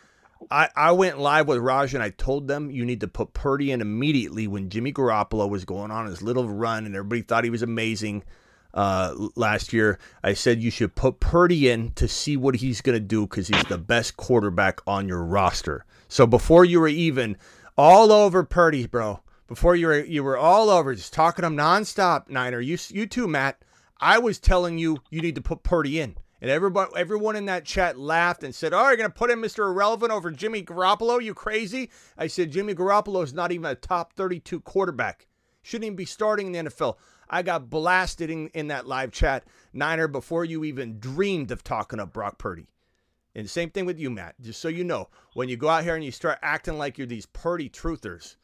[0.50, 3.70] I, I went live with Raj and I told them you need to put Purdy
[3.70, 7.50] in immediately when Jimmy Garoppolo was going on his little run and everybody thought he
[7.50, 8.22] was amazing
[8.74, 9.98] uh, last year.
[10.22, 13.48] I said you should put Purdy in to see what he's going to do because
[13.48, 15.84] he's the best quarterback on your roster.
[16.08, 17.36] So before you were even
[17.76, 22.28] all over Purdy, bro, before you were you were all over just talking him nonstop,
[22.28, 22.60] Niner.
[22.60, 23.62] You you too, Matt.
[24.00, 26.16] I was telling you you need to put Purdy in.
[26.42, 29.70] And everybody, everyone in that chat laughed and said, "Oh, you're gonna put in Mr.
[29.70, 31.22] Irrelevant over Jimmy Garoppolo?
[31.22, 31.88] You crazy?"
[32.18, 35.28] I said, "Jimmy Garoppolo is not even a top 32 quarterback.
[35.62, 36.98] Shouldn't even be starting in the NFL."
[37.30, 42.00] I got blasted in, in that live chat, Niner, before you even dreamed of talking
[42.00, 42.66] up Brock Purdy.
[43.36, 44.34] And same thing with you, Matt.
[44.40, 47.06] Just so you know, when you go out here and you start acting like you're
[47.06, 48.34] these Purdy truthers,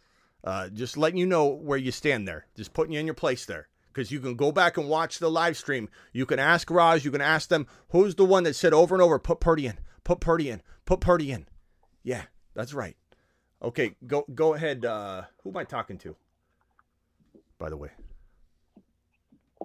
[0.44, 2.46] uh, just letting you know where you stand there.
[2.56, 3.66] Just putting you in your place there.
[3.98, 5.88] Because you can go back and watch the live stream.
[6.12, 9.02] You can ask Raj, you can ask them who's the one that said over and
[9.02, 11.48] over, put Purdy in, put Purdy in, put Purdy in.
[12.04, 12.22] Yeah,
[12.54, 12.96] that's right.
[13.60, 14.84] Okay, go go ahead.
[14.84, 16.14] Uh, who am I talking to?
[17.58, 17.88] By the way.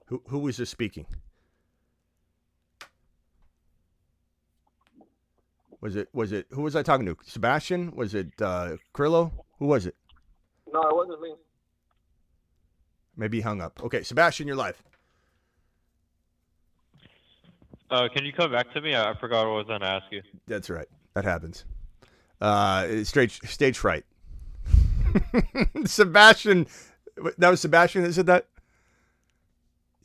[0.08, 1.06] Who who was this speaking?
[5.80, 7.16] Was it was it who was I talking to?
[7.22, 7.96] Sebastian?
[7.96, 9.32] Was it uh Krillo?
[9.60, 9.96] Who was it?
[10.74, 11.36] No, it wasn't me.
[13.16, 13.82] Maybe hung up.
[13.84, 14.82] Okay, Sebastian, you're live.
[17.90, 18.96] Uh, can you come back to me?
[18.96, 20.24] I, I forgot what I was going to ask you.
[20.48, 20.88] That's right.
[21.14, 21.64] That happens.
[22.42, 24.04] Uh, stage stage fright.
[25.86, 26.66] Sebastian,
[27.38, 28.48] that was Sebastian that said that.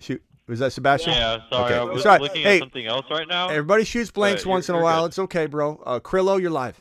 [0.00, 1.14] Shoot, was that Sebastian?
[1.14, 2.20] Yeah, sorry, I was Sorry.
[2.20, 3.48] looking Hey, at something else right now.
[3.48, 5.02] Everybody shoots blanks but once in you're- a while.
[5.02, 5.06] good.
[5.08, 5.80] It's okay, bro.
[5.84, 6.78] Uh, Krillo, you're live.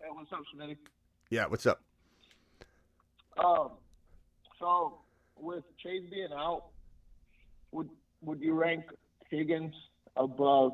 [0.00, 0.76] Hey, what's up, Smitty?
[1.30, 1.82] Yeah, what's up?
[3.36, 3.70] Um,
[4.58, 4.98] so
[5.38, 6.64] with Chase being out,
[7.72, 7.88] would
[8.22, 8.84] would you rank
[9.30, 9.74] Higgins
[10.16, 10.72] above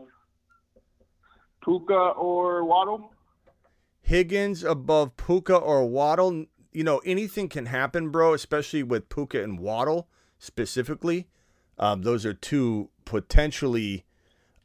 [1.65, 3.13] Puka or Waddle?
[4.03, 6.47] Higgins above Puka or Waddle.
[6.73, 11.29] You know, anything can happen, bro, especially with Puka and Waddle specifically.
[11.79, 14.05] Um, those are two potentially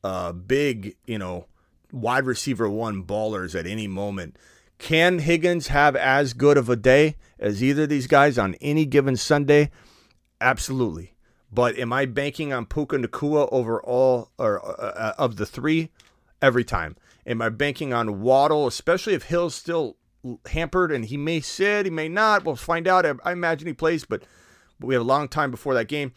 [0.04, 1.48] uh, big, you know,
[1.92, 4.38] wide receiver one ballers at any moment.
[4.78, 8.86] Can Higgins have as good of a day as either of these guys on any
[8.86, 9.72] given Sunday?
[10.40, 11.14] Absolutely.
[11.52, 15.90] But am I banking on Puka Nacua over all or uh, of the three?
[16.40, 16.96] Every time.
[17.26, 19.98] Am I banking on Waddle, especially if Hill's still
[20.50, 22.46] hampered and he may sit, he may not.
[22.46, 23.06] We'll find out.
[23.06, 24.24] I, I imagine he plays, but,
[24.80, 26.14] but we have a long time before that game.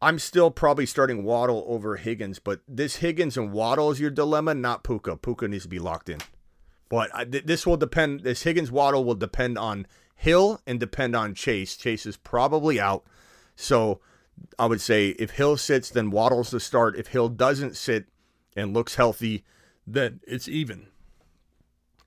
[0.00, 4.54] I'm still probably starting Waddle over Higgins, but this Higgins and Waddle is your dilemma,
[4.54, 5.16] not Puka.
[5.16, 6.20] Puka needs to be locked in.
[6.88, 8.20] But I, th- this will depend.
[8.20, 11.76] This Higgins Waddle will depend on Hill and depend on Chase.
[11.76, 13.04] Chase is probably out,
[13.56, 14.00] so
[14.58, 16.96] I would say if Hill sits, then Waddle's the start.
[16.96, 18.06] If Hill doesn't sit
[18.56, 19.44] and looks healthy,
[19.86, 20.86] then it's even.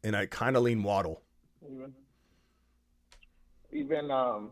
[0.03, 1.22] And I kind of lean Waddle,
[1.65, 1.93] Even,
[3.73, 4.51] even um,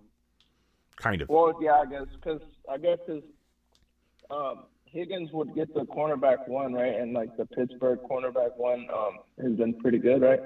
[0.98, 1.30] kind of.
[1.30, 3.24] well, yeah, I guess because I guess 'cause,
[4.30, 4.66] um,
[4.98, 6.96] Higgins would get the cornerback one, right?
[6.96, 10.40] And like the Pittsburgh cornerback one um, has been pretty good, right?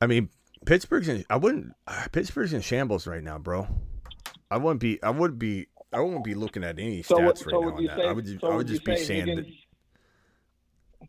[0.00, 0.30] I mean,
[0.64, 1.24] Pittsburgh's in.
[1.28, 1.74] I wouldn't.
[2.12, 3.68] Pittsburgh's in shambles right now, bro.
[4.50, 5.02] I wouldn't be.
[5.02, 5.66] I wouldn't be.
[5.92, 7.88] I wouldn't be looking at any So, stats what- right so now would on you
[7.88, 7.96] that.
[7.98, 8.08] say?
[8.08, 8.24] I would.
[8.24, 9.36] Just, so I would just be say saying that.
[9.36, 9.56] Higgins,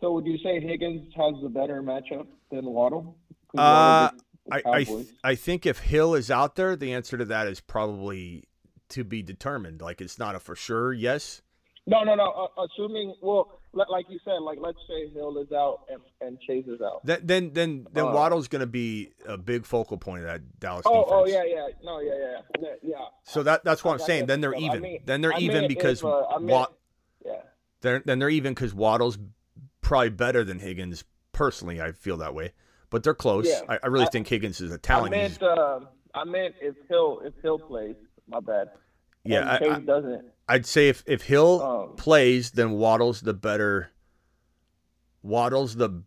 [0.02, 3.16] So would you say Higgins has the better matchup than Waddle?
[3.58, 4.12] Uh,
[4.52, 5.14] I, I, Cowboys.
[5.24, 8.44] I think if Hill is out there, the answer to that is probably
[8.90, 9.82] to be determined.
[9.82, 11.42] Like it's not a for sure yes.
[11.90, 12.50] No, no, no.
[12.58, 16.38] Uh, assuming, well, li- like you said, like let's say Hill is out and, and
[16.42, 17.06] Chase is out.
[17.06, 20.60] Then then then, then Uh, Waddle's going to be a big focal point of that
[20.60, 21.12] Dallas Oh, defense.
[21.14, 21.68] oh, yeah, yeah.
[21.84, 22.68] No, yeah, yeah, yeah.
[22.84, 22.96] yeah.
[23.24, 24.26] So that that's what I I'm got saying.
[24.26, 24.82] Then they're I even.
[24.82, 26.68] mean- then they're I even meant because if, uh, I meant- Wa-
[27.26, 27.42] yeah.
[27.82, 29.18] They're then they're even because Waddle's
[29.82, 31.04] probably better than Higgins.
[31.32, 32.52] Personally, I feel that way,
[32.90, 33.48] but they're close.
[33.48, 33.62] Yeah.
[33.70, 35.14] I, I really I- think Higgins is a talent.
[35.16, 35.80] He's- meant, uh,
[36.16, 37.96] I meant if Hill if Hill plays.
[38.28, 38.72] My bad.
[39.28, 40.26] Yeah, I- Chase I- doesn't.
[40.50, 43.92] I'd say if if Hill Um, plays, then Waddle's the better.
[45.24, 46.04] Waddle's the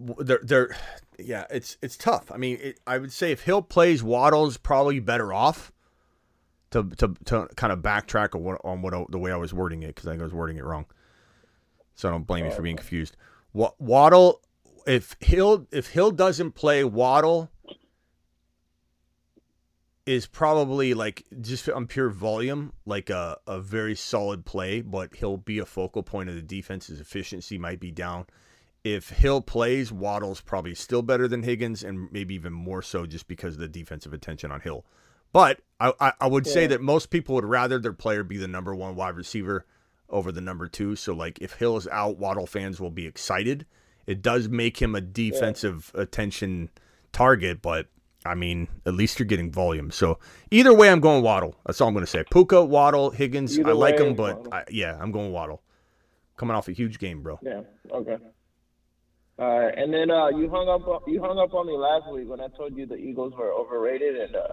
[0.00, 0.76] they're they're
[1.18, 1.46] yeah.
[1.50, 2.30] It's it's tough.
[2.32, 5.72] I mean, it, I would say if Hill plays, Waddle's probably better off.
[6.72, 9.82] To to to kind of backtrack on what on what the way I was wording
[9.82, 10.84] it because I think I was wording it wrong.
[11.94, 13.16] So I don't blame me for being confused.
[13.54, 14.42] Wa- Waddle,
[14.86, 17.50] if Hill if Hill doesn't play, Waddle
[20.08, 25.36] is probably like just on pure volume, like a, a very solid play, but he'll
[25.36, 26.86] be a focal point of the defense.
[26.86, 28.24] His efficiency might be down.
[28.82, 33.28] If Hill plays, Waddle's probably still better than Higgins, and maybe even more so just
[33.28, 34.86] because of the defensive attention on Hill.
[35.30, 38.48] But I, I, I would say that most people would rather their player be the
[38.48, 39.66] number one wide receiver
[40.08, 40.96] over the number two.
[40.96, 43.66] So, like, if Hill is out, Waddle fans will be excited.
[44.06, 46.70] It does make him a defensive attention
[47.12, 47.88] target, but
[48.26, 49.90] I mean, at least you're getting volume.
[49.90, 50.18] So,
[50.50, 51.54] either way, I'm going Waddle.
[51.64, 52.24] That's all I'm going to say.
[52.30, 55.62] Puka, Waddle, Higgins, Either I like way, them, but I, yeah, I'm going Waddle.
[56.36, 57.38] Coming off a huge game, bro.
[57.42, 57.62] Yeah.
[57.92, 58.16] Okay.
[59.38, 61.04] All right, and then uh, you hung up.
[61.06, 64.16] You hung up on me last week when I told you the Eagles were overrated,
[64.16, 64.48] and uh,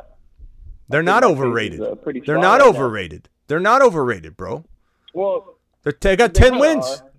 [0.90, 1.82] They're not is, overrated.
[1.82, 2.70] uh, They're not right now.
[2.70, 3.30] overrated.
[3.48, 4.64] They're not overrated, bro.
[5.16, 6.86] well, They're, they got They 10 wins.
[6.86, 7.12] are.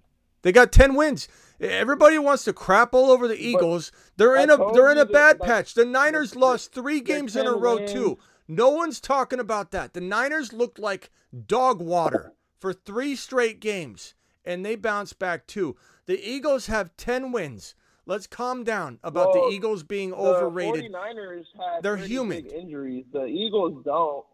[0.43, 1.27] They got 10 wins.
[1.61, 3.91] Everybody wants to crap all over the Eagles.
[4.17, 5.75] They're I in a they're in a bad that- patch.
[5.75, 7.93] The Niners lost 3 games in a row wins.
[7.93, 8.19] too.
[8.49, 9.95] No one's talking about that.
[9.95, 11.11] The Niners looked like
[11.47, 14.15] dog water for 3 straight games
[14.45, 15.77] and they bounced back too.
[16.07, 17.75] The Eagles have 10 wins.
[18.09, 20.93] Let's calm down about well, the Eagles being the overrated.
[20.93, 22.47] 49ers had They're human.
[22.47, 23.05] injuries.
[23.13, 24.25] The Eagles don't.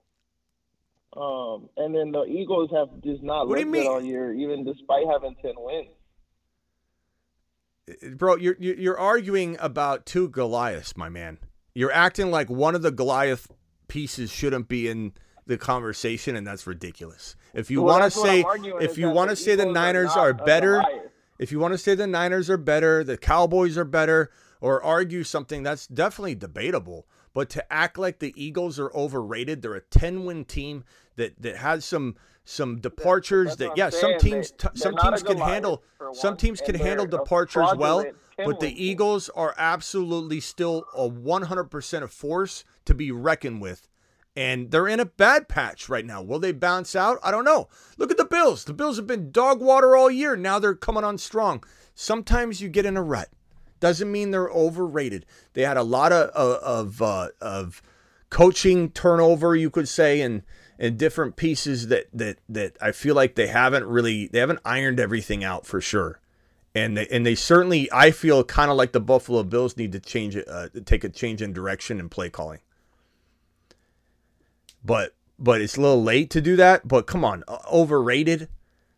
[1.17, 5.07] Um, and then the Eagles have just not What looked good all year, even despite
[5.11, 5.89] having ten wins.
[8.15, 11.39] Bro, you're you're you're arguing about two Goliaths, my man.
[11.75, 13.49] You're acting like one of the Goliath
[13.89, 15.13] pieces shouldn't be in
[15.47, 17.37] the conversation, and that's ridiculous.
[17.55, 18.45] If you Well, want to say,
[18.81, 20.83] if you want to the say the Eagles are Niners are better,
[21.39, 24.31] if you want to say the Niners are better, the Cowboys are better,
[24.61, 27.07] or argue something, that's definitely debatable.
[27.35, 30.85] But to act like the Eagles are overrated, they're a 10 win team
[31.17, 35.83] that that has some some departures that yeah, some teams t- some teams can handle
[36.13, 38.05] some teams can handle departures well,
[38.37, 43.89] but the Eagles are absolutely still a 100% a force to be reckoned with.
[44.35, 46.23] And they're in a bad patch right now.
[46.23, 47.19] Will they bounce out?
[47.23, 47.69] I don't know.
[47.99, 48.65] Look at the Bills.
[48.65, 50.37] The Bills have been dog water all year.
[50.37, 51.63] Now they're coming on strong.
[51.95, 53.29] Sometimes you get in a rut.
[53.79, 55.27] Doesn't mean they're overrated.
[55.53, 57.83] They had a lot of of of, uh, of
[58.31, 60.43] coaching turnover, you could say, and
[60.83, 64.99] and different pieces that that that I feel like they haven't really they haven't ironed
[65.01, 66.19] everything out for sure.
[66.75, 70.01] And they, and they certainly I feel kind of like the Buffalo Bills need to
[70.01, 72.61] change it, uh, take a change in direction and play calling.
[74.85, 76.89] But but it's a little late to do that.
[76.89, 78.49] But come on, uh, overrated.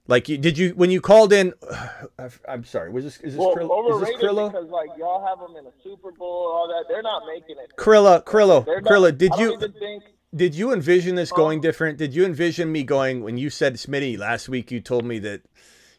[0.06, 1.52] Like you did you when you called in?
[2.48, 2.90] I'm sorry.
[2.90, 4.52] Was this is this, Well, Krill, is this overrated Krillo?
[4.52, 6.86] because like y'all have them in a Super Bowl, all that.
[6.88, 7.72] They're not making it.
[7.76, 10.04] Krilla, Krillo, not- Krilla, did you think
[10.34, 11.98] did you envision this going different?
[11.98, 14.70] Did you envision me going when you said Smitty last week?
[14.70, 15.42] You told me that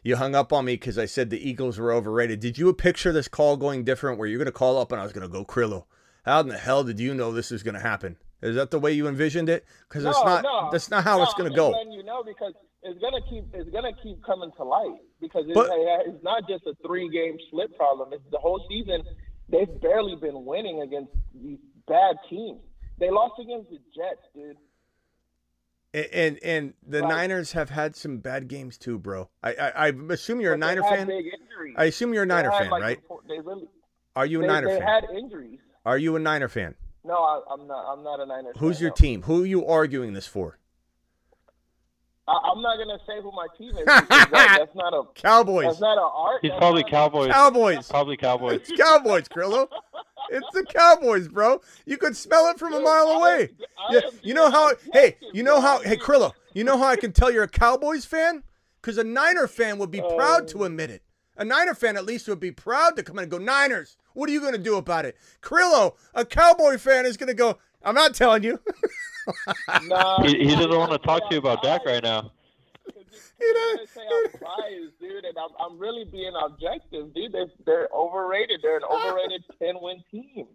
[0.02, 2.40] you hung up on me because I said the Eagles were overrated.
[2.40, 5.04] Did you picture this call going different, where you're going to call up and I
[5.04, 5.84] was going to go Krillo?
[6.24, 8.16] How in the hell did you know this was going to happen?
[8.42, 9.64] Is that the way you envisioned it?
[9.88, 11.70] Because that's No, not no, that's not how no, it's going to go.
[11.70, 12.52] letting you know because
[12.82, 15.74] it's gonna keep it's gonna keep coming to light because it's, But- uh,
[16.06, 18.12] it's not just a three game slip problem.
[18.12, 19.02] It's the whole season.
[19.48, 21.58] They've barely been winning against these
[21.88, 22.60] bad teams.
[22.98, 24.56] They lost against the Jets, dude.
[25.94, 27.08] And and, and the Right.
[27.08, 29.28] Niners have had some bad games too, bro.
[29.42, 31.22] I I, I assume you're a But they Niner fan.
[31.76, 33.00] I assume you're a They Niner had, fan, like, right?
[33.28, 33.68] They really,
[34.14, 34.86] Are you a they, Niner they fan?
[34.88, 35.58] had injuries.
[35.84, 36.74] Are you a Niner fan?
[37.04, 37.92] No, I, I'm not.
[37.92, 38.54] I'm not a Niners.
[38.54, 38.60] Fan.
[38.60, 38.94] Who's fan, your no.
[38.96, 39.22] team?
[39.22, 40.58] Who are you arguing this for?
[42.28, 43.84] I, I'm not gonna say who my team is.
[43.84, 44.06] That,
[44.58, 45.66] that's not a Cowboys.
[45.66, 46.40] That's not an art.
[46.42, 47.32] He's probably not- Cowboys.
[47.32, 47.88] Cowboys.
[47.88, 48.60] Probably Cowboys.
[48.68, 49.68] It's Cowboys, Krillo.
[50.30, 51.60] It's the Cowboys, bro.
[51.84, 53.50] You could smell it from a mile away.
[53.90, 54.72] Yeah, you know how?
[54.92, 55.80] Hey, you know how?
[55.82, 58.42] Hey, Krillo, you know how I can tell you're a Cowboys fan?
[58.80, 60.64] Because a Niner fan would be proud to oh.
[60.64, 61.02] admit it.
[61.36, 63.96] A Niner fan at least would be proud to come in and go Niners.
[64.14, 65.16] What are you going to do about it?
[65.42, 67.58] Krillo, a Cowboy fan is going to go.
[67.82, 68.58] I'm not telling you.
[69.84, 72.30] Nah, He, he doesn't want to talk to you about Dak right now.
[73.40, 77.32] You're gonna say I'm biased, dude, and I'm, I'm really being objective, dude.
[77.32, 78.60] They're, they're overrated.
[78.62, 80.46] They're an overrated ten win team,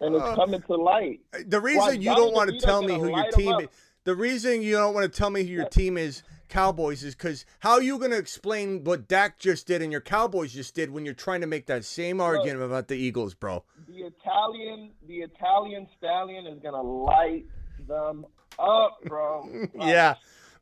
[0.00, 1.20] and it's Uh, coming to light.
[1.46, 3.68] The reason Why, you don't want to tell me who your team is,
[4.04, 7.44] the reason you don't want to tell me who your team is, Cowboys, is because
[7.60, 10.90] how are you going to explain what Dak just did and your Cowboys just did
[10.90, 13.64] when you're trying to make that same argument about the Eagles, bro?
[13.88, 17.46] The Italian, the Italian stallion is gonna light
[17.86, 18.26] them
[18.58, 19.48] up, bro.
[19.74, 20.14] yeah.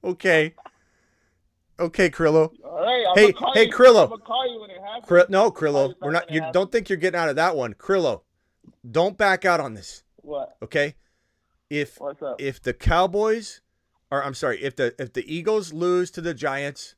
[0.04, 0.54] Okay.
[1.78, 2.52] Okay, Krillo.
[2.64, 3.04] All right.
[3.08, 4.12] I'm Hey, hey, you, Krillo.
[4.12, 5.06] I'm call you when it happens.
[5.06, 5.94] Krill, no, I'll Krillo.
[6.00, 6.30] We're not.
[6.30, 8.22] You don't think you're getting out of that one, Krillo?
[8.88, 10.04] Don't back out on this.
[10.16, 10.56] What?
[10.62, 10.94] Okay.
[11.70, 11.98] If
[12.38, 13.62] if the Cowboys,
[14.12, 16.94] or I'm sorry, if the if the Eagles lose to the Giants,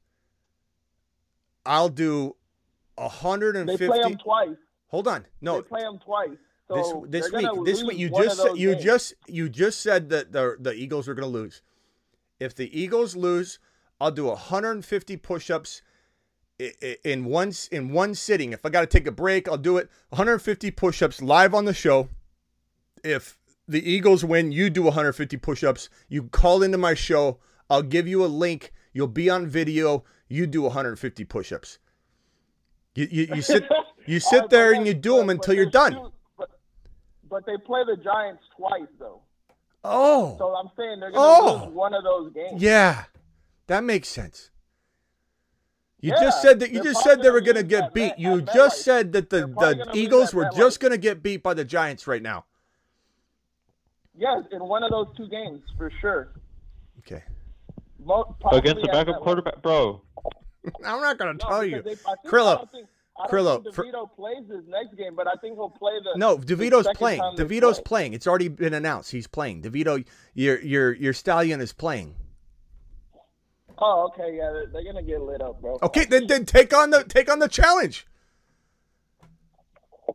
[1.65, 2.35] I'll do
[2.97, 3.87] They 150.
[3.87, 4.57] play them twice.
[4.89, 5.27] Hold on.
[5.41, 6.37] No, they play them twice.
[6.67, 8.85] So this this week, this week you just said, you games.
[8.85, 11.63] just you just said that the the Eagles are going to lose.
[12.41, 13.61] If the Eagles lose,
[14.01, 15.83] I'll do 150 push-ups
[17.05, 18.53] in one in one sitting.
[18.53, 19.89] If I got to take a break, I'll do it.
[20.09, 22.09] 150 push-ups live on the show.
[23.05, 25.89] If the Eagles win, you do 150 push-ups.
[26.09, 27.39] You call into my show.
[27.71, 28.73] I'll give you a link.
[28.93, 30.05] You'll be on video.
[30.29, 31.79] You do 150 push-ups.
[32.95, 33.65] You, you, you sit
[34.07, 36.11] you sit there and you do them until you're done.
[37.29, 39.23] But they play the Giants twice though.
[39.83, 40.37] Oh.
[40.39, 41.23] So I'm saying they're gonna
[41.61, 41.65] Oh.
[41.67, 42.63] lose one of those games.
[42.63, 43.05] Yeah,
[43.67, 44.51] that makes sense.
[46.01, 47.95] You Yeah, just said that you just said they were gonna going to get that
[47.95, 48.09] beat.
[48.11, 51.55] bet- You just said that the, the Eagles were just going to get beat by
[51.55, 52.45] the Giants right now.
[54.17, 56.29] Yes, in one of those two games for sure.
[57.01, 57.23] Okay.
[58.05, 60.01] Mo- Against possibly a backup quarterback, bro.
[60.85, 61.83] I'm not going to No, tell you.
[61.83, 62.89] because they- I I Krillo, think-
[63.19, 66.17] I Krillo, think for- plays his next game, but I think he'll play the.
[66.19, 67.21] No, DeVito's second playing.
[67.21, 67.83] time DeVito's play.
[67.85, 68.15] playing.
[68.15, 69.11] It's already been announced.
[69.13, 69.63] He's playing.
[69.63, 70.05] DeVito,
[70.35, 72.15] your your your stallion is playing.
[73.79, 75.79] Oh, okay, yeah, they're, they're gonna get lit up, bro.
[75.83, 78.07] Okay, then then take on the take on the challenge.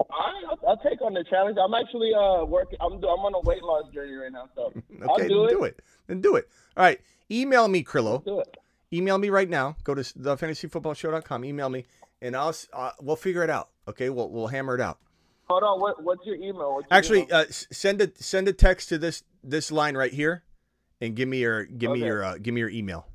[0.09, 1.57] Right, I'll, I'll take on the challenge.
[1.63, 2.77] I'm actually uh working.
[2.81, 4.71] I'm I'm on a weight loss journey right now, so
[5.03, 5.49] I'll Okay, do then it.
[5.49, 5.79] do it.
[6.07, 6.49] Then do it.
[6.77, 6.99] All right.
[7.31, 8.23] Email me, Krillo.
[8.23, 8.57] Do it.
[8.91, 9.75] Email me right now.
[9.83, 11.45] Go to thefantasyfootballshow.com.
[11.45, 11.85] Email me,
[12.21, 13.69] and I'll uh, we'll figure it out.
[13.87, 14.99] Okay, we'll we'll hammer it out.
[15.49, 16.75] Hold on, what what's your email?
[16.75, 17.35] What's your Actually, email?
[17.35, 20.43] uh, send a send a text to this this line right here,
[21.01, 23.05] and give me your give me your uh, give me your email,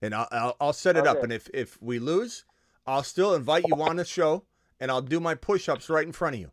[0.00, 1.22] and I'll I'll, I'll set it up.
[1.22, 2.44] And if if we lose,
[2.86, 4.44] I'll still invite you on the show,
[4.80, 6.52] and I'll do my push ups right in front of you.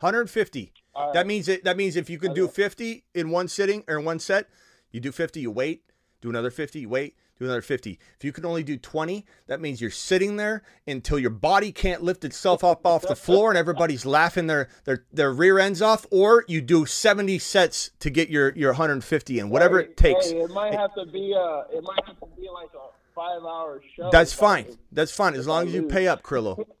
[0.00, 0.72] 150.
[0.94, 1.64] All That means it.
[1.64, 4.48] That means if you can do 50 in one sitting or in one set,
[4.90, 5.82] you do 50, you wait,
[6.20, 7.98] do another 50, you wait, do another 50.
[8.16, 12.02] If you can only do 20, that means you're sitting there until your body can't
[12.02, 16.06] lift itself up off the floor and everybody's laughing their their their rear ends off,
[16.10, 20.30] or you do 70 sets to get your your 150 in, whatever Hey, it takes.
[20.30, 21.64] Hey, it might have to be a.
[21.76, 24.10] It might have to be like a five-hour show.
[24.10, 24.66] That's fine.
[24.92, 26.64] That's fine as long as you pay up, Krillo.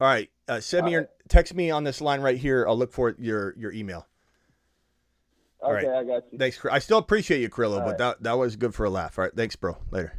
[0.00, 2.66] All right, uh, send me your text me on this line right here.
[2.68, 4.06] I'll look for your your email.
[5.60, 5.86] All right.
[5.86, 6.38] I got you.
[6.38, 6.64] Thanks.
[6.70, 7.98] I still appreciate you, Krillo, All but right.
[7.98, 9.18] that that was good for a laugh.
[9.18, 9.76] All right, thanks, bro.
[9.90, 10.12] Later.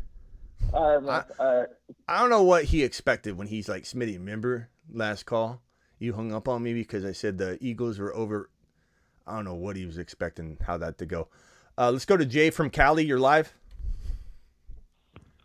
[0.74, 1.24] All right, man.
[1.40, 1.70] All right.
[2.08, 5.62] I don't know what he expected when he's like, Smitty, remember last call?
[6.00, 8.50] You hung up on me because I said the Eagles were over.
[9.26, 11.28] I don't know what he was expecting, how that to go.
[11.78, 13.06] Uh, let's go to Jay from Cali.
[13.06, 13.54] You're live.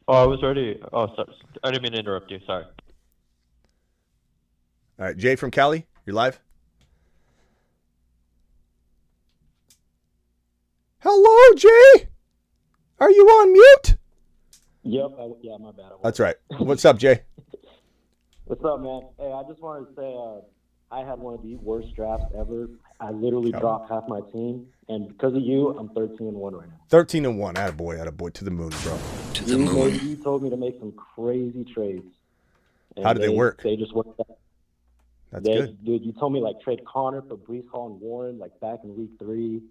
[0.08, 0.80] Oh, I was already.
[0.92, 1.32] Oh, sorry.
[1.62, 2.40] I didn't mean to interrupt you.
[2.46, 2.64] Sorry.
[4.98, 5.86] All right, Jay from Cali.
[6.06, 6.40] You're live.
[10.98, 12.08] Hello, Jay.
[13.00, 13.96] Are you on mute?
[14.84, 15.10] Yep.
[15.18, 15.86] I, yeah, my bad.
[15.86, 16.36] I That's right.
[16.58, 17.22] What's up, Jay?
[18.44, 19.02] What's up, man?
[19.18, 22.68] Hey, I just wanted to say uh, I had one of the worst drafts ever.
[23.00, 26.68] I literally dropped half my team, and because of you, I'm 13 and one right
[26.68, 26.76] now.
[26.90, 27.54] 13 and 1.
[27.54, 28.32] Attaboy, attaboy.
[28.34, 28.98] To the moon, bro.
[29.34, 32.04] To you, made- you told me to make some crazy trades.
[33.02, 33.62] How did they work?
[33.62, 34.36] They just worked out.
[35.32, 35.84] That's They- good.
[35.84, 38.96] Dude, you told me like trade Conner for Breece Hall and Warren like back in
[38.96, 39.62] week three.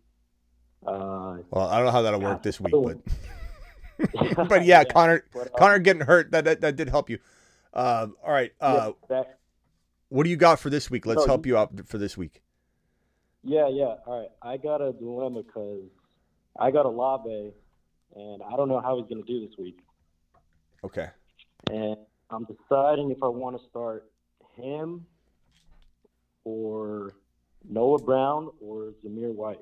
[0.86, 2.98] Uh, Well, I don't know how that'll work this week, but
[4.50, 7.20] but yeah, Conner but, uh, Conner getting hurt that, that that did help you.
[7.74, 8.52] Uh, all right.
[8.60, 9.40] Uh, yeah, that,
[10.10, 11.06] what do you got for this week?
[11.06, 12.42] Let's So help you- you out for this week.
[13.44, 13.96] yeah, yeah.
[14.08, 15.84] All right, I got a dilemma because
[16.60, 17.54] I got Olave,
[18.16, 19.80] and I don't know how he's going to do this week.
[20.84, 21.10] Okay.
[21.70, 21.96] and
[22.32, 24.10] I'm deciding if I want to start
[24.56, 25.06] him
[26.44, 27.14] or
[27.68, 29.60] Noah Brown or Zamir White.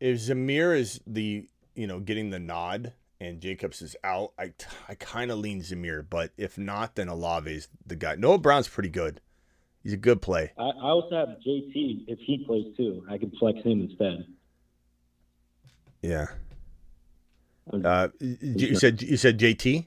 [0.00, 4.52] If Zamir is the you know getting the nod and Jacobs is out, I
[4.88, 8.14] I kind of lean Zamir, but if not, then Olave's the guy.
[8.14, 9.20] Noah Brown's pretty good.
[9.82, 10.52] He's a good play.
[10.58, 13.04] I, I also have JT if he plays too.
[13.08, 14.26] I can flex him instead.
[16.02, 16.26] Yeah.
[17.72, 19.86] Uh, you said you said JT.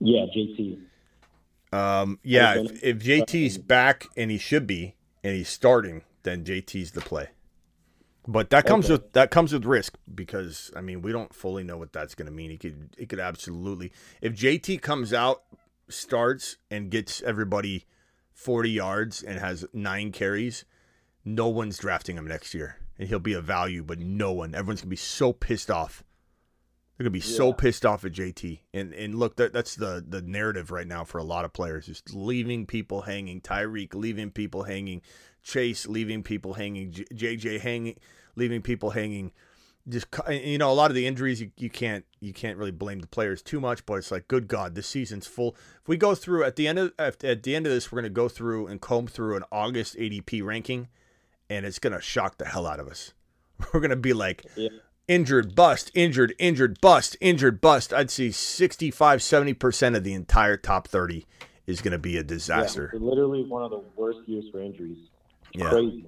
[0.00, 0.78] Yeah, JT.
[1.72, 6.92] Um, yeah, if, if JT's back and he should be, and he's starting, then JT's
[6.92, 7.28] the play.
[8.26, 8.94] But that comes Okay.
[8.94, 12.26] with that comes with risk because I mean we don't fully know what that's going
[12.26, 12.50] to mean.
[12.50, 15.42] He could it could absolutely if JT comes out,
[15.88, 17.86] starts and gets everybody
[18.32, 20.64] forty yards and has nine carries,
[21.24, 23.82] no one's drafting him next year, and he'll be a value.
[23.82, 26.04] But no one, everyone's gonna be so pissed off.
[27.00, 28.58] They're gonna be so pissed off at JT.
[28.74, 31.86] And and look, that, that's the the narrative right now for a lot of players,
[31.86, 33.40] just leaving people hanging.
[33.40, 35.00] Tyreek leaving people hanging.
[35.42, 36.92] Chase leaving people hanging.
[36.92, 37.96] J- JJ hanging,
[38.36, 39.32] leaving people hanging.
[39.88, 42.98] Just you know, a lot of the injuries you, you can't you can't really blame
[42.98, 45.56] the players too much, but it's like, good God, this season's full.
[45.80, 48.02] If we go through at the end of at, at the end of this, we're
[48.02, 50.88] gonna go through and comb through an August ADP ranking,
[51.48, 53.14] and it's gonna shock the hell out of us.
[53.72, 54.68] We're gonna be like, Yeah.
[55.10, 57.92] Injured, bust, injured, injured, bust, injured, bust.
[57.92, 61.26] I'd say 65, 70% of the entire top 30
[61.66, 62.92] is going to be a disaster.
[62.94, 65.08] Yeah, literally one of the worst years for injuries.
[65.52, 65.70] It's Yeah.
[65.70, 66.06] Crazy.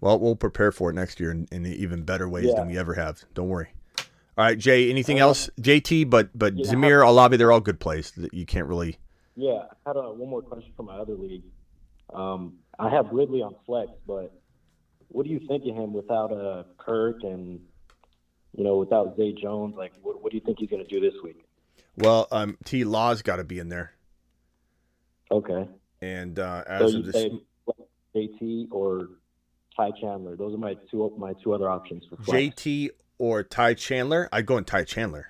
[0.00, 2.54] Well, we'll prepare for it next year in, in even better ways Yeah.
[2.60, 3.24] than we ever have.
[3.34, 3.70] Don't worry.
[4.38, 5.50] All right, Jay, anything else?
[5.60, 6.72] JT, but but yeah.
[6.72, 8.96] Zamir, Olave, they're all good plays that you can't really.
[9.34, 11.42] Yeah, I had a, one more question for my other league.
[12.14, 14.32] Um, I have Ridley on flex, but
[15.08, 17.58] what do you think of him without uh, Kirk and
[18.56, 19.74] you know without Zay Jones?
[19.76, 21.44] Like, what, what do you think he's going to do this week?
[21.96, 23.92] Well, um, T Law's got to be in there.
[25.30, 25.68] Okay.
[26.00, 27.30] And uh, So as you of this, say
[28.14, 29.08] JT or
[29.76, 30.36] Ty Chandler?
[30.36, 32.30] Those are my two my two other options for flex.
[32.30, 35.28] JT or Ty Chandler, I'd go in Ty Chandler.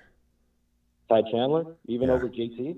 [1.09, 2.15] Ty Chandler, even Yeah.
[2.15, 2.77] over JT.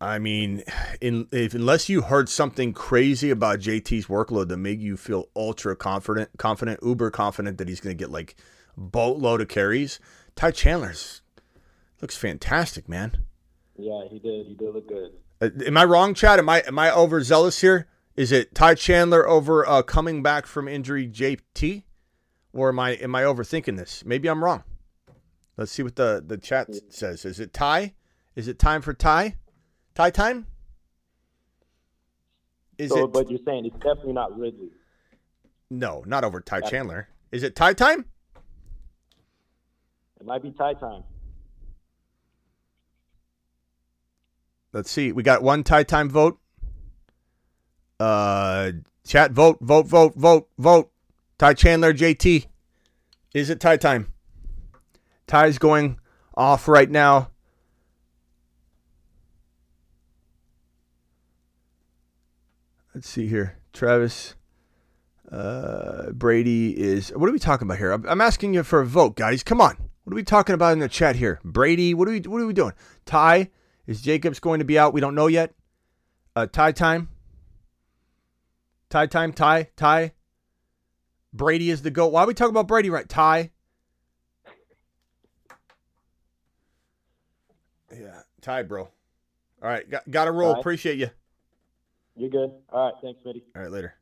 [0.00, 0.62] I mean,
[1.00, 5.76] in, if, unless you heard something crazy about JT's workload that made you feel ultra
[5.76, 8.34] confident, confident, uber confident that he's going to get like
[8.76, 10.00] boatload of carries,
[10.36, 11.22] Ty Chandler's
[12.00, 13.18] looks fantastic, man.
[13.76, 14.46] Yeah, he did.
[14.46, 15.12] He did look good.
[15.40, 16.38] Uh, am I wrong, Chad?
[16.38, 17.88] Am I am I overzealous here?
[18.16, 21.82] Is it Ty Chandler over uh, coming back from injury JT,
[22.52, 24.04] or am I am I overthinking this?
[24.04, 24.62] Maybe I'm wrong.
[25.56, 27.24] Let's see what the the chat says.
[27.24, 27.94] Is it Ty?
[28.36, 29.36] Is it time for Ty?
[29.94, 30.46] Ty time?
[32.78, 34.68] Is so, it but you're saying it's definitely not Ridley.
[35.70, 36.02] no?
[36.06, 37.08] Not over Ty That's- Chandler.
[37.30, 38.06] Is it Ty time?
[40.24, 41.02] It might be tie time.
[44.72, 45.12] Let's see.
[45.12, 46.38] We got one tie time vote.
[48.00, 48.72] Uh,
[49.06, 50.90] chat, vote, vote, vote, vote, vote.
[51.36, 52.46] Ty Chandler, JT.
[53.34, 54.14] Is it tie time?
[55.26, 55.98] Ty's going
[56.34, 57.28] off right now.
[62.94, 63.58] Let's see here.
[63.74, 64.36] Travis.
[65.30, 67.10] Uh, Brady is.
[67.10, 67.92] What are we talking about here?
[67.92, 69.42] I'm, I'm asking you for a vote, guys.
[69.42, 69.83] Come on.
[70.04, 71.40] What are we talking about in the chat here?
[71.42, 71.94] Brady.
[71.94, 72.20] What are we?
[72.20, 72.74] What are we doing?
[73.06, 73.50] Ty.
[73.86, 74.92] Is Jacobs going to be out?
[74.92, 75.54] We don't know yet.
[76.36, 77.08] Uh, tie time.
[78.90, 79.32] Tie time.
[79.32, 79.68] Tie.
[79.76, 80.12] Tie.
[81.32, 82.12] Brady is the goat.
[82.12, 82.90] Why are we talking about Brady?
[82.90, 83.08] Right.
[83.08, 83.50] Ty.
[87.90, 88.22] Yeah.
[88.40, 88.82] Ty, bro.
[88.82, 88.90] All
[89.62, 89.88] right.
[89.88, 90.52] Got, got to roll.
[90.52, 91.10] Appreciate you.
[92.16, 92.50] You're good.
[92.70, 92.94] All right.
[93.02, 93.42] Thanks, Mitty.
[93.56, 93.94] All right, later.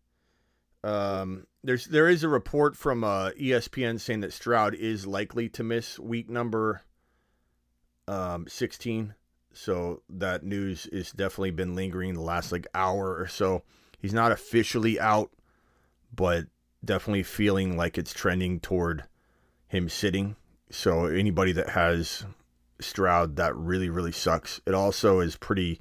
[0.83, 5.63] Um, there's there is a report from uh, ESPN saying that Stroud is likely to
[5.63, 6.83] miss week number
[8.09, 9.15] um, 16.
[9.55, 13.63] So that news is definitely been lingering the last like hour or so.
[13.99, 15.31] He's not officially out,
[16.15, 16.47] but
[16.85, 19.05] definitely feeling like it's trending toward
[19.69, 20.37] him sitting.
[20.71, 22.25] So anybody that has
[22.81, 24.61] Stroud, that really really sucks.
[24.67, 25.81] It also is pretty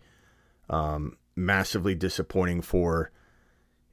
[0.69, 3.11] um, massively disappointing for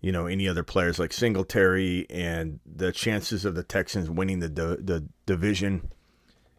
[0.00, 4.48] you know any other players like Singletary and the chances of the Texans winning the
[4.48, 5.90] the, division.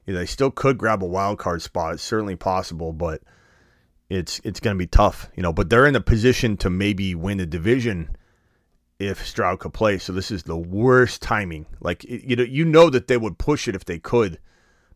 [0.06, 1.94] They still could grab a wild card spot.
[1.94, 3.22] It's certainly possible, but
[4.10, 5.30] it's it's going to be tough.
[5.36, 8.18] You know, but they're in a position to maybe win the division
[8.98, 9.98] if Stroud could play.
[9.98, 11.68] So this is the worst timing.
[11.80, 14.40] Like it, you know, you know that they would push it if they could,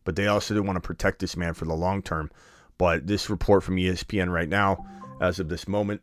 [0.02, 2.30] but they also want to protect this man for the long term.
[2.76, 4.84] But this report from ESPN right now,
[5.20, 6.02] as of this moment,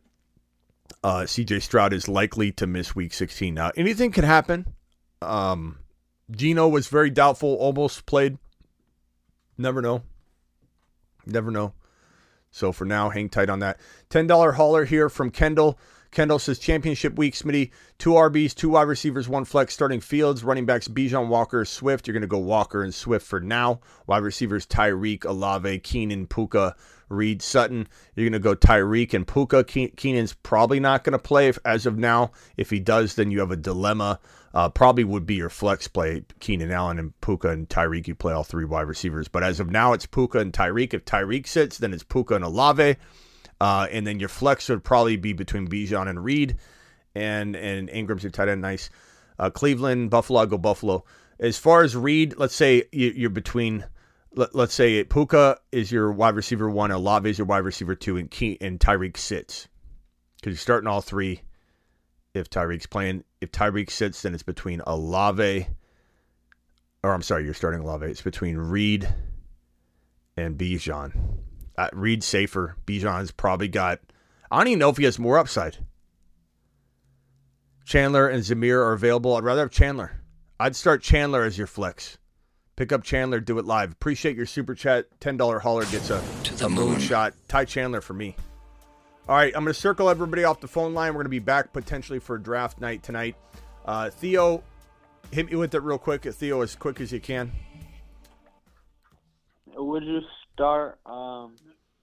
[1.02, 3.54] uh, CJ Stroud is likely to miss week 16.
[3.54, 4.74] Now, anything can happen.
[5.20, 5.78] Um,
[6.30, 8.38] Gino was very doubtful, almost played.
[9.58, 10.02] Never know.
[11.26, 11.74] Never know.
[12.50, 13.80] So for now, hang tight on that.
[14.10, 15.78] $10 hauler here from Kendall.
[16.10, 17.70] Kendall says championship week, Smitty.
[17.96, 22.06] Two RBs, two wide receivers, one flex, starting fields, running backs, Bijan Walker, Swift.
[22.06, 23.80] You're going to go Walker and Swift for now.
[24.06, 26.76] Wide receivers, Tyreek, Olave, Keenan, Puka,
[27.12, 27.86] Reed, Sutton.
[28.14, 29.64] You're going to go Tyreek and Puka.
[29.64, 32.32] Keenan's probably not going to play if, as of now.
[32.56, 34.18] If he does, then you have a dilemma.
[34.54, 36.24] Uh, probably would be your flex play.
[36.40, 38.06] Keenan Allen and Puka and Tyreek.
[38.08, 39.28] You play all three wide receivers.
[39.28, 40.92] But as of now, it's Puka and Tyreek.
[40.94, 42.96] If Tyreek sits, then it's Puka and Olave.
[43.60, 46.56] Uh, and then your flex would probably be between Bijan and Reed,
[47.14, 48.60] and and Ingram's your tight end.
[48.60, 48.90] Nice.
[49.38, 51.04] Uh, Cleveland, Buffalo, I go Buffalo.
[51.38, 53.84] As far as Reed, let's say you- you're between.
[54.34, 58.16] Let, let's say Puka is your wide receiver one, Olave is your wide receiver two,
[58.16, 59.68] and Key, and Tyreek sits
[60.36, 61.42] because you're starting all three.
[62.34, 65.68] If Tyreek's playing, if Tyreek sits, then it's between Olave,
[67.02, 68.06] or I'm sorry, you're starting Olave.
[68.06, 69.06] It's between Reed
[70.36, 71.12] and Bijan.
[71.76, 72.76] Uh, Reed's safer.
[72.86, 74.00] Bijan's probably got.
[74.50, 75.78] I don't even know if he has more upside.
[77.84, 79.36] Chandler and Zamir are available.
[79.36, 80.22] I'd rather have Chandler.
[80.58, 82.16] I'd start Chandler as your flex.
[82.76, 83.92] Pick up Chandler, do it live.
[83.92, 85.06] Appreciate your super chat.
[85.20, 86.22] Ten dollar hauler gets a,
[86.64, 87.34] a moon shot.
[87.48, 88.34] Ty Chandler for me.
[89.28, 91.10] All right, I'm going to circle everybody off the phone line.
[91.10, 93.36] We're going to be back potentially for draft night tonight.
[93.84, 94.64] Uh, Theo,
[95.30, 96.24] hit me with it real quick.
[96.24, 97.52] Theo, as quick as you can.
[99.76, 100.20] Would you
[100.52, 101.54] start um,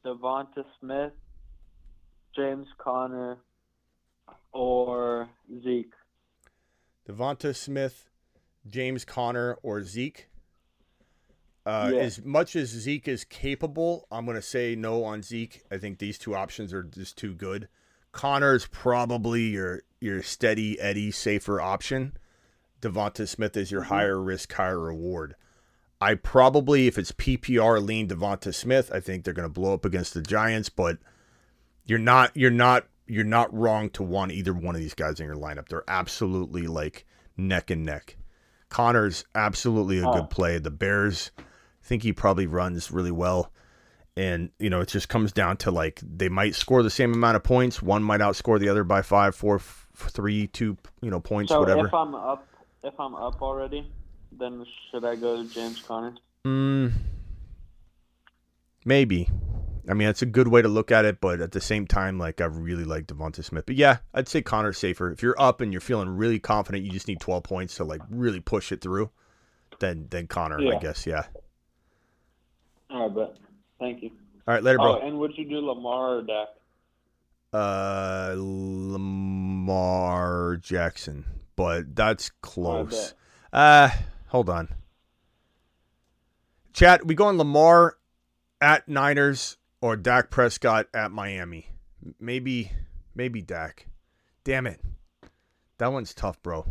[0.06, 1.12] DeVonta Smith,
[2.36, 3.40] James Conner,
[4.54, 5.28] or
[5.62, 5.92] Zeke?
[7.08, 8.10] DeVonta Smith,
[8.70, 10.29] James Conner, or Zeke.
[11.70, 12.00] Uh, Yeah.
[12.02, 15.62] As much as Zeke is capable, I'm going to say no on Zeke.
[15.72, 17.68] I think these two options are just too good.
[18.12, 22.18] Conner is probably your your steady Eddie safer option.
[22.82, 25.36] DeVonta Smith is your higher risk, higher reward.
[26.02, 28.90] I probably, if it's PPR, lean DeVonta Smith.
[28.94, 30.98] I think they're going to blow up against the Giants, but
[31.86, 35.26] you're not you're not you're not wrong to want either one of these guys in
[35.28, 35.68] your lineup.
[35.68, 37.06] They're absolutely like
[37.38, 38.16] neck and neck.
[38.70, 40.14] Conner's absolutely a Oh.
[40.14, 40.58] good play.
[40.58, 41.32] The Bears
[41.90, 43.52] think he probably runs really well.
[44.16, 47.36] And, you know, it just comes down to like they might score the same amount
[47.36, 47.82] of points.
[47.82, 51.60] One might outscore the other by five, four, f- three, two, you know, points, so
[51.60, 51.88] whatever.
[51.88, 52.46] if I'm up,
[52.84, 53.90] if I'm up already,
[54.32, 56.16] then should I go to James Conner?
[56.46, 56.92] Mm,
[58.86, 59.30] maybe.
[59.90, 62.20] I mean, it's a good way to look at it, but at the same time,
[62.20, 63.66] like I really like DeVonta Smith.
[63.66, 65.12] But yeah, I'd say Conner's safer.
[65.12, 68.02] If you're up and you're feeling really confident, you just need 12 points to like
[68.10, 69.10] really push it through.
[69.80, 70.80] Then, then Conner, I Yeah.
[70.80, 71.08] guess.
[71.08, 71.24] Yeah.
[72.90, 73.38] All right, but
[73.80, 74.12] thank you.
[74.48, 75.00] All right, later, bro.
[75.00, 76.48] Oh, and would you do Lamar or Dak?
[77.52, 81.26] Uh, Lamar Jackson,
[81.56, 83.14] but that's close.
[83.52, 83.90] Uh,
[84.28, 84.70] hold on.
[86.74, 87.98] Chat, we going Lamar
[88.62, 91.72] at Niners or Dak Prescott at Miami?
[92.20, 92.72] Maybe,
[93.16, 93.88] maybe Dak.
[94.44, 94.80] Damn it.
[95.80, 96.66] That one's tough, bro.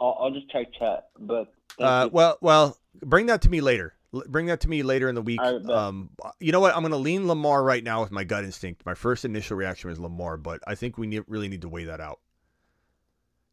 [0.00, 2.10] I'll, I'll just check chat, but Uh, you.
[2.12, 3.94] well, well, bring that to me later.
[4.14, 5.40] L- Bring that to me later in the week.
[5.40, 6.10] Um,
[6.40, 6.74] you know what?
[6.74, 8.84] I'm going to lean Lamar right now with my gut instinct.
[8.86, 11.84] My first initial reaction was Lamar, but I think we need, really need to weigh
[11.84, 12.20] that out.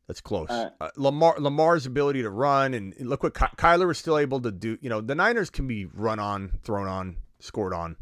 [0.08, 0.50] That's close.
[0.50, 0.70] Right.
[0.80, 4.40] Uh, Lamar Lamar's ability to run and and look what Ky- Kyler was still able
[4.42, 4.78] to do.
[4.80, 7.96] You know, the Niners can be run on, thrown on, scored on.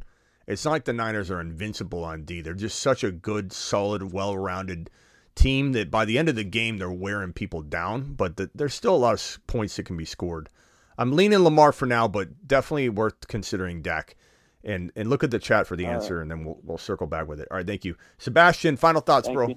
[0.45, 2.41] It's not like the Niners are invincible on D.
[2.41, 4.89] They're just such a good, solid, well-rounded
[5.35, 8.15] team that by the end of the game they're wearing people down.
[8.15, 10.49] But the, there's still a lot of points that can be scored.
[10.97, 14.15] I'm leaning Lamar for now, but definitely worth considering Dak.
[14.63, 15.95] And and look at the chat for the All right.
[15.95, 17.47] answer, and then we'll we'll circle back with it.
[17.51, 18.77] All right, thank you, Sebastian.
[18.77, 19.47] Final thoughts, Thank bro.
[19.49, 19.55] you.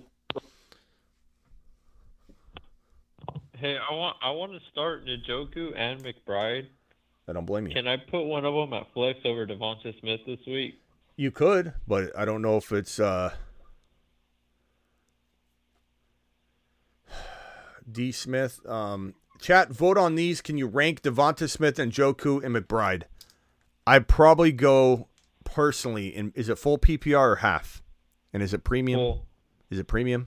[3.58, 6.66] Hey, I want I want to start Njoku and McBride.
[7.28, 7.72] I don't blame you.
[7.72, 10.80] Can I put one of them at flex over DeVonta Smith this week?
[11.16, 13.30] You could, but I don't know if it's uh
[17.90, 18.60] D Smith.
[18.66, 20.40] Um chat, vote on these.
[20.40, 23.04] Can you rank DeVonta Smith and Njoku and McBride?
[23.86, 25.08] I'd probably go
[25.44, 27.82] personally in is it full PPR or half?
[28.32, 28.98] And is it premium?
[28.98, 29.26] Full.
[29.70, 30.26] Is it premium?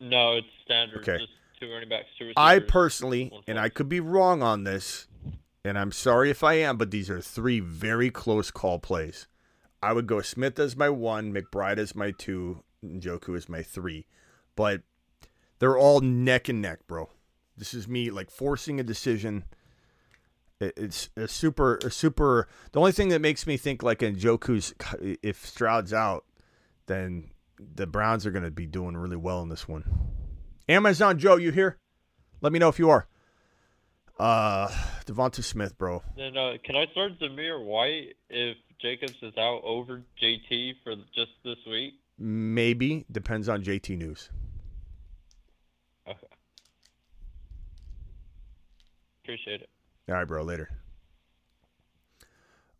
[0.00, 1.00] No, it's standard.
[1.00, 1.18] Okay.
[1.18, 2.34] Just two running backs, two receivers.
[2.36, 5.06] I personally, and I could be wrong on this,
[5.64, 9.26] and I'm sorry if I am, but these are three very close call plays.
[9.82, 13.62] I would go Smith as my one, McBride as my two, and Njoku as my
[13.62, 14.06] three.
[14.54, 14.82] But
[15.58, 17.08] they're all neck and neck, bro.
[17.56, 19.44] This is me like forcing a decision.
[20.60, 22.48] It's a super, a super.
[22.72, 24.74] The only thing that makes me think like in Njoku's,
[25.22, 26.24] if Stroud's out,
[26.86, 29.84] then the Browns are going to be doing really well in this one.
[30.68, 31.78] Amazon Joe, you here?
[32.40, 33.06] Let me know if you are.
[34.18, 34.68] Uh,
[35.04, 36.02] DeVonta Smith, bro.
[36.16, 41.32] Then uh, can I start Zamir White if Jacobs is out over JT for just
[41.44, 41.94] this week?
[42.18, 44.30] Maybe depends on JT news.
[46.08, 46.26] Okay.
[49.26, 49.68] Appreciate it.
[50.08, 50.44] All right, bro.
[50.44, 50.70] Later.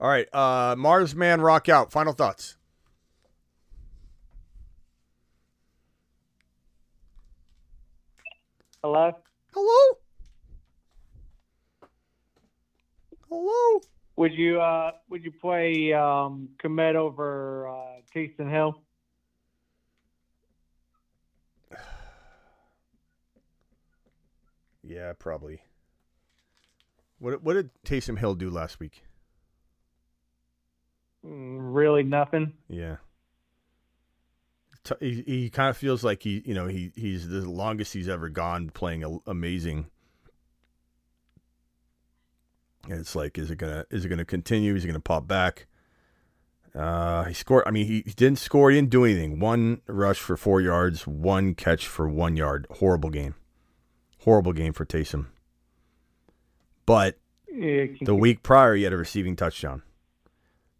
[0.01, 1.91] All right, uh, Mars Man, rock out.
[1.91, 2.57] Final thoughts.
[8.81, 9.11] Hello?
[9.53, 9.99] Hello?
[13.29, 13.81] Hello?
[14.15, 18.81] Would you uh would you play um Kmet over uh Taysom Hill?
[24.89, 25.61] Yeah, probably.
[27.19, 29.03] What what did Taysom Hill do last week?
[31.23, 32.53] Really nothing.
[32.69, 32.97] Yeah.
[35.01, 38.29] He, he kind of feels like he, you know, he he's the longest he's ever
[38.29, 39.87] gone playing a, amazing.
[42.89, 44.77] And it's like, is it gonna is it gonna continue?
[44.77, 45.67] Is he gonna pop back?
[46.73, 47.65] Uh, he scored.
[47.67, 48.71] I mean, he, he didn't score.
[48.71, 49.41] He didn't do anything.
[49.41, 51.07] One rush for four yards.
[51.07, 52.67] One catch for one yard.
[52.79, 53.35] Horrible game.
[54.25, 55.29] Horrible game for Taysom.
[56.87, 57.19] But
[58.01, 59.83] the week prior, he had a receiving touchdown.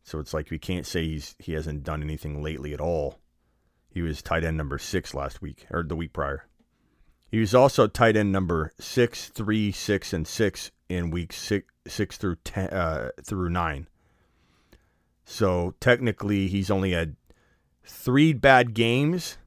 [0.03, 3.19] So it's like we can't say he's he hasn't done anything lately at all.
[3.91, 6.47] He was tight end number six last week or the week prior.
[7.29, 12.17] He was also tight end number six, three, six, and six in weeks six, six
[12.17, 13.89] through ten, uh, through nine.
[15.25, 17.17] So technically, he's only had
[17.85, 19.39] three bad games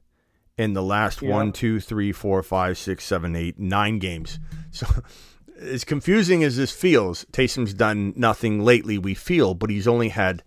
[0.58, 1.30] in the last Yeah.
[1.30, 4.38] one, two, three, four, five, six, seven, eight, nine games.
[4.72, 4.86] So
[5.60, 8.98] as confusing as this feels, Taysom's done nothing lately.
[8.98, 10.42] We feel, but he's only had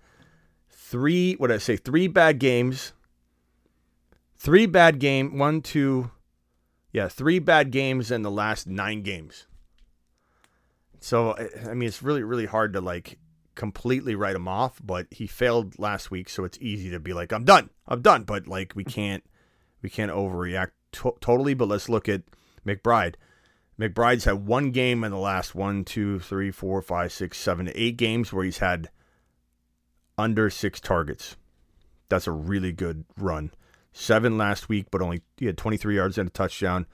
[0.69, 1.33] three.
[1.35, 1.77] What did I say?
[1.77, 2.93] Three bad games.
[4.37, 5.37] Three bad game.
[5.37, 6.11] One, two.
[6.91, 9.47] Yeah, three bad games in the last nine games.
[10.99, 11.35] So
[11.67, 13.17] I- mean, it's really really hard to like
[13.55, 14.79] completely write him off.
[14.83, 18.23] But he failed last week, so it's easy to be like, I'm done, I'm done.
[18.23, 19.23] But like we can't
[19.81, 21.53] we can't overreact to- totally.
[21.53, 22.23] But let's look at
[22.65, 23.15] McBride.
[23.79, 27.97] McBride's had one game in the last one, two, three, four, five, six, seven, eight
[27.97, 28.89] games where he's had
[30.17, 31.35] under six targets.
[32.09, 33.51] That's a really good run.
[33.91, 36.85] Seven last week, but only he had 23 yards and a touchdown.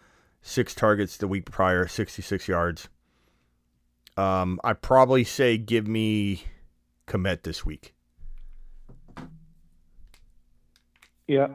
[0.41, 2.88] Six targets the week prior, 66 yards.
[4.15, 6.43] Um, I probably say give me
[7.07, 7.93] Kmet this week.
[11.27, 11.47] Yeah.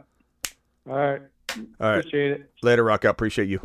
[0.88, 1.22] All right.
[1.56, 1.98] All right.
[1.98, 2.50] Appreciate it.
[2.62, 3.04] Later, Rock.
[3.04, 3.60] I appreciate you.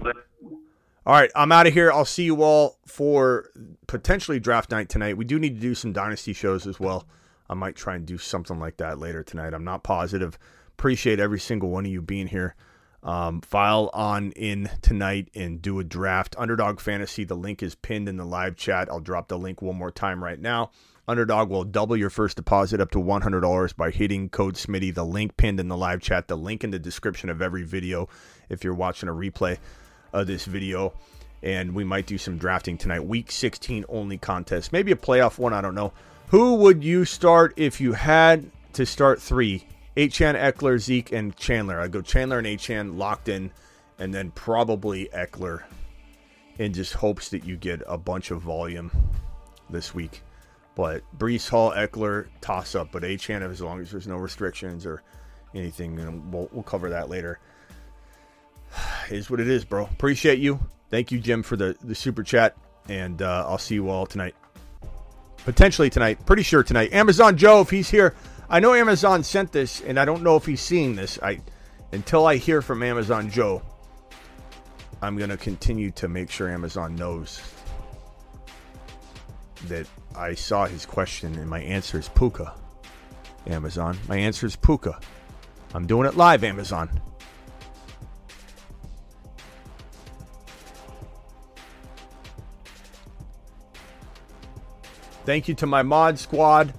[1.06, 1.92] All right, I'm out of here.
[1.92, 3.50] I'll see you all for
[3.88, 5.18] potentially draft night tonight.
[5.18, 7.08] We do need to do some dynasty shows as well.
[7.50, 9.54] I might try and do something like that later tonight.
[9.54, 10.38] I'm not positive.
[10.78, 12.56] Appreciate every single one of you being here.
[13.02, 16.36] Um, file on in tonight and do a draft.
[16.38, 17.24] Underdog Fantasy.
[17.24, 18.90] The link is pinned in the live chat.
[18.92, 20.72] I'll drop the link one more time right now.
[21.08, 25.38] Underdog will double your first deposit up to $100 by hitting code SMITTY, the link
[25.38, 28.08] pinned in the live chat, the link in the description of every video
[28.48, 29.58] if you're watching a replay
[30.14, 30.94] of this video.
[31.42, 33.06] And we might do some drafting tonight.
[33.06, 34.74] Week 16 only contest.
[34.74, 35.94] Maybe a playoff one, I don't know.
[36.30, 39.66] Who would you start if you had to start three?
[39.96, 41.80] Achane, Ekeler, Zeke, and Chandler.
[41.80, 43.52] I'd go Chandler and Achane locked in,
[43.98, 45.64] and then probably Ekeler
[46.58, 48.92] in just hopes that you get a bunch of volume
[49.70, 50.22] this week.
[50.76, 52.92] But Breece Hall, Ekeler, toss up.
[52.92, 55.02] But Achane, as long as there's no restrictions or
[55.56, 55.96] anything,
[56.32, 57.40] we'll, we'll cover that later.
[59.10, 59.86] Is what it is, bro.
[59.86, 60.60] Appreciate you.
[60.90, 62.56] Thank you, Jim, for the, the super chat.
[62.88, 64.36] And uh, I'll see you all tonight.
[65.38, 66.26] Potentially tonight.
[66.26, 66.94] Pretty sure tonight.
[66.94, 68.16] Amazon Joe, if he's here.
[68.50, 71.20] I know Amazon sent this, and I don't know if he's seeing this.
[71.22, 71.40] I
[71.92, 73.62] until I hear from Amazon Joe,
[75.02, 77.42] I'm gonna continue to make sure Amazon knows
[79.68, 82.54] that I saw his question and my answer is Puka.
[83.48, 83.98] Amazon.
[84.08, 85.00] My answer is Puka.
[85.74, 86.90] I'm doing it live, Amazon.
[95.26, 96.74] Thank you to my mod squad.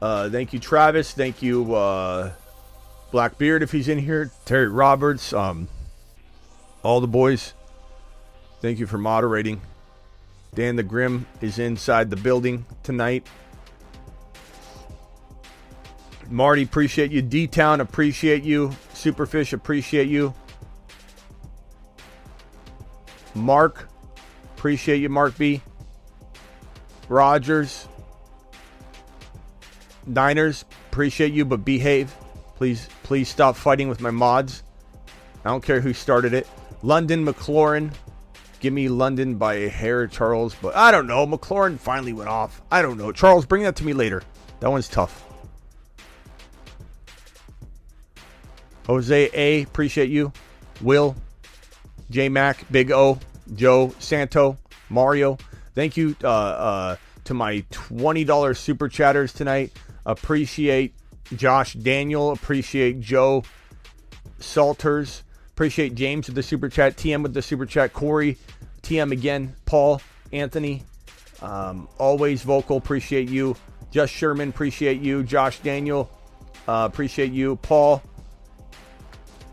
[0.00, 1.12] Uh, thank you, Travis.
[1.12, 2.32] Thank you, uh,
[3.10, 4.30] Blackbeard, if he's in here.
[4.44, 5.32] Terry Roberts.
[5.32, 5.68] Um,
[6.82, 7.54] all the boys.
[8.60, 9.60] Thank you for moderating.
[10.54, 13.26] Dan the Grim is inside the building tonight.
[16.30, 17.22] Marty, appreciate you.
[17.22, 18.70] D Town, appreciate you.
[18.94, 20.34] Superfish, appreciate you.
[23.34, 23.88] Mark,
[24.56, 25.60] appreciate you, Mark B.
[27.08, 27.86] Rogers,
[30.06, 32.14] Niners, appreciate you, but behave.
[32.56, 34.62] Please, please stop fighting with my mods.
[35.44, 36.46] I don't care who started it.
[36.82, 37.92] London McLaurin,
[38.60, 40.54] give me London by a hair, Charles.
[40.54, 41.26] But I don't know.
[41.26, 42.62] McLaurin finally went off.
[42.70, 43.12] I don't know.
[43.12, 44.22] Charles, bring that to me later.
[44.60, 45.24] That one's tough.
[48.86, 50.32] Jose A, appreciate you.
[50.80, 51.16] Will,
[52.10, 53.18] J Mac, Big O,
[53.54, 54.58] Joe, Santo,
[54.90, 55.38] Mario.
[55.74, 59.72] Thank you uh, uh, to my $20 super chatters tonight.
[60.06, 60.94] Appreciate
[61.34, 62.32] Josh Daniel.
[62.32, 63.44] Appreciate Joe
[64.38, 65.22] Salters.
[65.48, 66.96] Appreciate James with the super chat.
[66.96, 67.92] TM with the super chat.
[67.92, 68.36] Corey,
[68.82, 69.54] TM again.
[69.66, 70.00] Paul,
[70.32, 70.82] Anthony.
[71.42, 72.76] Um, always vocal.
[72.76, 73.56] Appreciate you.
[73.90, 74.48] Just Sherman.
[74.48, 75.22] Appreciate you.
[75.22, 76.10] Josh Daniel.
[76.66, 77.56] Uh, appreciate you.
[77.56, 78.02] Paul.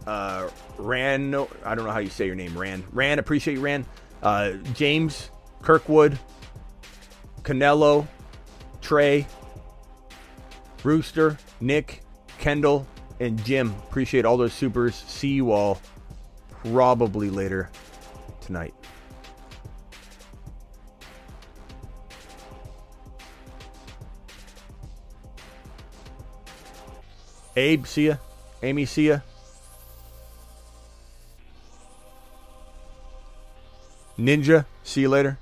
[0.08, 1.34] Uh, Ran.
[1.64, 2.58] I don't know how you say your name.
[2.58, 2.84] Ran.
[2.92, 3.20] Ran.
[3.20, 3.86] Appreciate you, Ran.
[4.24, 5.30] Uh, James.
[5.62, 6.18] Kirkwood,
[7.44, 8.08] Canelo,
[8.82, 9.28] Trey,
[10.84, 12.02] Rooster, Nick,
[12.40, 12.88] Kendall,
[13.20, 13.76] and Jim.
[13.88, 14.96] Appreciate all those supers.
[14.96, 15.80] See you all
[16.64, 17.70] probably later
[18.42, 18.74] tonight.
[27.56, 28.16] Abe, see ya.
[28.64, 29.20] Amy, see ya.
[34.18, 35.38] Ninja, see you later.